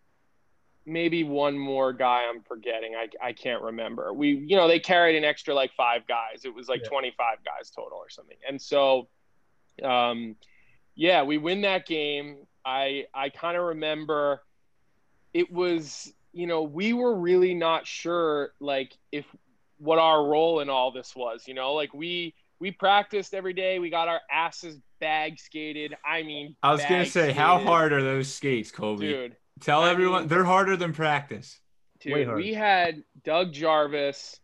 [0.85, 2.93] maybe one more guy I'm forgetting.
[2.95, 4.13] I, I can't remember.
[4.13, 6.45] We, you know, they carried an extra like five guys.
[6.45, 6.89] It was like yeah.
[6.89, 8.37] 25 guys total or something.
[8.47, 9.07] And so,
[9.83, 10.35] um,
[10.95, 12.37] yeah, we win that game.
[12.63, 14.41] I, I kind of remember
[15.33, 19.25] it was, you know, we were really not sure like if
[19.77, 23.79] what our role in all this was, you know, like we, we practiced every day.
[23.79, 25.95] We got our asses bag skated.
[26.05, 27.35] I mean, I was going to say, skated.
[27.35, 29.07] how hard are those skates, Kobe?
[29.07, 31.59] Dude Tell I everyone mean, they're harder than practice.
[31.99, 34.39] Dude, we had Doug Jarvis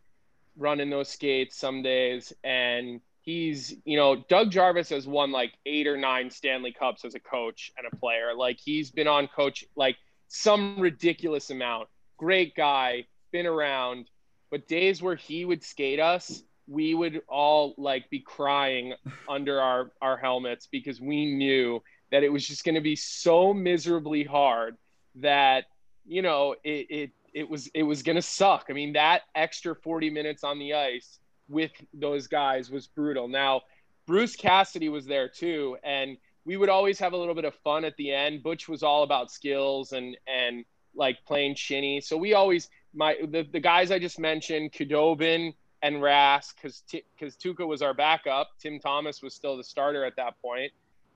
[0.58, 5.88] running those skates some days, and he's, you know, Doug Jarvis has won like eight
[5.88, 8.34] or nine Stanley Cups as a coach and a player.
[8.36, 9.98] Like he's been on coach like
[10.28, 11.90] some ridiculous amount.
[12.18, 14.08] Great guy, been around,
[14.50, 18.94] but days where he would skate us, we would all like be crying
[19.30, 21.82] under our our helmets because we knew
[22.12, 24.78] that it was just going to be so miserably hard
[25.16, 25.66] that
[26.06, 28.66] you know it it, it was it was to suck.
[28.70, 33.28] I mean, that extra 40 minutes on the ice with those guys was brutal.
[33.28, 33.62] Now,
[34.08, 37.86] Bruce Cassidy was there too, and we would always have a little bit of fun
[37.86, 38.44] at the end.
[38.44, 42.02] Butch was all about skills and and like playing shinny.
[42.02, 47.36] So we always my the, the guys I just mentioned, Khudobin and Rask, because because
[47.36, 48.50] Tuukka was our backup.
[48.60, 50.72] Tim Thomas was still the starter at that point.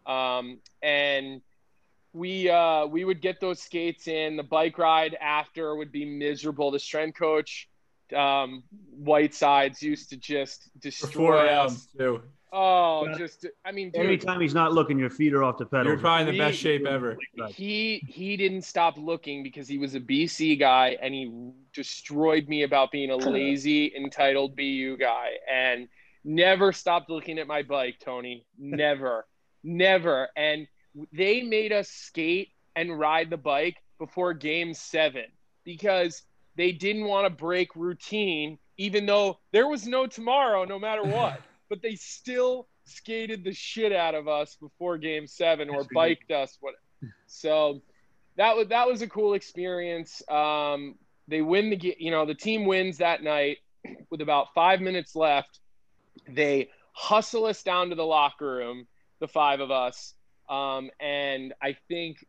[0.05, 1.41] Um, and
[2.15, 4.37] we uh, we would get those skates in.
[4.37, 6.71] The bike ride after would be miserable.
[6.71, 7.67] The strength coach,
[8.15, 8.63] um,
[8.97, 11.87] Whitesides, used to just destroy us.
[11.97, 12.21] Too.
[12.53, 13.17] Oh, yeah.
[13.17, 15.87] just I mean, dude, anytime he's not looking, your feet are off the pedal.
[15.87, 17.17] You're probably in the best shape ever.
[17.49, 22.63] He he didn't stop looking because he was a BC guy and he destroyed me
[22.63, 25.89] about being a lazy, entitled BU guy and
[26.23, 28.45] never stopped looking at my bike, Tony.
[28.57, 29.27] Never,
[29.65, 30.29] never.
[30.37, 30.65] And
[31.13, 35.25] they made us skate and ride the bike before game seven
[35.63, 36.23] because
[36.55, 41.41] they didn't want to break routine, even though there was no tomorrow, no matter what.
[41.69, 46.57] but they still skated the shit out of us before game seven or biked us.
[46.59, 46.75] What?
[47.27, 47.81] So
[48.37, 50.21] that was that was a cool experience.
[50.29, 50.95] Um,
[51.27, 53.57] they win the you know the team wins that night
[54.09, 55.59] with about five minutes left.
[56.29, 58.87] They hustle us down to the locker room,
[59.19, 60.13] the five of us,
[60.49, 62.25] um, and I think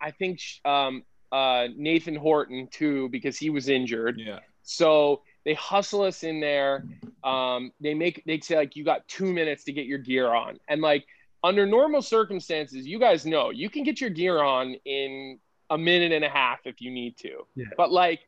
[0.00, 4.18] I think um, uh, Nathan Horton too because he was injured.
[4.18, 4.40] Yeah.
[4.62, 6.84] So they hustle us in there.
[7.24, 10.58] Um, they make they say like you got two minutes to get your gear on,
[10.68, 11.06] and like
[11.44, 15.38] under normal circumstances, you guys know you can get your gear on in
[15.70, 17.46] a minute and a half if you need to.
[17.54, 17.66] Yeah.
[17.76, 18.20] But like,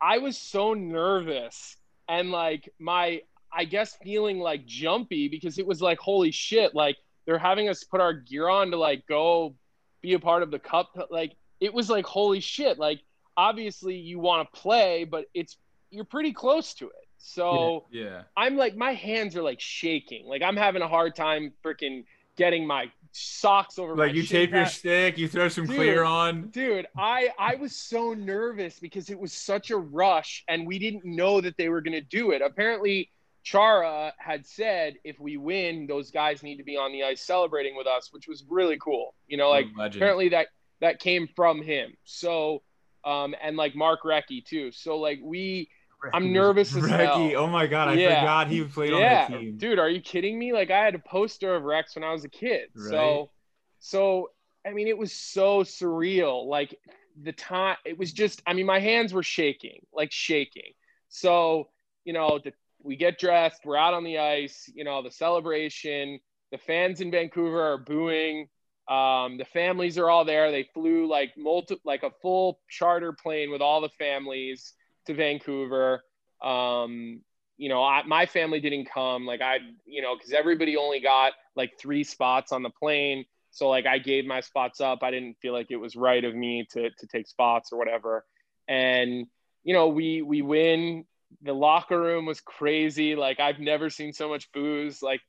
[0.00, 1.76] I was so nervous
[2.08, 6.96] and like my I guess feeling like jumpy because it was like holy shit like
[7.26, 9.54] they're having us put our gear on to like go
[10.00, 10.90] be a part of the cup.
[11.10, 12.78] Like it was like holy shit.
[12.78, 13.00] Like
[13.36, 15.58] obviously you want to play but it's
[15.90, 16.92] you're pretty close to it.
[17.18, 18.22] So yeah, yeah.
[18.36, 20.26] i'm like my hands are like shaking.
[20.26, 22.04] Like i'm having a hard time freaking
[22.36, 26.48] getting my socks over like you tape your stick you throw some Dude, clear on.
[26.48, 31.02] dude i i was so nervous because it was such a rush and we didn't
[31.06, 32.42] know that they were going to do it.
[32.42, 33.10] Apparently
[33.46, 37.76] chara had said if we win those guys need to be on the ice celebrating
[37.76, 39.94] with us which was really cool you know like Legend.
[40.02, 40.48] apparently that
[40.80, 42.60] that came from him so
[43.04, 45.68] um and like mark Recchi too so like we
[46.12, 48.20] i'm nervous as hell Reggie, oh my god, I Yeah.
[48.20, 49.56] forgot he played yeah, on that team.
[49.58, 50.52] dude, are you kidding me?
[50.52, 52.68] Like I had a poster of Rex when I was a kid.
[52.74, 52.90] Right.
[52.90, 53.30] So,
[53.78, 54.30] so
[54.66, 56.46] I mean, it was so surreal.
[56.46, 56.78] Like
[57.22, 58.42] the time, it was just.
[58.46, 60.72] I mean, my hands were shaking, like shaking.
[61.08, 61.68] So,
[62.04, 62.52] you know, the,
[62.86, 64.70] we get dressed, we're out on the ice.
[64.74, 66.20] You know, the celebration.
[66.52, 68.48] The fans in Vancouver are booing.
[68.88, 70.52] Um, the families are all there.
[70.52, 74.74] They flew like multi, like a full charter plane with all the families
[75.06, 76.04] to Vancouver.
[76.42, 77.22] Um,
[77.56, 79.26] you know, I, my family didn't come.
[79.26, 83.24] Like I, you know, because everybody only got like three spots on the plane.
[83.50, 85.00] So like I gave my spots up.
[85.02, 88.24] I didn't feel like it was right of me to to take spots or whatever.
[88.68, 89.26] And
[89.64, 91.06] you know, we we win.
[91.42, 93.16] The locker room was crazy.
[93.16, 95.02] Like I've never seen so much booze.
[95.02, 95.20] Like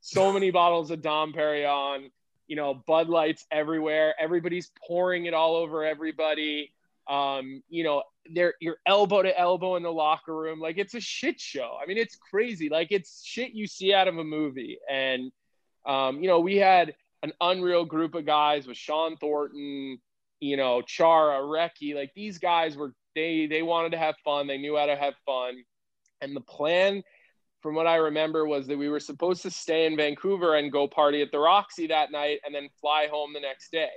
[0.00, 2.10] so many bottles of Dom Perignon.
[2.46, 4.14] You know, Bud Lights everywhere.
[4.18, 6.72] Everybody's pouring it all over everybody.
[7.08, 8.02] Um, you know,
[8.32, 10.60] they're you're elbow to elbow in the locker room.
[10.60, 11.78] Like it's a shit show.
[11.82, 12.68] I mean, it's crazy.
[12.68, 14.78] Like it's shit you see out of a movie.
[14.90, 15.32] And
[15.86, 19.98] um, you know, we had an unreal group of guys with Shawn Thornton,
[20.40, 21.94] you know, Chara, Recchi.
[21.94, 24.46] Like these guys were they they wanted to have fun.
[24.46, 25.64] They knew how to have fun.
[26.20, 27.02] And the plan,
[27.60, 30.86] from what I remember, was that we were supposed to stay in Vancouver and go
[30.88, 33.90] party at the Roxy that night and then fly home the next day.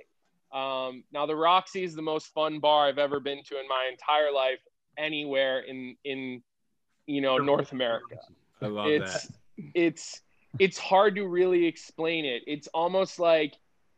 [0.52, 3.88] Um, now the Roxy is the most fun bar I've ever been to in my
[3.92, 4.60] entire life,
[4.98, 6.42] anywhere in in
[7.06, 8.18] you know North America.
[8.62, 9.34] I love It's that.
[9.74, 10.22] it's
[10.60, 12.44] it's hard to really explain it.
[12.48, 13.56] It's almost like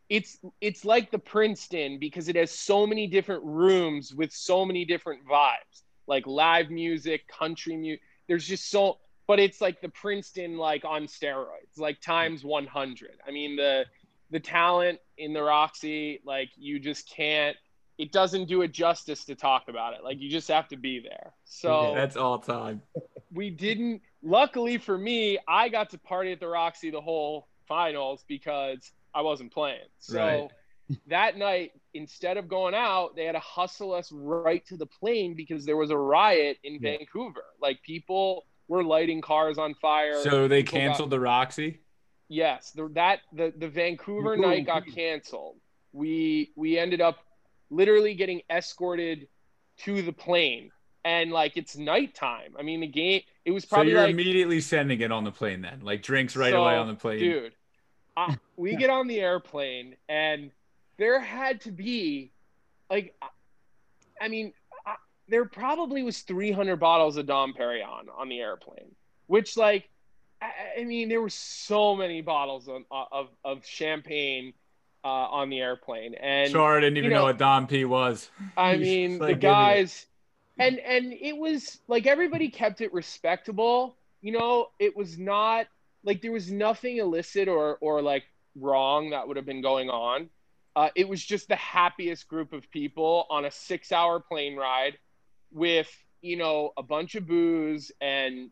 [0.10, 4.84] it's it's like the Princeton because it has so many different rooms with so many
[4.84, 8.02] different vibes, like live music, country music.
[8.28, 8.98] There's just so,
[9.28, 13.12] but it's like the Princeton like on steroids, like times 100.
[13.28, 13.86] I mean the
[14.32, 17.56] the talent in the Roxy, like you just can't.
[18.00, 20.04] It doesn't do it justice to talk about it.
[20.04, 21.34] Like you just have to be there.
[21.44, 22.82] So That's all time.
[23.32, 28.26] we didn't luckily for me i got to party at the roxy the whole finals
[28.28, 30.50] because i wasn't playing so Right.
[31.08, 35.36] that night instead of going out they had to hustle us right to the plane
[35.36, 36.98] because there was a riot in Yeah.
[36.98, 41.80] vancouver like people were lighting cars on fire So they People got- canceled the Roxy.
[42.32, 44.48] Yes, the, that the the Vancouver Cool.
[44.48, 45.58] night got canceled.
[45.94, 47.18] We we ended up
[47.72, 49.28] literally getting escorted
[49.80, 50.70] to the plane,
[51.04, 52.54] and like it's nighttime.
[52.60, 55.32] I mean, the game it was So probably you're like immediately sending it on the
[55.32, 57.18] plane then, like drinks right so, away on the plane.
[57.20, 57.54] dude.
[58.16, 60.52] I, we get on the airplane, and
[60.98, 62.32] there had to be
[62.90, 63.16] like,
[64.22, 64.54] I mean,
[64.86, 64.96] I,
[65.28, 68.96] there probably was 300 bottles of Dom Perignon on the airplane,
[69.28, 69.90] which like
[70.42, 74.54] I, I mean, there were so many bottles of of, of champagne
[75.04, 78.30] uh, on the airplane, and Chara didn't even you know, know- what Dom P was.
[78.58, 80.06] I mean, the like, "Give guys,
[80.58, 83.96] and and it was like everybody kept it respectable.
[84.22, 85.68] You know, it was not
[86.04, 88.24] like there was nothing illicit or or like
[88.56, 90.30] wrong that would have been going on.
[90.76, 94.98] Uh, it was just the happiest group of people on a six-hour plane ride
[95.52, 95.90] with
[96.22, 98.50] you know a bunch of booze and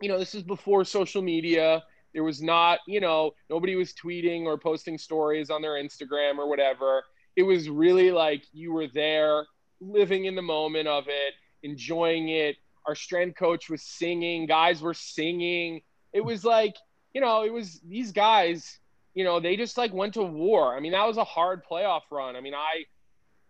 [0.00, 1.82] you know this is before social media.
[2.12, 6.48] There was not you know nobody was tweeting or posting stories on their instagram or
[6.48, 7.04] whatever.
[7.36, 9.44] It was really like you were there
[9.80, 12.56] living in the moment of it enjoying it.
[12.86, 14.46] Our strength coach was singing.
[14.46, 15.82] Guys were singing
[16.16, 16.76] it was like
[17.16, 18.78] you know, it was these guys,
[19.14, 20.76] you know, they just like went to war.
[20.76, 22.36] I mean, that was a hard playoff run.
[22.36, 22.84] I mean, I,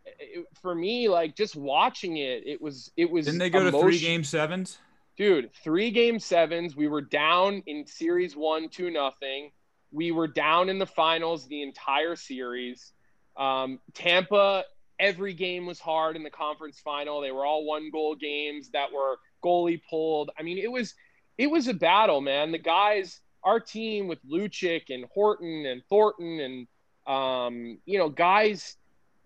[0.04, 3.26] it, for me, like just watching it, it was, it was.
[3.26, 4.78] Didn't they go to three game sevens?
[5.16, 6.76] Dude, three game sevens.
[6.76, 9.50] We were down in series one, two nothing.
[9.90, 12.92] We were down in the finals the entire series.
[13.36, 14.62] Um, Tampa,
[15.00, 17.20] every game was hard in the conference final.
[17.20, 20.30] They were all one goal games that were goalie pulled.
[20.38, 20.94] I mean, it was
[21.38, 22.52] it was a battle, man.
[22.52, 26.66] The guys, our team with Lucic and Horton and Thornton and
[27.06, 28.76] um, you know, guys,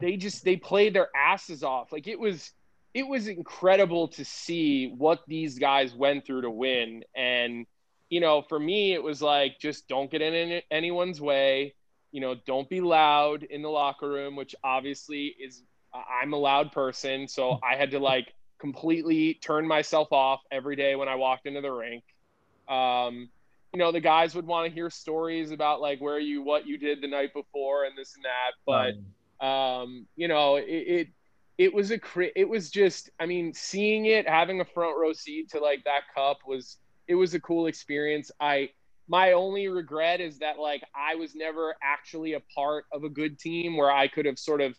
[0.01, 1.93] they just they played their asses off.
[1.93, 2.53] Like it was
[2.95, 7.05] it was incredible to see what these guys went through to win.
[7.15, 7.67] And,
[8.09, 11.75] you know, for me, it was like just don't get in anyone's way.
[12.13, 15.63] You know, don't be loud in the locker room, which obviously is
[15.95, 20.95] I'm a loud person, so I had to like completely turn myself off every day
[20.95, 22.05] when I walked into the rink.
[22.69, 23.31] Um,
[23.73, 26.79] you know, the guys would want to hear stories about like where you what you
[26.79, 31.09] did the night before and this and that, but um, you know, it, it
[31.59, 32.01] it was a
[32.39, 36.03] it was just I mean, seeing it, having a front row seat to like that
[36.15, 38.31] cup was it was a cool experience.
[38.41, 38.71] I
[39.09, 43.39] my only regret is that like I was never actually a part of a good
[43.39, 44.77] team where I could have sort of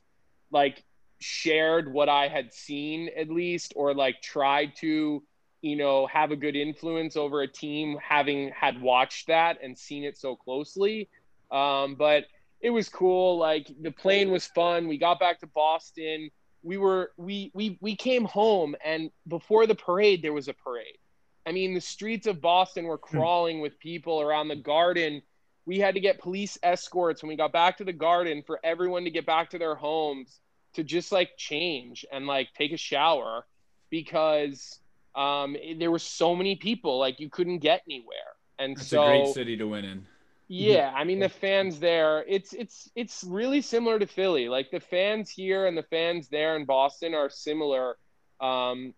[0.52, 0.84] like
[1.22, 5.24] shared what I had seen at least, or like tried to,
[5.62, 10.04] you know, have a good influence over a team having had watched that and seen
[10.04, 11.10] it so closely.
[11.52, 12.26] Um, but
[12.60, 13.38] it was cool.
[13.38, 14.88] Like the plane was fun.
[14.88, 16.30] We got back to Boston.
[16.64, 20.98] We were we we we came home and before the parade there was a parade.
[21.46, 23.18] I mean, the streets of Boston were hmm.
[23.18, 25.22] crawling with people around the garden.
[25.66, 29.04] We had to get police escorts when we got back to the garden for everyone
[29.04, 30.40] to get back to their homes
[30.74, 33.46] to just like change and like take a shower
[33.90, 34.80] because
[35.16, 38.16] um, there were so many people like you couldn't get anywhere.
[38.60, 40.06] And it's so a great city to win in.
[40.48, 44.50] Yeah, I mean the fans there, it's it's it's really similar to Philly.
[44.50, 47.98] Like the fans here and the fans there in Boston are similar
[48.40, 48.94] um,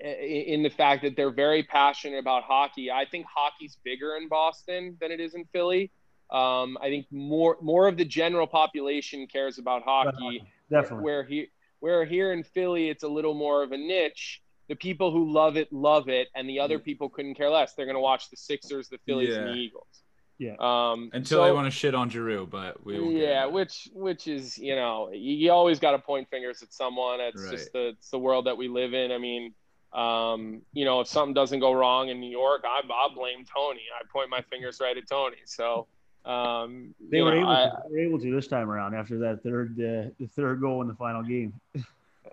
[0.00, 2.90] in the fact that they're very passionate about hockey.
[2.90, 5.90] I think hockey's bigger in Boston than it is in Philly.
[6.30, 10.42] Um, I think more more of the general population cares about hockey.
[10.70, 11.04] Definitely.
[11.04, 11.48] Where he
[11.80, 14.42] where here in Philly it's a little more of a niche.
[14.68, 17.72] The people who love it love it, and the other people couldn't care less.
[17.74, 19.36] They're going to watch the Sixers, the Phillies, yeah.
[19.36, 20.02] and the Eagles.
[20.38, 20.54] Yeah.
[20.60, 23.20] Um, Until so, they want to shit on Giroux, but we.
[23.20, 27.20] Yeah, which which is you know you, you always got to point fingers at someone.
[27.20, 27.50] It's right.
[27.50, 29.10] just the it's the world that we live in.
[29.10, 29.54] I mean,
[29.92, 33.82] um, you know, if something doesn't go wrong in New York, I I blame Tony.
[33.98, 35.38] I point my fingers right at Tony.
[35.44, 35.88] So
[36.28, 37.54] um, they were know, able.
[37.54, 40.82] To, they were able to this time around after that third uh, the third goal
[40.82, 41.54] in the final game.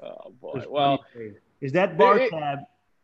[0.03, 0.63] Oh boy!
[0.69, 1.05] Well,
[1.61, 2.59] is that bar it, tab?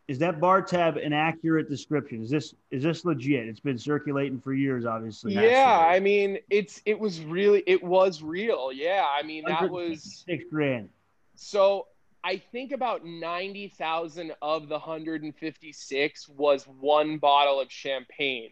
[0.10, 2.22] Is that bar tab an accurate description?
[2.22, 3.48] Is this is this legit?
[3.48, 5.34] It's been circulating for years, obviously.
[5.34, 8.74] Yeah, I mean, it's it was really it was real.
[8.74, 10.90] Yeah, I mean that was six grand.
[11.36, 11.88] So
[12.22, 17.72] I think about ninety thousand of the hundred and fifty six was one bottle of
[17.72, 18.52] champagne.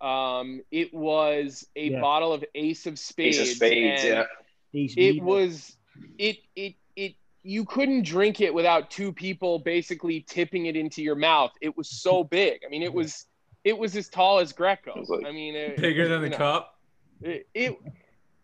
[0.00, 2.00] Um, it was a yeah.
[2.00, 3.38] bottle of Ace of Spades.
[3.38, 4.24] Ace of Spades, yeah.
[4.72, 5.76] It was
[6.18, 11.16] it it it you couldn't drink it without two people basically tipping it into your
[11.16, 11.52] mouth.
[11.60, 12.60] It was so big.
[12.64, 13.26] I mean, it was
[13.64, 15.04] it was as tall as Greco.
[15.08, 16.78] Like I mean, it, bigger than the know, cup.
[17.20, 17.76] It, it,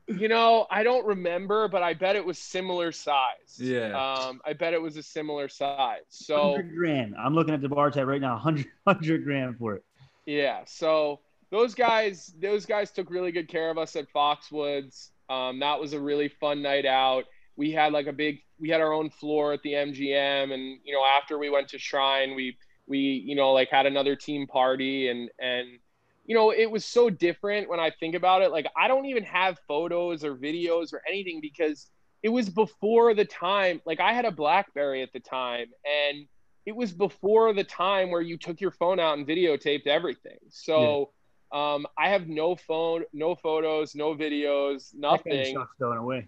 [0.06, 3.58] you know, I don't remember, but I bet it was similar size.
[3.58, 3.96] Yeah.
[3.96, 6.02] Um, I bet it was a similar size.
[6.08, 7.14] So 100 grand.
[7.18, 8.34] I'm looking at the bar tab right now.
[8.34, 9.84] 100, 100 grand for it.
[10.26, 10.64] Yeah.
[10.66, 11.20] So
[11.50, 15.10] those guys, those guys took really good care of us at Foxwoods.
[15.28, 17.24] Um, that was a really fun night out.
[17.56, 20.92] We had like a big, we had our own floor at the MGM, and you
[20.92, 25.08] know, after we went to Shrine, we we you know like had another team party,
[25.08, 25.78] and and
[26.26, 28.50] you know, it was so different when I think about it.
[28.50, 31.90] Like, I don't even have photos or videos or anything because
[32.22, 33.82] it was before the time.
[33.84, 36.26] Like, I had a Blackberry at the time, and
[36.64, 40.38] it was before the time where you took your phone out and videotaped everything.
[40.48, 41.10] So.
[41.54, 45.54] Um, I have no phone, no photos, no videos, nothing.
[45.54, 46.26] That going away.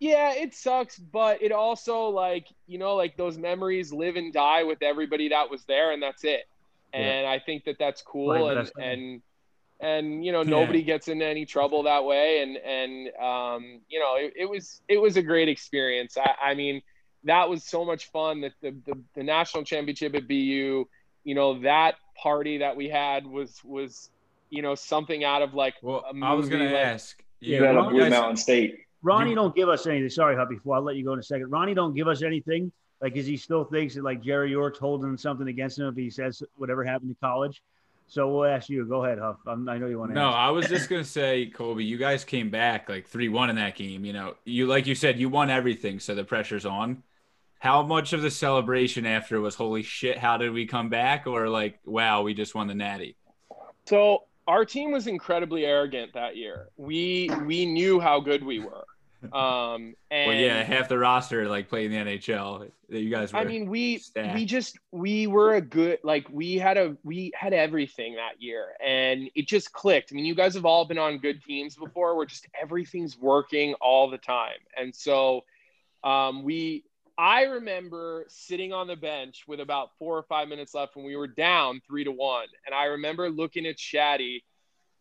[0.00, 4.64] Yeah, it sucks, but it also like you know like those memories live and die
[4.64, 6.48] with everybody that was there, and that's it.
[6.94, 7.30] And yeah.
[7.30, 9.22] I think that that's cool, and and
[9.80, 10.86] and you know nobody yeah.
[10.86, 14.96] gets into any trouble that way, and and um, you know it, it was it
[14.96, 16.16] was a great experience.
[16.16, 16.80] I, I mean
[17.24, 18.40] that was so much fun.
[18.40, 20.86] That the, the the national championship at BU,
[21.24, 24.08] you know that party that we had was was
[24.50, 28.10] you know something out of like well i was gonna like, ask yeah, yeah Blue
[28.10, 28.80] Mountain State.
[29.02, 30.08] Ronnie don't give us anything.
[30.08, 30.48] Sorry, Hub.
[30.48, 31.50] Before I'll let you go in a second.
[31.50, 32.72] Ronnie don't give us anything.
[33.02, 36.08] Like, is he still thinks that like Jerry York's holding something against him if he
[36.08, 37.62] says whatever happened to college?
[38.06, 38.84] So we'll ask you.
[38.86, 39.36] Go ahead, Huff.
[39.46, 40.14] I'm, i know you want to.
[40.14, 40.36] No, ask.
[40.36, 43.76] I was just gonna say, Colby, you guys came back like three one in that
[43.76, 44.04] game.
[44.04, 47.02] You know, you like you said, you won everything, so the pressure's on.
[47.58, 50.18] How much of the celebration after was holy shit?
[50.18, 51.26] How did we come back?
[51.26, 53.16] Or like, wow, we just won the Natty.
[53.86, 56.68] So our team was incredibly arrogant that year.
[56.76, 58.84] We we knew how good we were.
[59.32, 62.70] Um, and well, yeah, half the roster like played in the NHL.
[62.88, 63.38] That you guys were.
[63.38, 64.34] I mean, we stacked.
[64.34, 68.68] we just we were a good like we had a we had everything that year,
[68.84, 70.10] and it just clicked.
[70.12, 73.74] I mean, you guys have all been on good teams before, where just everything's working
[73.80, 75.44] all the time, and so
[76.02, 76.84] um, we.
[77.16, 81.16] I remember sitting on the bench with about four or five minutes left when we
[81.16, 84.40] were down three to one, and I remember looking at Shaddy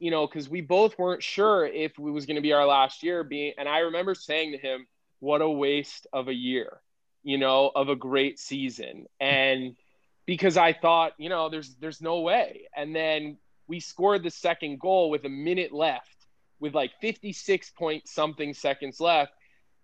[0.04, 3.04] you know, because we both weren't sure if it was going to be our last
[3.04, 3.24] year.
[3.24, 4.86] Being, and I remember saying to him,
[5.20, 6.82] "What a waste of a year,
[7.24, 9.78] you know, of a great season." And
[10.26, 12.68] because I thought, you know, there's there's no way.
[12.76, 13.38] And then
[13.68, 16.28] we scored the second goal with a minute left,
[16.60, 19.32] with like 56 point something seconds left.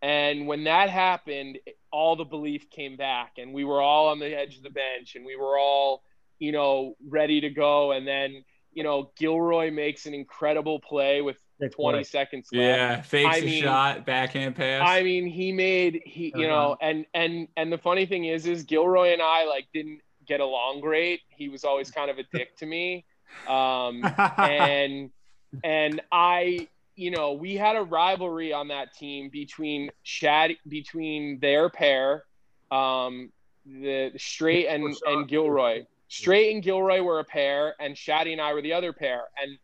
[0.01, 1.59] And when that happened,
[1.91, 5.15] all the belief came back, and we were all on the edge of the bench,
[5.15, 6.03] and we were all,
[6.37, 7.91] you know, ready to go.
[7.91, 11.37] And then you know, Gilroy makes an incredible play with
[11.71, 12.53] 20 seconds left.
[12.53, 14.81] Yeah, fakes I mean, a shot, backhand pass.
[14.85, 16.47] I mean, he made he, you uh-huh.
[16.47, 20.39] know, and and and the funny thing is, is Gilroy and I like didn't get
[20.39, 21.21] along great.
[21.29, 23.05] He was always kind of a dick to me,
[23.47, 24.03] um,
[24.37, 25.09] and
[25.63, 26.67] and I,
[26.99, 32.25] you know, we had a rivalry on that team between Shad between their pair,
[32.71, 33.31] um,
[33.65, 35.85] the Strait and and Gilroy.
[36.09, 39.23] Strait and Gilroy were a pair, and Shaddy and I were the other pair.
[39.41, 39.57] And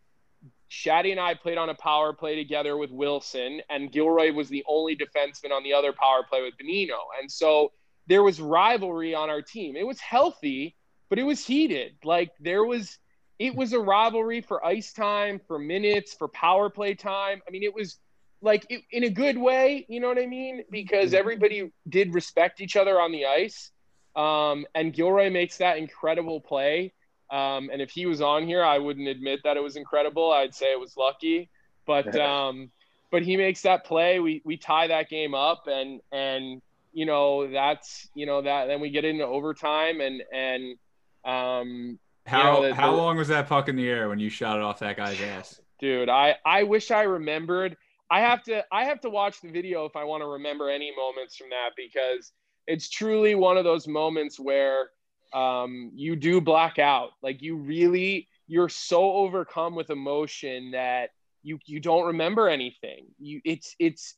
[0.72, 4.64] Shaddy and I played on a power play together with Wilson, and Gilroy was the
[4.66, 7.00] only defenseman on the other power play with Bonino.
[7.20, 7.74] And so
[8.08, 9.76] there was rivalry on our team.
[9.76, 10.78] It was healthy,
[11.10, 11.96] but it was heated.
[12.06, 12.98] Like there was,
[13.40, 17.42] it was a rivalry for ice time, for minutes, for power play time.
[17.48, 17.98] I mean, it was
[18.42, 20.64] like it, in a good way, you know what I mean?
[20.72, 23.72] Because everybody did respect each other on the ice.
[24.16, 26.94] Um, and Gilroy makes that incredible play.
[27.30, 30.32] Um, and if he was on here, I wouldn't admit that it was incredible.
[30.32, 31.50] I'd say it was lucky.
[31.86, 32.72] But um,
[33.12, 34.20] but he makes that play.
[34.20, 36.62] We we tie that game up, and and
[36.94, 40.78] you know that's you know that then we get into overtime, and and
[41.26, 44.20] um, how you know, the, how the, long was that puck in the air when
[44.20, 45.62] you shot it off that guy's ass?
[45.80, 47.78] Dude, I I wish I remembered.
[48.10, 50.92] I have to I have to watch the video if I want to remember any
[50.96, 52.32] moments from that because
[52.68, 54.90] it's truly one of those moments where
[55.34, 57.12] um, you do black out.
[57.22, 61.10] Like you really, you're so overcome with emotion that
[61.44, 63.08] you you don't remember anything.
[63.20, 64.16] You it's it's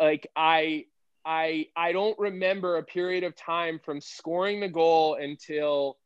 [0.00, 0.84] like I
[1.24, 5.98] I I don't remember a period of time from scoring the goal until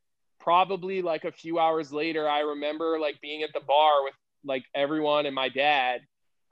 [0.44, 2.28] probably like a few hours later.
[2.28, 4.12] I remember like being at the bar with
[4.44, 6.02] like everyone and my dad.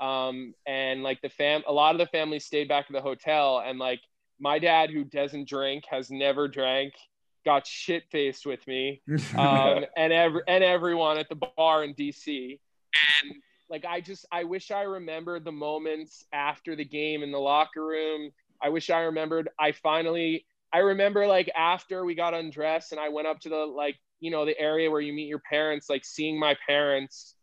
[0.00, 3.62] Um, and like the fam, a lot of the family stayed back at the hotel,
[3.64, 4.00] and like
[4.40, 6.94] my dad, who doesn't drink, has never drank,
[7.44, 9.00] got shit faced with me,
[9.36, 12.58] um, and every and everyone at the bar in DC,
[13.22, 13.34] and
[13.70, 17.86] like I just I wish I remembered the moments after the game in the locker
[17.86, 18.32] room.
[18.60, 19.50] I wish I remembered.
[19.60, 23.56] I finally I remember like after we got undressed and I went up to the
[23.56, 25.90] like you know the area where you meet your parents.
[25.90, 27.34] Like seeing my parents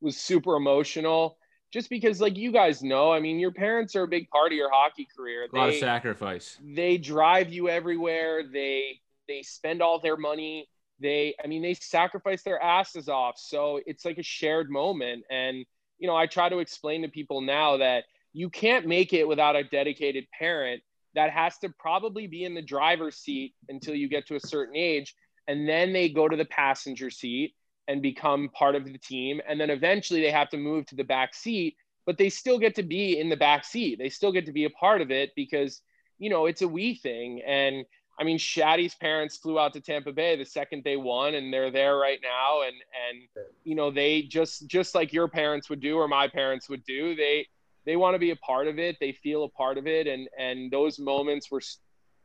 [0.00, 1.38] was super emotional
[1.72, 4.56] just because like you guys know i mean your parents are a big part of
[4.56, 5.48] your hockey career.
[5.52, 6.58] A lot of sacrifice.
[6.62, 8.42] they drive you everywhere.
[8.50, 10.68] They they spend all their money.
[11.00, 13.34] They i mean they sacrifice their asses off.
[13.38, 15.24] So it's like a shared moment.
[15.30, 15.64] And
[15.98, 19.56] you know i try to explain to people now that you can't make it without
[19.56, 20.82] a dedicated parent
[21.16, 24.76] that has to probably be in the driver's seat until you get to a certain
[24.76, 25.16] age
[25.48, 27.54] and then they go to the passenger seat
[27.88, 29.40] and become part of the team.
[29.48, 32.74] And then eventually they have to move to the back seat, but they still get
[32.76, 33.98] to be in the back seat.
[33.98, 35.82] They still get to be a part of it because,
[36.18, 37.42] you know, it's a we thing.
[37.46, 37.84] And
[38.18, 41.70] I mean, Shaddy's parents flew out to Tampa Bay the second they won, and they're
[41.70, 42.62] there right now.
[42.62, 42.74] And
[43.10, 46.82] and you know, they just just like your parents would do or my parents would
[46.84, 47.14] do.
[47.14, 47.46] They
[47.86, 48.96] they want to be a part of it.
[49.00, 51.62] They feel a part of it, and and those moments were,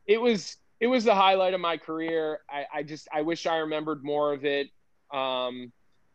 [0.06, 2.40] it was it was the highlight of my career.
[2.50, 4.68] I, I just I wish I remembered more of it.
[5.12, 5.72] Um,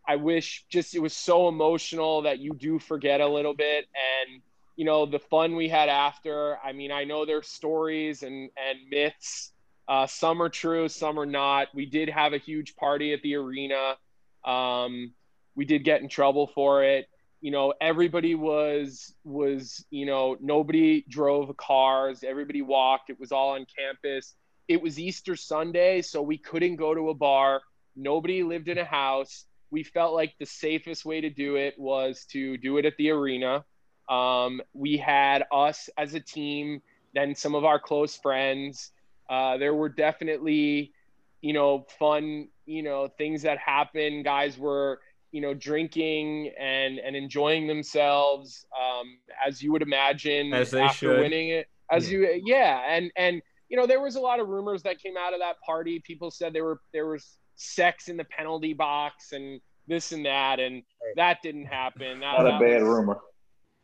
[0.08, 4.42] I wish just it was so emotional that you do forget a little bit and
[4.76, 6.58] you know the fun we had after.
[6.64, 9.54] I mean, I know there's stories and and myths.
[9.88, 11.70] Uh, some are true, some are not.
[11.74, 13.96] We did have a huge party at the arena.
[14.44, 15.14] Um,
[15.56, 17.08] we did get in trouble for it.
[17.42, 22.24] You know, everybody was was you know nobody drove cars.
[22.24, 23.10] Everybody walked.
[23.10, 24.36] It was all on campus.
[24.68, 27.62] It was Easter Sunday, so we couldn't go to a bar
[27.98, 29.46] Nobody lived in a house.
[29.72, 33.10] we felt like the safest way to do it was to do it at the
[33.10, 33.66] arena.
[34.08, 36.82] Um, we had us as a team,
[37.14, 38.92] then some of our close friends.
[39.30, 40.94] Uh, there were definitely,
[41.42, 44.24] you know, fun, you know, things that happened.
[44.24, 45.02] Guys were,
[45.32, 51.14] you know, drinking and and enjoying themselves, um, as you would imagine, as they after
[51.14, 51.20] should.
[51.20, 51.68] winning it.
[51.92, 52.20] As yeah.
[52.20, 55.34] you, yeah, and and you know, there was a lot of rumors that came out
[55.34, 56.02] of that party.
[56.06, 60.60] People said there were there was sex in the penalty box and this and that,
[60.60, 60.84] and
[61.16, 62.20] that didn't happen.
[62.20, 63.18] That, Not that a bad was, rumor.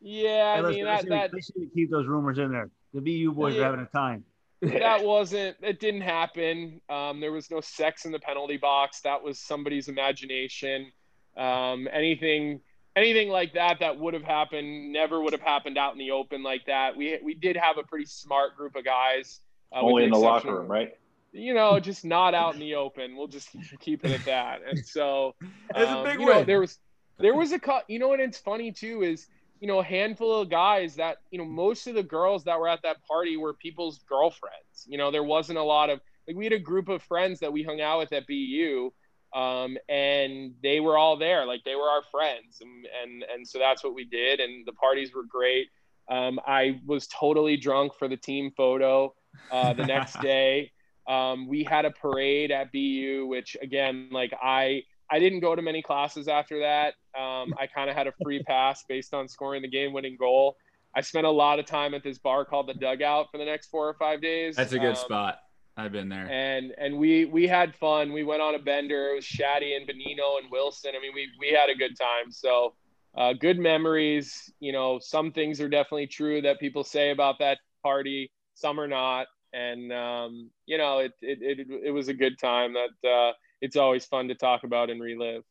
[0.01, 2.69] Yeah, I Hey, mean listen, that they that should keep those rumors in there.
[2.93, 4.25] The BU boys are having a time.
[4.61, 9.21] that wasn't it didn't happen um, there was no sex in the penalty box that
[9.21, 10.89] was somebody's imagination
[11.37, 12.61] um, anything
[12.95, 16.43] anything like that that would have happened never would have happened out in the open
[16.43, 16.95] like that.
[16.95, 19.39] We we did have a pretty smart group of guys
[19.71, 20.95] uh, with Only in the locker room, right?
[21.33, 23.17] you know just not out in the open.
[23.17, 24.61] We'll just keep it at that.
[24.67, 25.35] And so
[25.75, 26.79] It's a um, big you know, there was
[27.17, 29.27] there was a cut you know what it's funny too is
[29.59, 32.67] you know a handful of guys that you know most of the girls that were
[32.67, 34.85] at that party were people's girlfriends.
[34.85, 37.51] You know there wasn't a lot of like we had a group of friends that
[37.51, 38.91] we hung out with at bu
[39.33, 43.59] um, and they were all there like they were our friends and and, and so
[43.59, 45.67] that's what we did and the parties were great
[46.09, 49.13] um, i was totally drunk for the team photo
[49.51, 50.71] uh, the next day
[51.07, 55.61] um, we had a parade at bu which again like i I didn't go to
[55.61, 56.95] many classes after that.
[57.15, 60.57] Um, I kind of had a free pass based on scoring the game winning goal.
[60.95, 63.67] I spent a lot of time at this bar called the Dugout for the next
[63.67, 64.55] four or five days.
[64.55, 65.39] That's a good Um, spot.
[65.75, 66.29] I've been there.
[66.29, 68.13] And and we we had fun.
[68.13, 69.09] We went on a bender.
[69.09, 70.91] It was Shaddy and Bonino and Wilson.
[70.95, 72.31] I mean, we we had a good time.
[72.31, 72.75] So
[73.15, 74.51] uh, good memories.
[74.59, 78.31] You know, some things are definitely true that people say about that party.
[78.53, 79.27] Some are not.
[79.51, 82.73] And um, you know, it, it it it was a good time.
[82.73, 85.43] That uh, it's always fun to talk about and relive.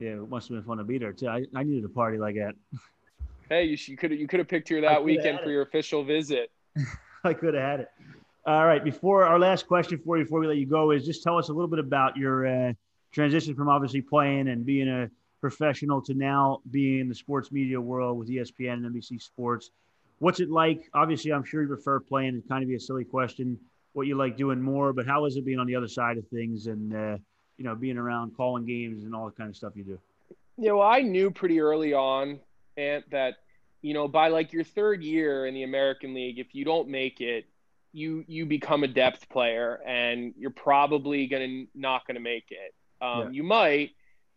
[0.00, 1.28] Yeah, it must have been fun to be there too.
[1.28, 2.54] I, I needed a party like that.
[3.48, 5.52] Hey, you, you could you could have picked here that weekend for it.
[5.52, 6.50] your official visit.
[7.24, 7.88] I could have had it.
[8.46, 8.82] All right.
[8.82, 11.48] Before our last question for you, before we let you go, is just tell us
[11.48, 12.72] a little bit about your uh,
[13.10, 17.80] transition from obviously playing and being a professional to now being in the sports media
[17.80, 19.70] world with ESPN and NBC Sports.
[20.20, 20.88] What's it like?
[20.94, 22.36] Obviously, I'm sure you prefer playing.
[22.36, 23.58] It kind of be a silly question.
[23.94, 26.28] What you like doing more, but how is it being on the other side of
[26.28, 27.16] things and uh,
[27.56, 29.98] you know being around calling games and all the kind of stuff you do?
[30.56, 32.38] Yeah, well, I knew pretty early on,
[32.76, 33.38] Ant, that
[33.82, 37.20] you know by like your third year in the American League, if you don't make
[37.20, 37.46] it,
[37.96, 42.74] you you become a depth player, and you're probably gonna not gonna make it.
[43.00, 43.30] Um, Yeah.
[43.30, 43.90] You might,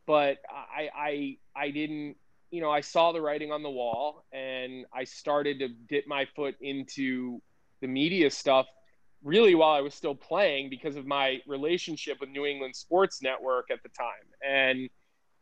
[0.07, 2.15] but I I I didn't.
[2.51, 6.25] You know, I saw the writing on the wall, and I started to dip my
[6.35, 7.41] foot into
[7.81, 8.65] the media stuff
[9.23, 13.69] really while I was still playing because of my relationship with New England Sports Network
[13.71, 14.25] at the time.
[14.41, 14.89] And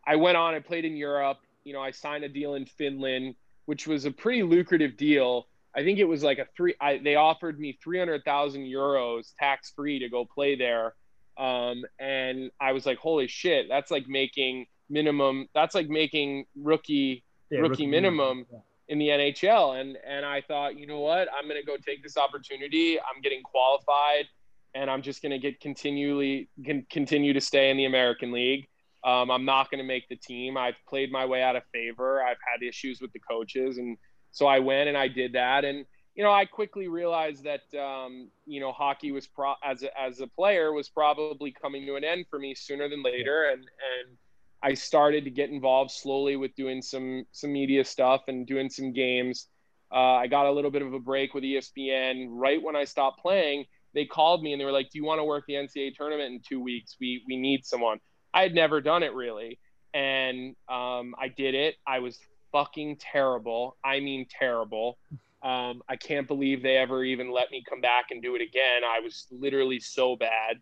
[0.05, 1.37] I went on I played in Europe.
[1.63, 5.47] You know, I signed a deal in Finland, which was a pretty lucrative deal.
[5.77, 6.73] I think it was like a three.
[6.81, 10.95] I, they offered me three hundred thousand euros tax free to go play there,
[11.37, 13.67] um, and I was like, "Holy shit!
[13.69, 15.47] That's like making minimum.
[15.53, 18.45] That's like making rookie Yeah, Rookie minimum.
[18.51, 18.59] Yeah.
[18.89, 19.79] in the NHL.
[19.79, 22.99] And and I thought, you know what, I'm gonna go take this opportunity.
[22.99, 24.25] I'm getting qualified,
[24.73, 28.67] and I'm just gonna get continually can continue to stay in the American League.
[29.03, 30.57] Um, I'm not gonna make the team.
[30.57, 32.23] I've played my way out of favor.
[32.23, 33.97] I've had issues with the coaches, and
[34.31, 35.65] so I went and I did that.
[35.65, 39.99] And you know, I quickly realized that um, you know hockey was pro as a,
[39.99, 43.61] as a player was probably coming to an end for me sooner than later, and
[43.61, 44.17] and
[44.63, 48.93] I started to get involved slowly with doing some some media stuff and doing some
[48.93, 49.47] games.
[49.91, 53.21] Uh, I got a little bit of a break with ESPN right when I stopped
[53.21, 53.65] playing.
[53.93, 56.33] They called me and they were like, "Do you want to work the NCAA tournament
[56.33, 56.97] in two weeks?
[56.99, 57.99] We we need someone."
[58.33, 59.59] I had never done it really,
[59.93, 61.75] and um, I did it.
[61.85, 62.17] I was
[62.51, 63.77] fucking terrible.
[63.83, 64.97] I mean terrible.
[65.43, 68.83] Um, I can't believe they ever even let me come back and do it again.
[68.83, 70.57] I was literally so bad.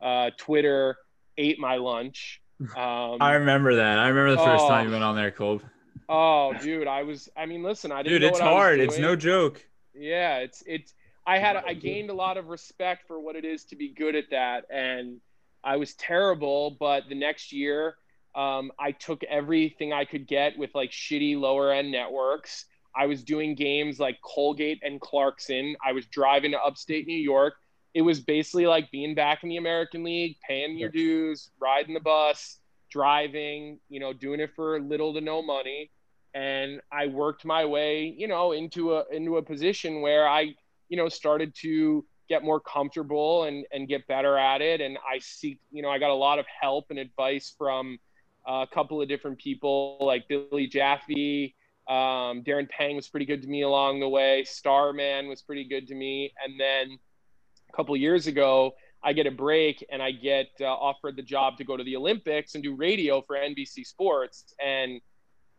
[0.00, 0.96] Uh, Twitter
[1.38, 2.40] ate my lunch.
[2.74, 3.98] Um, I remember that.
[3.98, 4.68] I remember the first Oh.
[4.68, 5.62] time you went on there, Colb.
[6.08, 7.28] Oh, dude, I was.
[7.36, 8.14] I mean, listen, I didn't.
[8.14, 8.80] Dude, know it's what I was hard.
[8.80, 9.62] It's no joke.
[9.94, 10.94] Yeah, it's it's.
[11.26, 14.14] I had I gained a lot of respect for what it is to be good
[14.16, 15.20] at that, and
[15.64, 16.76] I was terrible.
[16.80, 17.96] But the next year,
[18.36, 22.66] um, I took everything I could get with like shitty lower end networks.
[22.94, 25.76] I was doing games like Colgate and Clarkson.
[25.84, 27.54] I was driving to upstate New York.
[27.94, 32.00] It was basically like being back in the American League, paying your dues, riding the
[32.00, 32.58] bus,
[32.90, 35.90] driving, you know, doing it for little to no money
[36.36, 40.54] and I worked my way, you know, into a into a position where I,
[40.90, 44.82] you know, started to get more comfortable and and get better at it.
[44.82, 47.98] And I seek, you know, I got a lot of help and advice from
[48.46, 51.54] a couple of different people like Billy Jaffe.
[51.88, 54.44] Um, Darren Pang was pretty good to me along the way.
[54.44, 56.32] Starman was pretty good to me.
[56.44, 56.98] And then
[57.68, 61.58] a couple years ago, I get a break and I get uh, offered the job
[61.58, 64.54] to go to the Olympics and do radio for NBC Sports.
[64.64, 65.00] And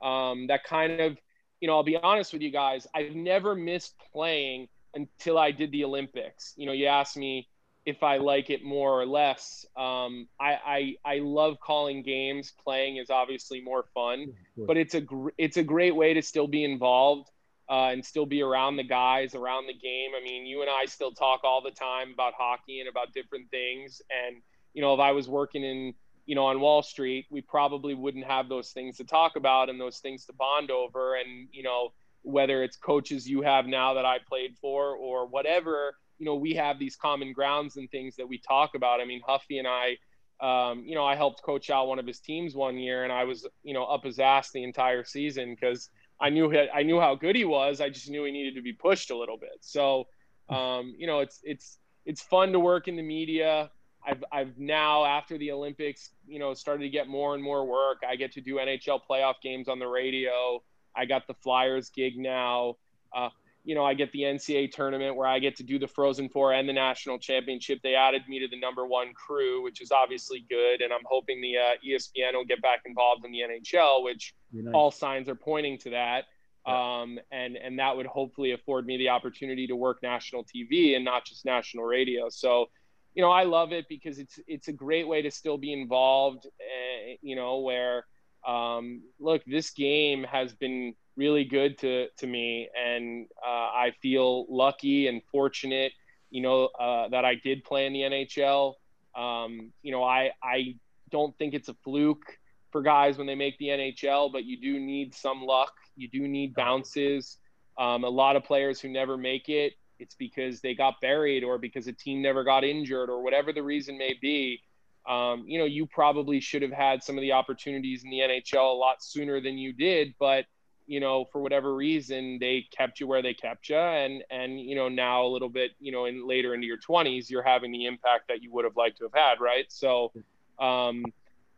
[0.01, 1.17] um, that kind of,
[1.61, 5.71] you know, I'll be honest with you guys, I've never missed playing until I did
[5.71, 6.53] the Olympics.
[6.57, 7.47] You know, you asked me,
[7.87, 9.65] if I like it more or less.
[9.77, 12.51] Um, I, I I love calling games.
[12.61, 14.33] Playing is obviously more fun,
[14.67, 17.29] but it's a gr- it's a great way to still be involved
[17.69, 20.11] uh, and still be around the guys, around the game.
[20.19, 23.49] I mean, you and I still talk all the time about hockey and about different
[23.51, 24.01] things.
[24.11, 24.41] And
[24.73, 25.93] you know, if I was working in
[26.25, 29.79] you know on Wall Street, we probably wouldn't have those things to talk about and
[29.79, 31.15] those things to bond over.
[31.15, 35.95] And you know, whether it's coaches you have now that I played for or whatever
[36.17, 39.01] you know, we have these common grounds and things that we talk about.
[39.01, 39.97] I mean, Huffy and I,
[40.39, 43.23] um, you know, I helped coach out one of his teams one year, and I
[43.23, 45.89] was, you know, up his ass the entire season because
[46.19, 47.81] I knew I knew how good he was.
[47.81, 49.57] I just knew he needed to be pushed a little bit.
[49.61, 50.07] So,
[50.49, 53.69] um, you know, it's it's it's fun to work in the media.
[54.05, 57.99] I've I've now after the Olympics, you know, started to get more and more work.
[58.07, 60.63] I get to do NHL playoff games on the radio.
[60.95, 62.75] I got the Flyers gig now.
[63.15, 63.29] Uh,
[63.67, 66.53] you know, I get the NCAA tournament where I get to do the Frozen Four
[66.53, 67.81] and the national championship.
[67.83, 70.81] They added me to the number one crew, which is obviously good.
[70.81, 74.73] And I'm hoping the uh, ESPN will get back involved in the NHL, which nice.
[74.73, 76.23] all signs are pointing to that.
[76.65, 77.01] Yeah.
[77.01, 81.03] Um, and and that would hopefully afford me the opportunity to work national TV and
[81.03, 82.29] not just national radio.
[82.29, 82.69] So,
[83.15, 86.45] you know, I love it because it's it's a great way to still be involved.
[86.45, 88.05] Uh, you know, where
[88.47, 94.45] um, look, this game has been really good to to me, and uh, I feel
[94.49, 95.91] lucky and fortunate,
[96.29, 98.75] you know, uh, that I did play in the NHL.
[99.15, 100.75] Um, you know, I I
[101.09, 102.37] don't think it's a fluke
[102.71, 105.73] for guys when they make the NHL, but you do need some luck.
[105.95, 107.37] You do need bounces.
[107.77, 111.57] Um, a lot of players who never make it, it's because they got buried or
[111.57, 114.61] because a team never got injured or whatever the reason may be.
[115.07, 118.73] Um, you know, you probably should have had some of the opportunities in the NHL
[118.73, 120.45] a lot sooner than you did, but
[120.87, 124.75] you know, for whatever reason, they kept you where they kept you, and and you
[124.75, 127.85] know now a little bit, you know, in later into your 20s, you're having the
[127.85, 129.65] impact that you would have liked to have had, right?
[129.69, 130.13] So,
[130.59, 131.05] um,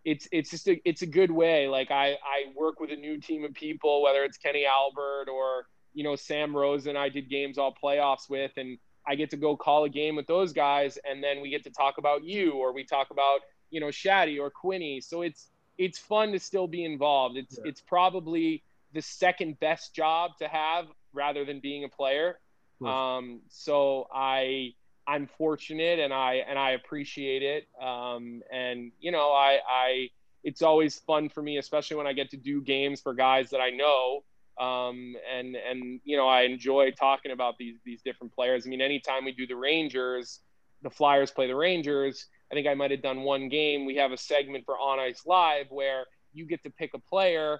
[0.04, 1.68] it's it's just a it's a good way.
[1.68, 5.68] Like I I work with a new team of people, whether it's Kenny Albert or
[5.94, 9.56] you know Sam Rosen, I did games all playoffs with, and I get to go
[9.56, 12.74] call a game with those guys, and then we get to talk about you, or
[12.74, 15.02] we talk about you know Shaddy or Quinny.
[15.02, 17.38] So it's it's fun to still be involved.
[17.38, 17.70] It's yeah.
[17.70, 18.64] it's probably
[18.94, 22.40] the second best job to have rather than being a player.
[22.86, 24.74] Um, so I
[25.06, 27.68] I'm fortunate and I and I appreciate it.
[27.82, 30.10] Um, and you know I I
[30.44, 33.60] it's always fun for me, especially when I get to do games for guys that
[33.60, 34.24] I know.
[34.58, 38.66] Um, and and you know I enjoy talking about these these different players.
[38.66, 40.40] I mean, anytime we do the Rangers,
[40.82, 42.28] the Flyers play the Rangers.
[42.52, 43.86] I think I might have done one game.
[43.86, 47.60] We have a segment for On Ice Live where you get to pick a player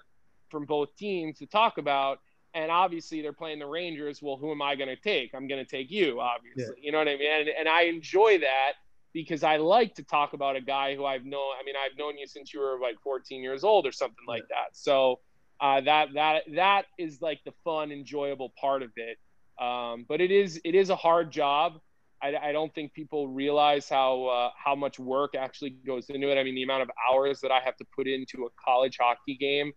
[0.50, 2.20] from both teams to talk about.
[2.52, 4.20] And obviously, they're playing the Rangers.
[4.20, 5.34] Well, who am I going to take?
[5.34, 6.74] I'm going to take you, obviously.
[6.78, 6.86] Yeah.
[6.86, 7.30] You know what I mean?
[7.30, 8.72] And, and I enjoy that
[9.12, 11.52] because I like to talk about a guy who I've known.
[11.60, 14.48] I mean, I've known you since you were like 14 years old or something like
[14.48, 14.70] that.
[14.72, 15.20] So
[15.60, 19.18] uh, that that that is like the fun, enjoyable part of it.
[19.62, 21.80] Um, but it is it is a hard job.
[22.22, 26.38] I, I don't think people realize how uh, how much work actually goes into it.
[26.38, 29.36] I mean, the amount of hours that I have to put into a college hockey
[29.36, 29.72] game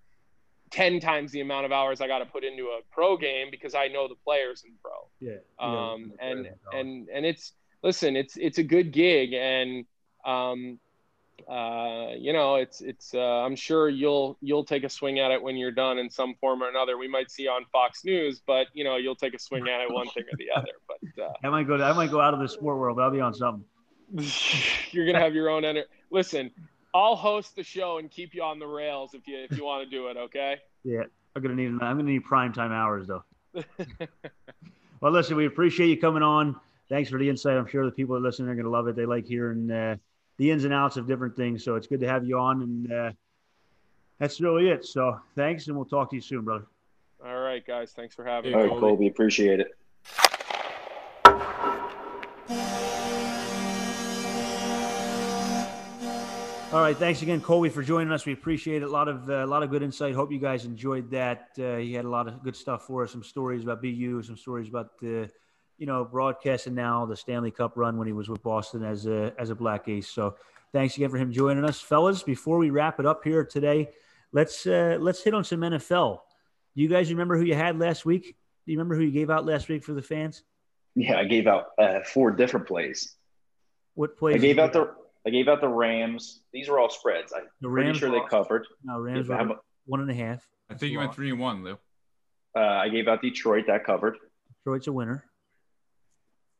[0.73, 3.75] 10 times the amount of hours I got to put into a pro game because
[3.75, 4.91] I know the players in pro.
[5.19, 5.37] Yeah.
[5.59, 9.85] Um, and, and, and it's, listen, it's, it's a good gig and,
[10.25, 10.79] um,
[11.47, 15.43] uh, you know, it's, it's, uh, I'm sure you'll, you'll take a swing at it
[15.43, 16.97] when you're done in some form or another.
[16.97, 19.91] We might see on Fox news, but you know, you'll take a swing at it
[19.91, 22.33] one thing or the other, but, uh, I might go, to, I might go out
[22.33, 23.63] of the sport world, I'll be on something.
[24.91, 26.49] you're going to have your own, enter- listen,
[26.93, 29.83] I'll host the show and keep you on the rails if you if you want
[29.83, 30.17] to do it.
[30.17, 30.57] Okay.
[30.83, 31.03] Yeah,
[31.35, 33.23] I'm gonna need I'm gonna need prime time hours though.
[35.01, 36.55] well, listen, we appreciate you coming on.
[36.89, 37.57] Thanks for the insight.
[37.57, 38.95] I'm sure the people that listen are gonna love it.
[38.95, 39.95] They like hearing uh,
[40.37, 41.63] the ins and outs of different things.
[41.63, 43.11] So it's good to have you on, and uh,
[44.19, 44.85] that's really it.
[44.85, 46.67] So thanks, and we'll talk to you soon, brother.
[47.25, 47.93] All right, guys.
[47.93, 48.57] Thanks for having me.
[48.57, 49.07] All right, Colby.
[49.07, 49.71] Appreciate it.
[56.73, 58.25] All right, thanks again, Colby, for joining us.
[58.25, 58.85] We appreciate it.
[58.85, 60.15] A lot of uh, a lot of good insight.
[60.15, 61.49] Hope you guys enjoyed that.
[61.57, 63.11] Uh, he had a lot of good stuff for us.
[63.11, 65.29] Some stories about BU, some stories about the,
[65.77, 69.33] you know, broadcasting now the Stanley Cup run when he was with Boston as a
[69.37, 70.09] as a Black Ace.
[70.09, 70.35] So
[70.73, 72.23] Thanks again for him joining us, fellas.
[72.23, 73.91] Before we wrap it up here today,
[74.31, 76.19] let's uh, let's hit on some NFL.
[76.75, 78.35] Do you guys remember who you had last week?
[78.65, 80.41] Do you remember who you gave out last week for the fans?
[80.95, 83.15] Yeah, I gave out uh, four different plays.
[83.93, 84.33] What plays?
[84.33, 84.95] I gave out the
[85.25, 86.41] I gave out the Rams.
[86.51, 87.31] These were all spreads.
[87.33, 88.67] I'm The pretty Rams sure they covered.
[88.83, 89.55] no Rams How were
[89.85, 90.45] one and a half.
[90.69, 91.77] I think you went three and one, Lou.
[92.55, 93.65] Uh, I gave out Detroit.
[93.67, 94.17] That covered.
[94.59, 95.23] Detroit's a winner.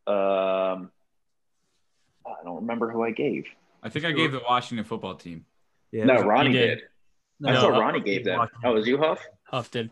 [0.07, 0.91] Um,
[2.26, 3.45] I don't remember who I gave.
[3.81, 5.45] I think I gave the Washington football team.
[5.91, 6.68] Yeah, no, Ronnie did.
[6.80, 6.81] did.
[7.40, 8.38] no, I No, thought Ronnie gave that.
[8.38, 8.61] Washington.
[8.69, 9.19] Oh, was you, Huff?
[9.45, 9.90] Huff did.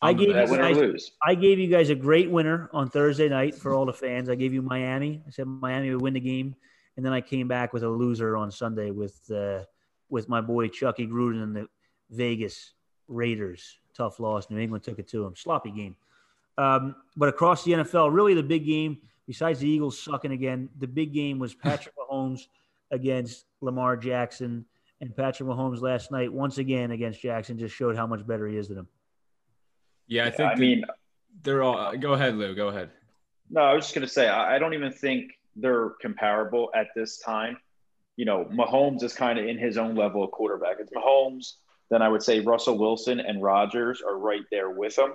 [0.00, 1.10] I gave you guys.
[1.24, 4.28] I gave you guys a great winner on Thursday night for all the fans.
[4.28, 5.22] I gave you Miami.
[5.26, 6.56] I said Miami would win the game,
[6.96, 9.60] and then I came back with a loser on Sunday with uh,
[10.10, 11.66] with my boy Chucky Gruden and the
[12.10, 12.74] Vegas
[13.08, 13.78] Raiders.
[13.94, 14.50] Tough loss.
[14.50, 15.34] New England took it to them.
[15.36, 15.96] Sloppy game.
[16.58, 20.86] Um, but across the NFL, really the big game, besides the Eagles sucking again, the
[20.86, 22.42] big game was Patrick Mahomes
[22.90, 24.66] against Lamar Jackson.
[25.00, 28.56] And Patrick Mahomes last night, once again against Jackson, just showed how much better he
[28.56, 28.88] is than him.
[30.06, 30.84] Yeah, I think I that mean,
[31.42, 31.96] they're all.
[31.96, 32.54] Go ahead, Lou.
[32.54, 32.90] Go ahead.
[33.50, 37.18] no, I was just gonna say I, I don't even think they're comparable at this
[37.18, 37.56] time.
[38.16, 40.76] You know, Mahomes is kind of in his own level of quarterback.
[40.80, 41.54] It's Mahomes.
[41.90, 45.12] Then I would say Russell Wilson and Rodgers are right there with him.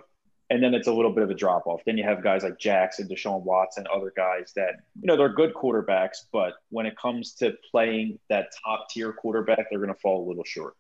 [0.50, 1.82] And then it's a little bit of a drop off.
[1.86, 5.54] Then you have guys like Jackson, Deshaun Watson, other guys that, you know, they're good
[5.54, 10.26] quarterbacks, but when it comes to playing that top tier quarterback, they're going to fall
[10.26, 10.76] a little short.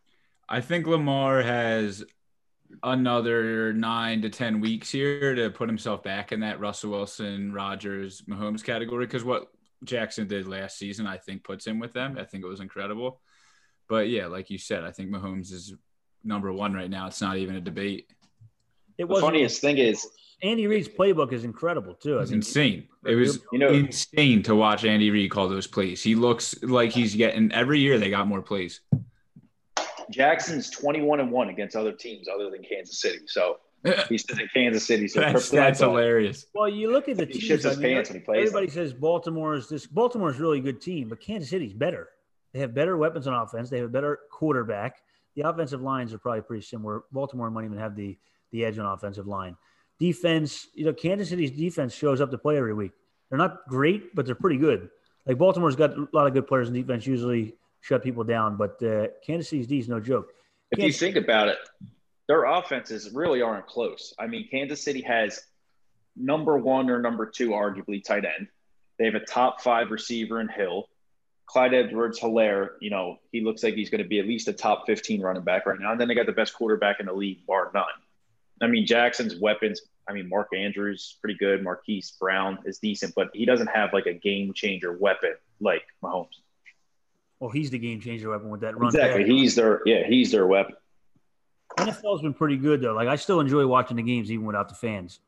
[0.47, 2.05] I think Lamar has
[2.83, 8.21] another nine to ten weeks here to put himself back in that Russell Wilson, Rodgers,
[8.23, 9.05] Mahomes category.
[9.05, 9.47] Because what
[9.83, 12.17] Jackson did last season, I think, puts him with them.
[12.19, 13.21] I think it was incredible.
[13.87, 15.73] But yeah, like you said, I think Mahomes is
[16.23, 17.07] number one right now.
[17.07, 18.11] It's not even a debate.
[18.97, 20.07] It was The was funniest thing is,
[20.43, 22.15] Andy Reid's playbook is incredible too.
[22.15, 22.87] It I was mean, insane.
[23.05, 26.03] It was you know, insane to watch Andy Reid call those plays.
[26.03, 28.81] He looks like he's getting every year they got more plays.
[30.11, 33.19] Jackson's 21 and 1 against other teams other than Kansas City.
[33.27, 33.57] So
[34.09, 35.07] he's in Kansas City.
[35.07, 36.45] So That's, that's hilarious.
[36.53, 37.63] Well, you look at the He teams.
[37.63, 39.85] shits I mean, pants when he plays everybody says Baltimore is this.
[39.85, 42.09] Baltimore is really good team, but Kansas City's better.
[42.53, 43.69] They have better weapons on offense.
[43.69, 44.97] They have a better quarterback.
[45.35, 47.03] The offensive lines are probably pretty similar.
[47.11, 48.17] Baltimore might even have the
[48.51, 49.55] the edge on offensive line.
[49.99, 52.91] Defense, you know, Kansas City's defense shows up to play every week.
[53.29, 54.89] They're not great, but they're pretty good.
[55.25, 57.05] Like Baltimore's got a lot of good players in defense.
[57.05, 60.33] Usually shut people down, but uh, Kansas City's D is no joke.
[60.71, 61.57] If you think about it,
[62.27, 64.13] their offenses really aren't close.
[64.19, 65.41] I mean, Kansas City has
[66.15, 68.47] number one or number two, arguably, tight end.
[68.99, 70.89] They have a top five receiver in Hill.
[71.45, 74.53] Clyde Edwards Helaire, you know, he looks like he's going to be at least a
[74.53, 75.93] top 15 running back right now.
[75.93, 77.85] And then they got the best quarterback in the league, bar none.
[78.61, 81.63] I mean, Jackson's weapons, I mean, Mark Andrews, pretty good.
[81.63, 86.27] Marquise Brown is decent, but he doesn't have like a game changer weapon like Mahomes.
[87.39, 88.87] Well, he's the game changer weapon with that run.
[88.87, 89.23] Exactly.
[89.23, 89.29] pass.
[89.29, 90.75] He's their, yeah, he's their weapon.
[91.77, 92.93] NFL's been pretty good though.
[92.93, 95.19] Like I still enjoy watching the games even without the fans.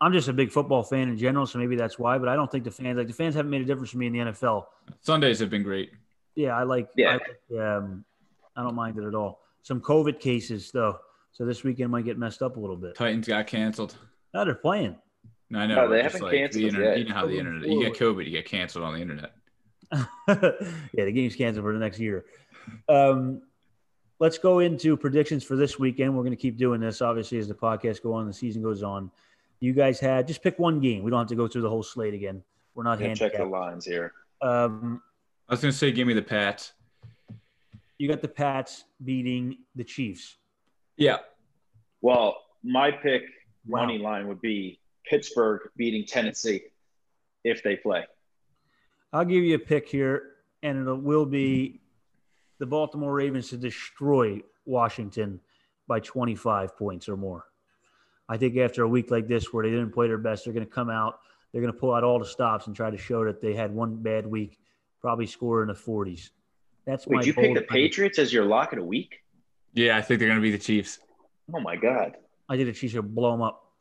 [0.00, 2.18] I'm just a big football fan in general, so maybe that's why.
[2.18, 4.08] But I don't think the fans like the fans haven't made a difference for me
[4.08, 4.66] in the NFL.
[5.00, 5.92] Sundays have been great.
[6.34, 6.88] Yeah, I like.
[6.96, 7.10] Yeah.
[7.10, 8.04] I, like, um,
[8.56, 9.40] I don't mind it at all.
[9.62, 10.98] Some COVID cases though,
[11.32, 12.96] so this weekend might get messed up a little bit.
[12.96, 13.96] Titans got canceled.
[14.34, 14.96] Now they're playing.
[15.50, 15.74] No, I know.
[15.76, 16.88] No, they haven't like canceled the internet.
[16.96, 16.98] yet.
[16.98, 17.70] You know how the internet.
[17.70, 19.32] You get COVID, you get canceled on the internet.
[20.28, 22.24] yeah, the game's canceled for the next year.
[22.88, 23.42] Um,
[24.18, 26.16] let's go into predictions for this weekend.
[26.16, 28.82] We're going to keep doing this, obviously, as the podcast go on, the season goes
[28.82, 29.10] on.
[29.60, 31.02] You guys had just pick one game.
[31.02, 32.42] We don't have to go through the whole slate again.
[32.74, 34.12] We're not Yeah, check the lines here.
[34.40, 35.02] Um,
[35.48, 36.72] I was gonna say, give me the Pats.
[37.98, 40.36] you got the Pats beating the Chiefs.
[40.96, 41.18] Yeah,
[42.00, 43.22] Well, my pick
[43.66, 43.82] Wow.
[43.86, 46.62] money line would be Pittsburgh beating Tennessee
[47.44, 48.04] if they play.
[49.12, 50.30] I'll give you a pick here,
[50.62, 51.80] and it will be
[52.58, 55.40] the Baltimore Ravens to destroy Washington
[55.86, 57.44] by 25 points or more.
[58.28, 60.64] I think after a week like this where they didn't play their best, they're going
[60.64, 61.18] to come out,
[61.52, 63.74] they're going to pull out all the stops and try to show that they had
[63.74, 64.58] one bad week,
[65.00, 66.30] probably score in the 40s.
[66.86, 69.18] That's my Wait, you pick the Patriots as your lock of the week?
[69.74, 69.96] yeah.
[69.96, 70.98] I think they're gonna be the Chiefs.
[71.54, 72.16] Oh my God.
[72.48, 73.72] I did a Chiefs to blow them up.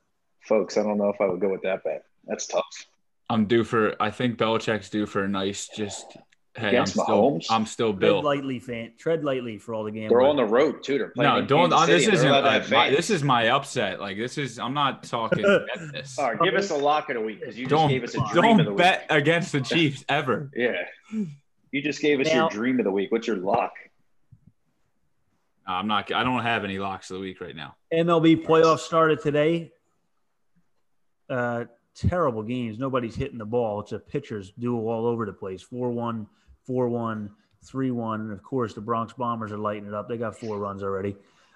[0.41, 2.03] Folks, I don't know if I would go with that bet.
[2.25, 2.87] That's tough.
[3.31, 3.95] I'm due for.
[4.01, 5.67] I think Belichick's due for a nice.
[5.69, 6.17] Just
[6.55, 7.31] hey, Against I'm still.
[7.31, 7.45] Mahomes?
[7.49, 8.91] I'm still Tread lightly, fan.
[8.97, 10.09] Tread lightly for all the gamblers.
[10.11, 10.97] They're on the road too.
[10.97, 11.71] They're playing No, don't.
[11.73, 12.15] Uh, this isn't.
[12.29, 13.99] they're allowed to Like, my, this is my upset.
[14.01, 14.59] Like this is.
[14.59, 16.19] I'm not talking bet this.
[16.19, 18.15] All right, give us a lock of the week because you just Don't gave us
[18.15, 18.77] a dream of the don't week.
[18.77, 20.51] bet against the Chiefs ever.
[20.55, 20.73] Yeah.
[21.71, 23.11] You just gave us Now- your dream of the week.
[23.11, 23.71] What's your lock?
[25.65, 26.11] I'm not.
[26.11, 27.75] I don't have any locks of the week right now.
[27.93, 29.71] MLB playoffs started today.
[31.29, 31.65] Uh,
[31.95, 32.79] terrible games.
[32.79, 33.81] Nobody's hitting the ball.
[33.81, 35.61] It's a pitcher's duel all over the place.
[35.61, 36.27] 4 1,
[36.65, 37.29] 4 1,
[37.63, 38.21] 3 1.
[38.21, 40.07] And of course, the Bronx Bombers are lighting it up.
[40.07, 41.15] They got four runs already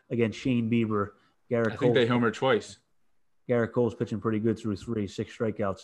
[0.10, 1.10] against Shane Bieber.
[1.52, 1.78] Gerrit I Cole.
[1.78, 2.78] think they homer twice.
[3.48, 5.82] Gerrit Cole's pitching pretty good through three, six strikeouts.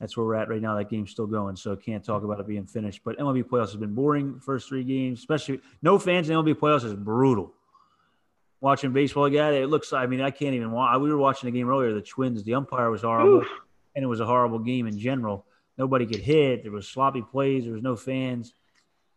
[0.00, 0.76] That's where we're at right now.
[0.76, 3.02] That game's still going, so can't talk about it being finished.
[3.04, 6.84] But MLB playoffs has been boring first three games, especially no fans in MLB playoffs
[6.84, 7.52] is brutal.
[8.60, 9.92] Watching baseball, yeah, it looks.
[9.92, 10.98] I mean, I can't even watch.
[11.00, 11.92] We were watching the game earlier.
[11.92, 13.48] The Twins, the umpire was horrible, Oof.
[13.94, 15.46] And it was a horrible game in general.
[15.78, 16.62] Nobody could hit.
[16.62, 17.64] There was sloppy plays.
[17.64, 18.54] There was no fans.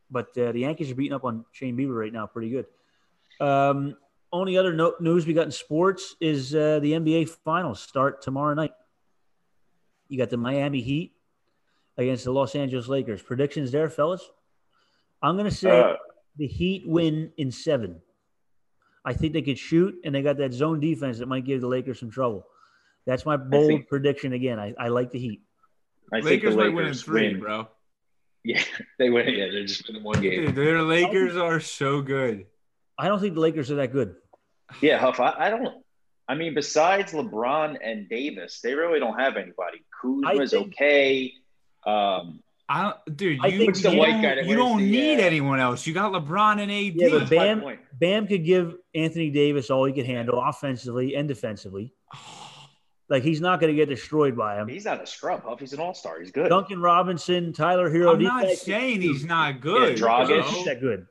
[0.10, 2.66] But uh, the Yankees are beating up on Shane Bieber right now, pretty good.
[3.40, 3.98] Um,
[4.32, 8.54] only other no- news we got in sports is uh, the NBA Finals start tomorrow
[8.54, 8.72] night.
[10.08, 11.14] You got the Miami Heat
[11.98, 13.22] against the Los Angeles Lakers.
[13.22, 14.30] Predictions there, fellas?
[15.22, 15.96] I'm going to say Uh,
[16.38, 18.02] the Heat win in seven.
[19.04, 21.68] I think they could shoot, and they got that zone defense that might give the
[21.68, 22.46] Lakers some trouble.
[23.06, 24.60] That's my bold think- prediction again.
[24.60, 25.42] I, I like the Heat.
[26.14, 27.40] I think Lakers the might win in Lakers three, win.
[27.40, 27.68] bro.
[28.44, 28.62] Yeah,
[29.00, 29.28] they win.
[29.34, 30.46] Yeah, they're just winning one game.
[30.48, 32.46] Dude, their Lakers are so good.
[32.98, 34.16] I don't think the Lakers are that good.
[34.82, 35.20] Yeah, Huff.
[35.20, 35.84] I, I don't.
[36.28, 39.84] I mean, besides LeBron and Davis, they really don't have anybody.
[40.02, 41.34] Kuzma's think- okay.
[41.86, 43.40] Um, I don't, dude.
[43.44, 45.86] I You, think you white don't, guy you don't the, need uh, anyone else.
[45.86, 46.94] You got LeBron and AD.
[46.96, 47.78] Yeah, but Bam.
[47.94, 51.94] Bam could give Anthony Davis all he could handle offensively and defensively.
[53.10, 54.68] Like he's not going to get destroyed by him.
[54.68, 55.60] he's not a scrub, Huff.
[55.60, 56.20] He's an all star.
[56.20, 56.50] He's good.
[56.50, 58.14] Duncan Robinson, Tyler Herro.
[58.14, 59.98] I'm not saying he's not good.
[59.98, 60.44] Dragic.
[60.46, 61.06] He's that good.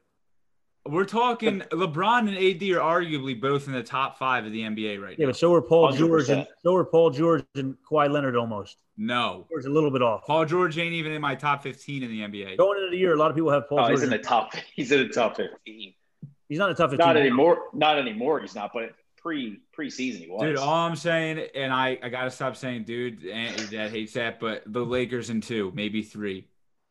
[0.86, 5.00] We're talking LeBron and AD are arguably both in the top five of the NBA
[5.00, 5.16] right Yeah, now.
[5.18, 6.32] Yeah, but so are Paul George 100%.
[6.38, 8.76] and so are Paul George and Kawhi Leonard almost.
[8.98, 10.24] No, George a little bit off.
[10.26, 12.58] Paul George ain't even in my top 15 in the NBA.
[12.58, 13.92] Going into the year, a lot of people have Paul Oh, George.
[13.92, 14.52] he's in the top.
[14.74, 15.94] He's in the top fifteen.
[16.50, 17.06] He's not a tough 15.
[17.06, 17.58] Not anymore.
[17.72, 18.40] Not anymore.
[18.40, 18.72] He's not.
[18.74, 18.90] But
[19.24, 20.42] pre preseason he was.
[20.42, 24.38] Dude, all I'm saying, and I, I gotta stop saying, dude, and that hates that,
[24.38, 26.46] but the Lakers in two, maybe three.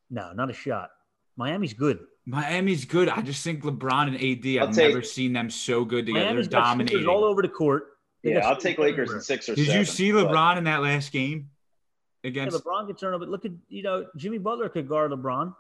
[0.10, 0.90] No, not a shot.
[1.38, 2.00] Miami's good.
[2.26, 3.10] Miami's good.
[3.10, 4.62] I just think LeBron and AD.
[4.62, 6.26] I'll I've take- never seen them so good together.
[6.26, 7.08] Miami's They're dominating.
[7.08, 7.88] all over the court.
[8.24, 9.18] They yeah, I'll take Lakers everywhere.
[9.18, 9.80] in six or Did seven.
[9.82, 11.50] you see but- LeBron in that last game
[12.24, 12.58] Yeah, against?
[12.64, 13.20] LeBron can turn up.
[13.20, 15.54] But look at you know Jimmy Butler could guard LeBron.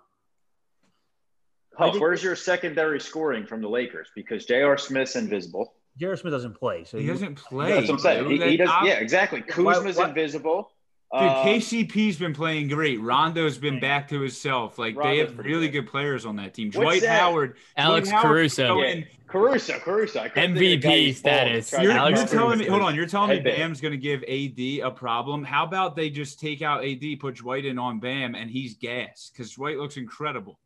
[1.77, 4.07] I Huff, where's your secondary scoring from the Lakers?
[4.15, 4.77] Because J.R.
[4.77, 5.73] Smith's invisible.
[5.97, 7.69] Jared Smith doesn't play, so he you- doesn't play.
[7.73, 8.29] That's what I'm saying.
[8.29, 8.69] He, he does.
[8.69, 9.41] I- Yeah, exactly.
[9.41, 10.71] Why- Kuzma's why- invisible.
[11.13, 12.99] Dude, Uh, KCP's been playing great.
[12.99, 14.79] Rondo's been back to himself.
[14.79, 15.83] Like they have really good.
[15.83, 16.69] good players on that team.
[16.69, 17.19] What's Dwight that?
[17.19, 18.67] Howard, Alex Dwight Howard Caruso.
[18.69, 20.19] going- Yeah, Caruso, Caruso.
[20.21, 21.35] I couldn't think of the MVP guy he's bald.
[21.35, 21.71] status.
[21.83, 22.95] You're, Alex you're telling me, hold on.
[22.95, 25.43] You're telling me Bam's going to give AD a problem.
[25.43, 29.29] How about they just take out AD, put Dwight in on Bam, and he's gas
[29.31, 30.59] because Dwight looks incredible.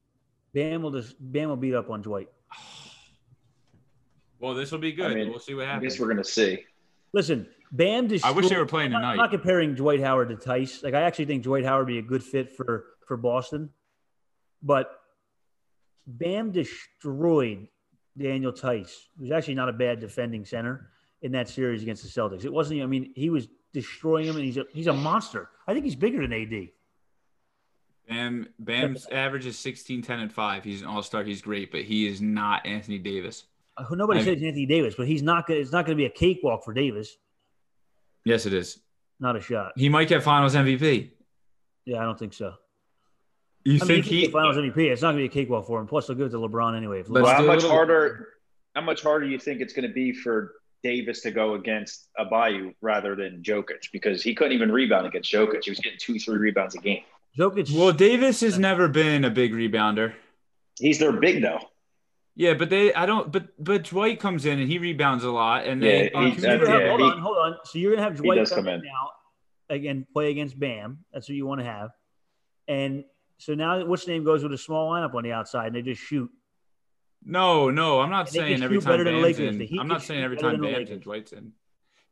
[0.53, 2.29] Bam will just Bam will beat up on Dwight.
[4.39, 5.11] Well, this will be good.
[5.11, 5.69] I mean, we'll see what happens.
[5.69, 5.93] I happens.
[5.93, 6.65] guess we're gonna see.
[7.13, 8.25] Listen, Bam just.
[8.25, 10.83] I wish they were playing I'm I'm not comparing Dwight Howard to Theis.
[10.83, 13.69] Like I actually think Dwight Howard would be a good fit for for Boston,
[14.61, 14.99] but
[16.05, 17.67] Bam destroyed
[18.17, 20.89] Daniel Theis, who's actually not a bad defending center
[21.21, 22.45] in that series against the Celtics.
[22.45, 22.81] It wasn't.
[22.81, 25.49] I mean, he was destroying him, and he's a he's a monster.
[25.67, 26.69] I think he's bigger than AD.
[28.07, 30.63] Bam, Bam's average is 16, 10, and 5.
[30.63, 31.23] He's an all star.
[31.23, 33.43] He's great, but he is not Anthony Davis.
[33.77, 35.47] Uh, Nobody I- says Anthony Davis, but he's not.
[35.47, 37.15] Gonna, it's not going to be a cakewalk for Davis.
[38.25, 38.79] Yes, it is.
[39.19, 39.73] Not a shot.
[39.75, 41.11] He might get finals MVP.
[41.85, 42.53] Yeah, I don't think so.
[43.63, 44.21] You I mean, think he, he?
[44.23, 44.77] get Finals MVP.
[44.91, 45.87] It's not going to be a cakewalk for him.
[45.87, 47.01] Plus, they'll give it to LeBron anyway.
[47.01, 48.29] If Let's Well, how much little- harder?
[48.75, 52.09] How much harder do you think it's going to be for Davis to go against
[52.19, 53.89] Adebayo rather than Jokic?
[53.91, 55.63] Because he couldn't even rebound against Jokic.
[55.63, 57.01] He was getting two, three rebounds a game.
[57.37, 60.13] Jokic, Well, Davis has never been a big rebounder.
[60.79, 61.59] He's their big though.
[62.39, 65.65] Yeah, but they, I don't, but but Dwight comes in and he rebounds a lot,
[65.65, 67.37] and Yeah, they, Uh, he- so so you're gonna yeah, have, hold he- on, hold
[67.39, 67.57] on.
[67.65, 68.81] So you're gonna have Dwight does come come in.
[68.81, 69.09] out
[69.71, 70.99] again, play against Bam.
[71.11, 71.89] That's what you want to have.
[72.67, 73.05] And
[73.39, 76.01] so now, what's name goes with a small lineup on the outside, and they just
[76.01, 76.29] shoot.
[77.25, 79.39] no, no, I'm not And saying every time better than the Bam's
[79.71, 79.79] in.
[79.79, 81.51] I'm not saying every time than the Bam's in, Dwight's in.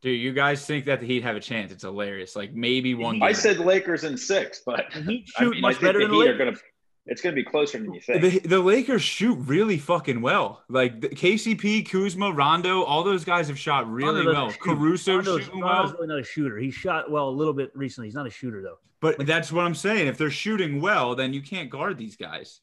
[0.02, 1.72] Dude, you guys think that the Heat have a chance?
[1.72, 2.36] It's hilarious.
[2.36, 3.22] Like maybe one.
[3.22, 3.36] I game.
[3.36, 6.06] said Lakers in six, but The Heat I shoot mean, I much think better the
[6.08, 6.60] than the Heat are going to.
[7.08, 8.22] It's going to be closer than you think.
[8.22, 10.64] The, the Lakers shoot really fucking well.
[10.70, 14.50] Like the, KCP, Kuzma, Rondo, all those guys have shot really Rondo well.
[14.50, 14.60] shoot.
[14.62, 16.02] Caruso Rondo's- shooting Rondo's well.
[16.02, 16.58] really not a shooter.
[16.58, 18.08] He shot well a little bit recently.
[18.08, 18.78] He's not a shooter though.
[19.02, 20.08] But that's what I'm saying.
[20.08, 22.60] If they're shooting well, then you can't guard these guys.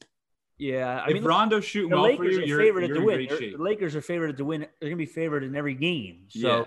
[0.58, 2.94] Yeah, I if mean, Rondo's shooting the well for Lakers you, are you're, favored you're
[2.96, 3.26] to in win.
[3.26, 3.56] great shape.
[3.56, 4.60] The Lakers are favored to win.
[4.60, 6.24] They're going to be favored in every game.
[6.28, 6.64] So Yeah.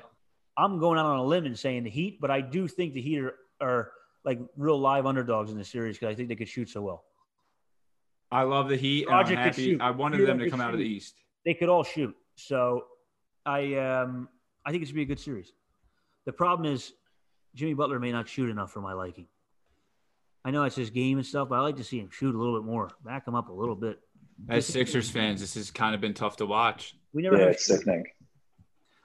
[0.58, 3.02] I'm going out on a limb and saying the Heat, but I do think the
[3.02, 3.92] Heat are, are
[4.24, 7.04] like real live underdogs in the series because I think they could shoot so well.
[8.36, 9.06] I love the Heat.
[9.08, 9.80] And I'm happy.
[9.80, 10.86] I wanted Herro them to could come out of the.
[10.86, 11.16] East.
[11.46, 12.16] They could all shoot.
[12.36, 12.86] So
[13.46, 14.28] I um
[14.66, 15.52] I think it should be a good series.
[16.26, 16.92] The problem is
[17.54, 19.28] Jimmy Butler may not shoot enough for my liking.
[20.44, 22.38] I know it's his game and stuff, but I like to see him shoot a
[22.38, 24.00] little bit more, back him up a little bit.
[24.50, 26.96] As Sixers fans, this has kind of been tough to watch.
[27.14, 27.52] We never Yeah, had.
[27.54, 28.04] it's sickening.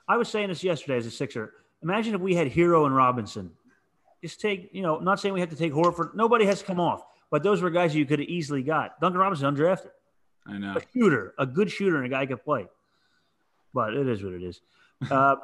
[0.08, 1.54] I was saying this yesterday as a Sixer.
[1.82, 3.52] Imagine if we had Herro and Robinson.
[4.22, 6.14] Just take, you know, not saying we have to take Horford.
[6.14, 9.00] Nobody has to come off, but those were guys you could have easily got.
[9.00, 9.90] Duncan Robinson undrafted,
[10.46, 10.76] I know.
[10.76, 12.66] a shooter, a good shooter, and a guy could play.
[13.72, 14.60] But it is what it is.
[15.10, 15.38] um,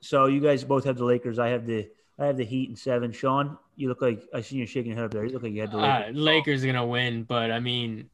[0.00, 1.38] so you guys both have the Lakers.
[1.38, 3.12] I have the I have the Heat in seven.
[3.12, 5.24] Sean, you look like I see you shaking your head up there.
[5.24, 6.16] You look like you had the Uh, Lakers.
[6.16, 8.08] Lakers are gonna win, but I mean,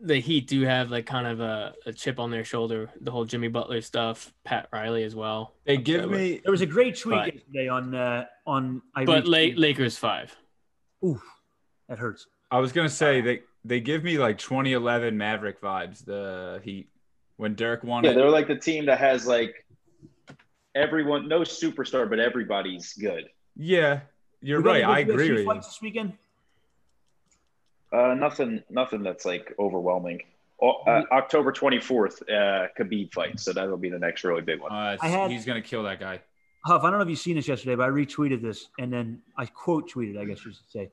[0.00, 2.90] the Heat do have like kind of a, a chip on their shoulder.
[3.00, 5.54] The whole Jimmy Butler stuff, Pat Riley as well.
[5.64, 6.10] They I'm give sure.
[6.10, 8.82] me There was a great tweet But- yesterday on uh, on.
[8.94, 10.34] I but La- Lakers five.
[11.04, 11.22] Oof,
[11.88, 12.26] that hurts.
[12.50, 16.04] I was gonna say they they give me like 2011 Maverick vibes.
[16.04, 16.88] The Heat
[17.36, 18.14] when Dirk won Yeah, it.
[18.14, 19.64] they're like the team that has like
[20.74, 23.28] everyone, no superstar, but everybody's good.
[23.56, 24.00] Yeah,
[24.40, 24.82] you're We right.
[24.84, 25.54] any I agree with you.
[25.54, 26.12] This weekend.
[27.92, 30.20] Uh, nothing, nothing that's like overwhelming.
[30.60, 34.72] Uh, October 24th, uh, Khabib fight, so that'll be the next really big one.
[34.72, 36.20] Uh, I had- he's gonna kill that guy.
[36.64, 39.20] Huff, I don't know if you've seen this yesterday, but I retweeted this and then
[39.36, 40.90] I quote tweeted, I guess you should say.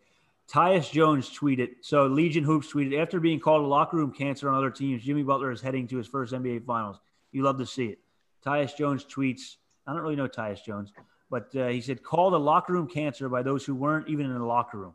[0.50, 4.56] Tyus Jones tweeted, so Legion Hoops tweeted, after being called a locker room cancer on
[4.56, 7.00] other teams, Jimmy Butler is heading to his first NBA Finals.
[7.32, 8.00] You love to see it.
[8.46, 9.56] Tyus Jones tweets,
[9.88, 10.92] I don't really know Tyus Jones,
[11.30, 14.38] but uh, he said, called a locker room cancer by those who weren't even in
[14.38, 14.94] the locker room.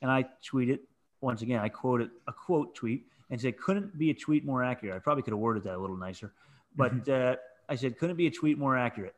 [0.00, 0.78] And I tweeted,
[1.20, 4.96] once again, I quoted a quote tweet and said, couldn't be a tweet more accurate.
[4.96, 6.32] I probably could have worded that a little nicer,
[6.76, 7.36] but uh,
[7.68, 9.14] I said, couldn't be a tweet more accurate.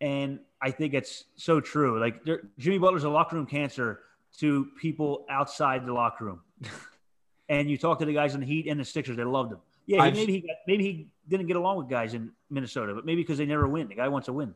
[0.00, 2.00] And I think it's so true.
[2.00, 2.22] Like
[2.58, 4.00] Jimmy Butler's a locker room cancer
[4.38, 6.40] to people outside the locker room.
[7.48, 9.58] and you talk to the guys in the Heat and the Sixers, they loved him.
[9.86, 13.04] Yeah, he, maybe he got, maybe he didn't get along with guys in Minnesota, but
[13.04, 13.88] maybe because they never win.
[13.88, 14.54] The guy wants to win.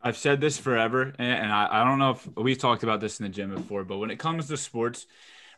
[0.00, 3.20] I've said this forever, and, and I, I don't know if we've talked about this
[3.20, 5.06] in the gym before, but when it comes to sports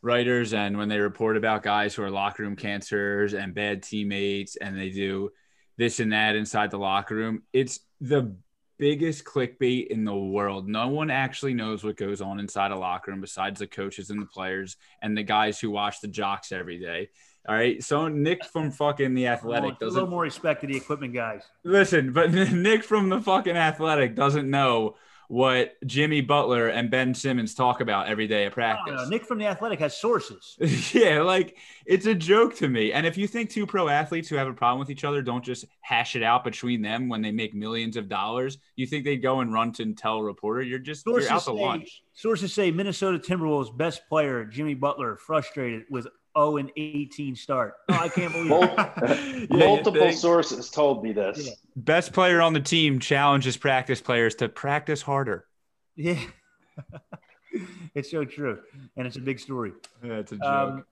[0.03, 4.57] writers and when they report about guys who are locker room cancers and bad teammates
[4.57, 5.31] and they do
[5.79, 8.37] this and that inside the locker room, it's the
[8.79, 10.69] biggest clickbait in the world.
[10.69, 14.21] No one actually knows what goes on inside a locker room besides the coaches and
[14.21, 17.11] the players and the guys who watch the jocks every day.
[17.47, 17.83] All right.
[17.83, 21.43] So Nick from fucking the athletic a doesn't little more respect to the equipment guys.
[21.63, 24.97] Listen, but Nick from the fucking Athletic doesn't know
[25.29, 28.95] what Jimmy Butler and Ben Simmons talk about every day at oh, practice.
[28.95, 29.09] don't know.
[29.09, 30.57] Nick from the Athletic has sources.
[30.93, 31.57] yeah, like
[31.87, 32.93] it's a joke to me.
[32.93, 35.45] And if you think two pro athletes who have a problem with each other don't
[35.45, 39.17] just hash it out between them when they make millions of dollars, you think they
[39.17, 40.63] go and run to and tell a reporter?
[40.63, 42.03] You're just Sources you're out to say, lunch.
[42.15, 47.74] sources say Minnesota Timberwolves best player Jimmy Butler frustrated with 0 and 18 start.
[47.89, 49.51] Oh, I can't believe it.
[49.51, 51.47] you Multiple sources told me this.
[51.47, 51.52] Yeah.
[51.77, 55.47] Best player on the team challenges practice players to practice harder.
[55.97, 56.20] Yeah.
[57.94, 58.59] it's so true.
[58.97, 59.73] And it's a big story.
[60.02, 60.47] Yeah, it's a joke.
[60.47, 60.85] Um,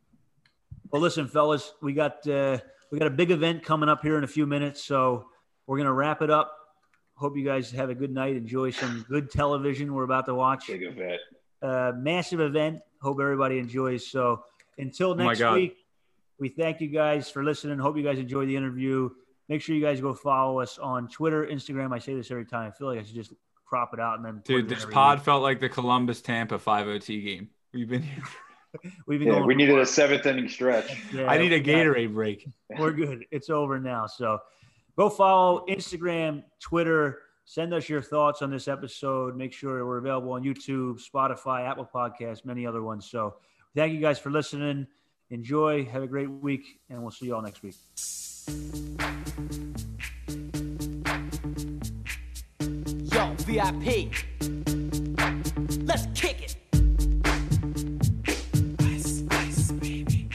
[0.91, 2.59] well, listen, fellas, we got uh,
[2.91, 5.27] we got a big event coming up here in a few minutes, so
[5.67, 6.55] we're gonna wrap it up.
[7.15, 8.37] Hope you guys have a good night.
[8.37, 10.67] Enjoy some good television we're about to watch.
[10.67, 11.21] Big event.
[11.63, 12.81] Uh, massive event.
[13.01, 14.07] Hope everybody enjoys.
[14.07, 14.45] So
[14.79, 15.55] until Oh next God.
[15.55, 15.77] week,
[16.39, 17.79] we thank you guys for listening.
[17.79, 19.11] Hope you guys enjoy the interview.
[19.49, 21.93] Make sure you guys go follow us on Twitter, Instagram.
[21.93, 22.69] I say this every time.
[22.69, 23.33] I feel like I should just
[23.67, 25.25] crop it out and then Dude, this pod week.
[25.25, 27.49] felt like the Columbus Tampa 5 OT game.
[27.73, 28.23] We've been here.
[29.07, 29.83] We've been Yeah, going we needed while.
[29.83, 30.97] a seventh inning stretch.
[31.13, 31.63] Yeah, I need a yeah.
[31.85, 32.49] Gatorade break.
[32.79, 33.27] We're good.
[33.31, 34.07] It's over now.
[34.07, 34.39] So
[34.97, 37.19] go follow Instagram, Twitter.
[37.45, 39.37] Send us your thoughts on this episode.
[39.37, 43.11] Make sure we're available on YouTube, Spotify, Apple Podcasts, many other ones.
[43.11, 43.35] So
[43.75, 44.87] thank you guys for listening.
[45.31, 45.85] Enjoy.
[45.87, 47.75] Have a great week, and we'll see you all next week.
[53.13, 54.13] Yo, VIP.
[55.87, 56.57] Let's kick it.
[58.81, 60.29] Ice, ice, baby.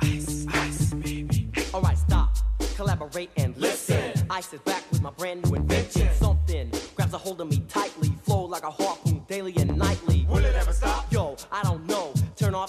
[0.00, 1.48] Ice, ice, baby.
[1.72, 2.36] All right, stop.
[2.74, 4.12] Collaborate and listen.
[4.30, 6.08] Ice is back with my brand new invention.
[6.14, 8.08] Something grabs a hold of me tightly.
[8.24, 9.52] Flow like a harpoon daily